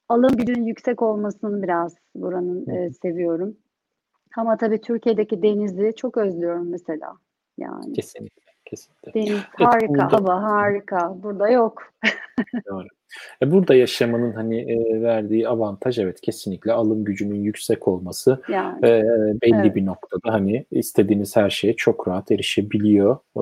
alım 0.09 0.37
gücünün 0.37 0.65
yüksek 0.65 1.01
olmasını 1.01 1.63
biraz 1.63 1.95
buranın 2.15 2.69
e, 2.69 2.91
seviyorum. 2.91 3.57
Ama 4.37 4.57
tabii 4.57 4.81
Türkiye'deki 4.81 5.41
denizi 5.41 5.93
çok 5.95 6.17
özlüyorum 6.17 6.69
mesela. 6.69 7.13
Yani. 7.57 7.93
Kesinlikle. 7.93 8.51
Kesinlikle. 8.65 9.13
Deniz 9.13 9.43
harika, 9.53 9.89
burada, 9.89 10.11
hava 10.11 10.41
harika. 10.43 11.23
Burada 11.23 11.49
yok. 11.49 11.83
Doğru. 12.69 12.87
E, 13.41 13.51
burada 13.51 13.75
yaşamanın 13.75 14.33
hani 14.33 14.71
e, 14.71 15.01
verdiği 15.01 15.47
avantaj 15.47 15.99
evet 15.99 16.21
kesinlikle 16.21 16.71
alım 16.71 17.03
gücünün 17.05 17.43
yüksek 17.43 17.87
olması 17.87 18.41
yani, 18.49 18.85
e, 18.85 19.03
belli 19.41 19.61
evet. 19.61 19.75
bir 19.75 19.85
noktada 19.85 20.33
hani 20.33 20.65
istediğiniz 20.71 21.35
her 21.35 21.49
şeye 21.49 21.75
çok 21.75 22.07
rahat 22.07 22.31
erişebiliyor 22.31 23.17
e, 23.35 23.41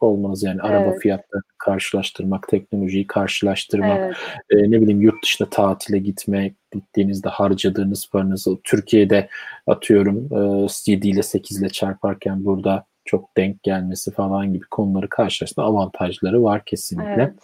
olmanız 0.00 0.42
yani 0.42 0.60
evet. 0.64 0.70
araba 0.70 0.92
fiyatlarını 0.98 1.42
karşılaştırmak, 1.58 2.48
teknolojiyi 2.48 3.06
karşılaştırmak, 3.06 3.98
evet. 3.98 4.16
e, 4.50 4.70
ne 4.70 4.82
bileyim 4.82 5.00
yurt 5.00 5.22
dışına 5.22 5.50
tatile 5.50 5.98
gitmek, 5.98 6.54
gittiğinizde 6.72 7.28
harcadığınız 7.28 8.10
paranızı 8.10 8.56
Türkiye'de 8.64 9.28
atıyorum 9.66 10.28
e, 10.66 10.92
7 10.92 11.08
ile 11.08 11.22
8 11.22 11.62
ile 11.62 11.68
çarparken 11.68 12.44
burada 12.44 12.84
çok 13.04 13.36
denk 13.36 13.62
gelmesi 13.62 14.10
falan 14.10 14.52
gibi 14.52 14.64
konuları 14.70 15.08
karşılaştığında 15.08 15.66
avantajları 15.66 16.42
var 16.42 16.64
kesinlikle. 16.64 17.12
Evet. 17.12 17.34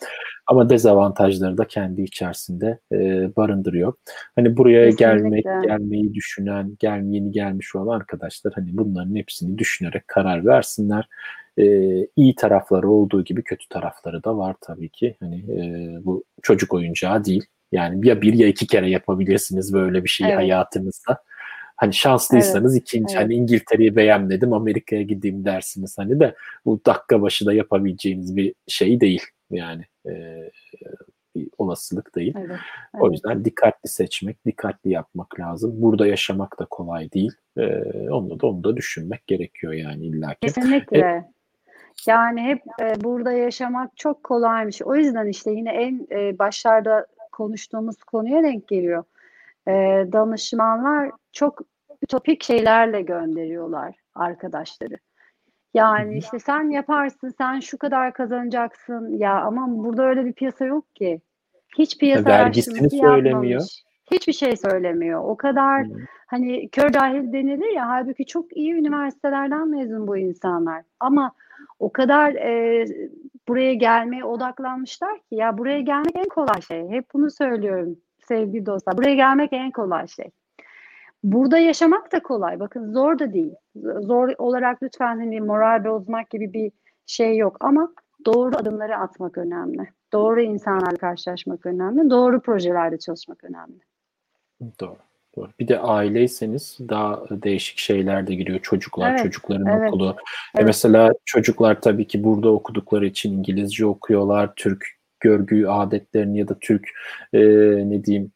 Ama 0.47 0.71
dezavantajları 0.71 1.59
da 1.59 1.65
kendi 1.65 2.03
içerisinde 2.03 2.79
e, 2.93 2.97
barındırıyor. 3.37 3.93
Hani 4.37 4.57
buraya 4.57 4.91
Kesinlikle. 4.91 5.07
gelmek, 5.07 5.45
gelmeyi 5.45 6.15
düşünen, 6.15 6.77
gel, 6.79 7.03
yeni 7.05 7.33
gelmiş 7.33 7.77
olan 7.77 7.97
arkadaşlar 7.97 8.53
hani 8.55 8.69
bunların 8.73 9.15
hepsini 9.17 9.59
düşünerek 9.59 10.09
karar 10.09 10.47
versinler. 10.47 11.09
E, 11.59 11.65
iyi 12.17 12.35
tarafları 12.35 12.91
olduğu 12.91 13.25
gibi 13.25 13.43
kötü 13.43 13.69
tarafları 13.69 14.25
da 14.25 14.39
var 14.39 14.57
tabii 14.61 14.89
ki. 14.89 15.17
Hani 15.21 15.37
e, 15.37 15.65
bu 16.05 16.25
çocuk 16.43 16.75
oyuncağı 16.75 17.25
değil. 17.25 17.45
Yani 17.73 18.09
ya 18.09 18.23
bir 18.23 18.35
ya 18.35 18.49
iki 18.49 18.67
kere 18.67 18.91
yapabilirsiniz 18.91 19.75
böyle 19.75 20.05
bir 20.05 20.09
şeyi 20.09 20.29
Evet. 20.29 20.39
hayatınızda. 20.39 21.23
Hani 21.77 21.95
şanslıysanız 21.95 22.77
ikinci 22.77 23.15
evet. 23.15 23.25
hani 23.25 23.35
İngiltere'yi 23.35 23.97
beğenmedim 23.97 24.53
Amerika'ya 24.53 25.03
gideyim 25.03 25.45
dersiniz 25.45 25.99
hani 25.99 26.21
de 26.21 26.35
bu 26.65 26.81
dakika 26.87 27.23
başı 27.23 27.47
da 27.47 27.53
yapabileceğiniz 27.53 28.37
bir 28.37 28.55
şey 28.69 29.01
değil 29.01 29.23
yani 29.51 29.85
e, 30.07 30.43
bir 31.35 31.49
olasılık 31.59 32.15
değil. 32.15 32.35
Evet, 32.39 32.59
O 32.95 33.07
evet. 33.07 33.13
yüzden 33.13 33.45
dikkatli 33.45 33.89
seçmek, 33.89 34.47
dikkatli 34.47 34.91
yapmak 34.91 35.41
lazım. 35.41 35.73
Burada 35.75 36.07
yaşamak 36.07 36.59
da 36.59 36.65
kolay 36.65 37.13
değil. 37.13 37.33
E, 37.57 37.67
onu 38.11 38.41
da 38.41 38.47
onu 38.47 38.65
da 38.65 38.77
düşünmek 38.77 39.27
gerekiyor 39.27 39.73
yani 39.73 40.07
illaki. 40.07 40.41
Kesinlikle. 40.41 41.25
Yani 42.07 42.43
hep 42.43 42.63
e, 42.81 43.05
burada 43.05 43.33
yaşamak 43.33 43.97
çok 43.97 44.25
kolaymış. 44.25 44.83
O 44.83 44.95
yüzden 44.95 45.27
işte 45.27 45.51
yine 45.51 45.71
en 45.71 46.07
e, 46.11 46.39
başlarda 46.39 47.07
konuştuğumuz 47.33 47.97
konuya 47.97 48.43
denk 48.43 48.69
geliyor. 48.69 49.05
E, 49.69 49.73
danışmanlar 50.13 51.11
çok 51.33 51.61
ütopik 52.03 52.45
şeylerle 52.45 53.03
gönderiyorlar 53.03 53.95
arkadaşları. 54.15 54.97
Yani 55.77 56.19
işte 56.19 56.39
sen 56.39 56.71
yaparsın, 56.71 57.35
sen 57.39 57.61
şu 57.61 57.79
kadar 57.79 58.13
kazanacaksın. 58.13 59.19
Ya 59.19 59.41
ama 59.41 59.85
burada 59.85 60.05
öyle 60.05 60.25
bir 60.25 60.33
piyasa 60.33 60.65
yok 60.65 60.97
ki. 60.97 61.21
Hiç 61.79 61.99
piyasa 61.99 62.31
Vergisini 62.31 62.91
söylemiyor. 62.91 63.51
yapmamış. 63.51 63.85
Hiçbir 64.11 64.33
şey 64.33 64.57
söylemiyor. 64.57 65.21
O 65.25 65.37
kadar 65.37 65.85
Hı. 65.85 65.91
hani 66.27 66.69
kör 66.69 66.93
cahil 66.93 67.33
denilir 67.33 67.75
ya 67.77 67.89
halbuki 67.89 68.27
çok 68.27 68.57
iyi 68.57 68.73
üniversitelerden 68.73 69.69
mezun 69.69 70.07
bu 70.07 70.17
insanlar. 70.17 70.83
Ama 71.01 71.33
o 71.79 71.93
kadar 71.93 72.35
e, 72.35 72.85
buraya 73.49 73.75
gelmeye 73.75 74.25
odaklanmışlar 74.25 75.19
ki 75.19 75.35
ya 75.35 75.59
buraya 75.59 75.81
gelmek 75.81 76.17
en 76.17 76.29
kolay 76.29 76.63
şey. 76.63 76.89
Hep 76.89 77.05
bunu 77.15 77.31
söylüyorum 77.31 77.97
sevgili 78.29 78.67
dostlar. 78.67 78.97
Buraya 78.97 79.15
gelmek 79.15 79.53
en 79.53 79.71
kolay 79.71 80.09
şey. 80.09 80.31
Burada 81.27 81.59
yaşamak 81.59 82.13
da 82.13 82.23
kolay. 82.23 82.61
Bakın 82.61 82.93
zor 82.93 83.19
da 83.19 83.33
değil. 83.33 83.55
Zor 84.01 84.29
olarak 84.39 84.83
lütfen 84.83 85.19
hani 85.19 85.41
moral 85.41 85.85
bozmak 85.85 86.31
gibi 86.31 86.53
bir 86.53 86.73
şey 87.07 87.37
yok 87.37 87.57
ama 87.61 87.93
doğru 88.27 88.57
adımları 88.57 88.97
atmak 88.97 89.39
önemli. 89.39 89.89
Doğru 90.13 90.41
insanlarla 90.41 90.97
karşılaşmak 90.97 91.67
önemli. 91.67 92.11
Doğru 92.11 92.41
projelerde 92.41 92.99
çalışmak 92.99 93.45
önemli. 93.45 93.81
Doğru. 94.81 94.97
Doğru. 95.37 95.49
Bir 95.61 95.69
de 95.69 95.79
aileyseniz 95.79 96.79
daha 96.89 97.25
değişik 97.31 97.79
şeyler 97.79 98.27
de 98.27 98.35
giriyor. 98.35 98.61
Çocuklar, 98.63 99.11
Evet, 99.11 99.23
çocukların 99.23 99.67
evet, 99.67 99.89
okulu. 99.89 100.11
E 100.11 100.15
evet. 100.55 100.67
mesela 100.67 101.13
çocuklar 101.25 101.81
tabii 101.81 102.07
ki 102.07 102.25
burada 102.25 102.49
okudukları 102.49 103.07
için 103.07 103.33
İngilizce 103.33 103.87
okuyorlar. 103.87 104.55
Türk 104.57 104.87
görgü 105.21 105.67
adetlerini 105.67 106.39
ya 106.39 106.49
da 106.49 106.55
Türk 106.61 106.89
e, 107.33 107.41
ne 107.91 108.05
diyeyim 108.05 108.33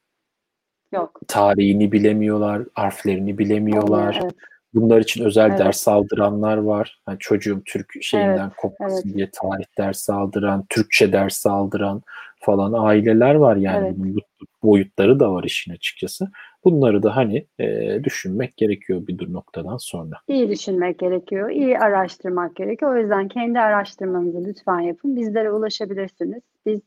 Yok. 0.92 1.20
tarihini 1.28 1.92
bilemiyorlar, 1.92 2.62
harflerini 2.74 3.38
bilemiyorlar. 3.38 4.20
Evet. 4.22 4.34
Bunlar 4.74 5.00
için 5.00 5.24
özel 5.24 5.48
Evet. 5.50 5.58
ders 5.58 5.88
aldıranlar 5.88 6.56
var. 6.56 7.00
Yani 7.08 7.18
çocuğum 7.18 7.62
Türk 7.66 7.92
şeyinden 8.02 8.38
Evet, 8.38 8.56
kopmasın 8.56 9.08
evet. 9.08 9.16
diye 9.16 9.30
tarih 9.32 9.64
dersi 9.78 10.12
aldıran, 10.12 10.64
Türkçe 10.68 11.12
dersi 11.12 11.50
aldıran 11.50 12.02
falan 12.40 12.72
aileler 12.72 13.34
var 13.34 13.56
yani. 13.56 13.86
Evet. 13.86 14.24
Boyutları 14.62 15.20
da 15.20 15.32
var 15.32 15.44
işin 15.44 15.72
açıkçası. 15.72 16.28
Bunları 16.64 17.02
da 17.02 17.16
hani 17.16 17.46
e, 17.58 17.98
düşünmek 18.04 18.56
gerekiyor 18.56 19.06
bir 19.06 19.18
dur 19.18 19.32
noktadan 19.32 19.76
sonra. 19.76 20.16
İyi 20.28 20.48
düşünmek 20.48 20.98
gerekiyor, 20.98 21.50
iyi 21.50 21.78
araştırmak 21.78 22.56
gerekiyor. 22.56 22.94
O 22.94 22.98
yüzden 23.00 23.28
kendi 23.28 23.60
araştırmanızı 23.60 24.44
lütfen 24.44 24.80
yapın. 24.80 25.16
Bizlere 25.16 25.50
ulaşabilirsiniz. 25.50 26.42
Biz 26.66 26.80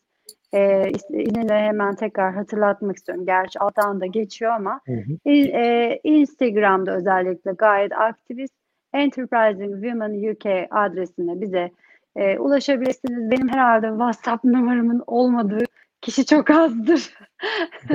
e, 0.54 0.91
yine 1.10 1.49
de 1.49 1.54
hemen 1.54 1.95
tekrar 1.95 2.34
hatırlatmak 2.34 2.95
istiyorum. 2.95 3.26
Gerçi 3.26 3.60
alttan 3.60 4.01
da 4.01 4.06
geçiyor 4.06 4.51
ama 4.51 4.82
Hı 4.86 4.93
hı. 4.93 5.30
E, 5.30 5.99
Instagram'da 6.04 6.95
özellikle 6.95 7.51
gayet 7.51 7.91
aktiviz. 7.91 8.49
Enterprising 8.93 9.74
Women 9.74 10.32
UK 10.32 10.68
adresine 10.72 11.41
bize 11.41 11.72
e, 12.16 12.39
ulaşabilirsiniz. 12.39 13.32
Benim 13.32 13.49
herhalde 13.49 13.88
WhatsApp 13.88 14.43
numaramın 14.43 15.04
olmadığı 15.08 15.64
kişi 16.01 16.26
çok 16.26 16.51
azdır. 16.51 17.14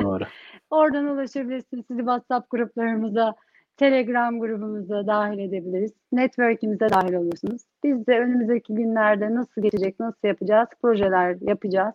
Doğru. 0.03 0.25
Oradan 0.71 1.05
ulaşabilirsiniz. 1.05 1.85
Sizi 1.87 1.99
WhatsApp 1.99 2.51
gruplarımıza, 2.51 3.35
Telegram 3.77 4.41
grubumuza 4.41 5.07
dahil 5.07 5.39
edebiliriz. 5.39 5.93
Network'imize 6.13 6.89
dahil 6.91 7.15
olursunuz. 7.15 7.63
Biz 7.85 8.07
de 8.07 8.19
önümüzdeki 8.19 8.75
günlerde 8.75 9.35
nasıl 9.35 9.63
geçecek, 9.63 10.01
nasıl 10.01 10.29
yapacağız, 10.29 10.69
projeler 10.83 11.37
yapacağız. 11.41 11.95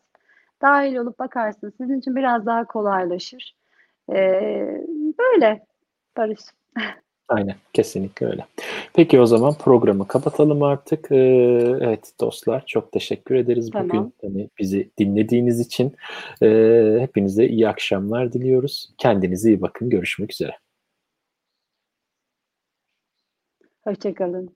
Dahil 0.63 0.95
olup 0.95 1.19
bakarsınız. 1.19 1.73
Sizin 1.77 1.99
için 1.99 2.15
biraz 2.15 2.45
daha 2.45 2.67
kolaylaşır. 2.67 3.55
Ee, 4.09 4.81
böyle 5.19 5.65
Barış. 6.17 6.39
Aynen 7.27 7.55
kesinlikle 7.73 8.25
öyle. 8.25 8.45
Peki 8.93 9.19
o 9.19 9.25
zaman 9.25 9.53
programı 9.53 10.07
kapatalım 10.07 10.63
artık. 10.63 11.11
Ee, 11.11 11.15
evet 11.81 12.13
dostlar 12.21 12.63
çok 12.65 12.91
teşekkür 12.91 13.35
ederiz 13.35 13.69
Tamam. 13.71 13.89
bugün 13.89 14.13
hani 14.21 14.49
bizi 14.59 14.91
dinlediğiniz 14.97 15.59
için. 15.59 15.95
Ee, 16.41 16.97
hepinize 16.99 17.45
iyi 17.47 17.67
akşamlar 17.69 18.33
diliyoruz. 18.33 18.93
Kendinize 18.97 19.49
iyi 19.49 19.61
bakın. 19.61 19.89
Görüşmek 19.89 20.31
üzere. 20.31 20.57
Hoşçakalın. 23.83 24.55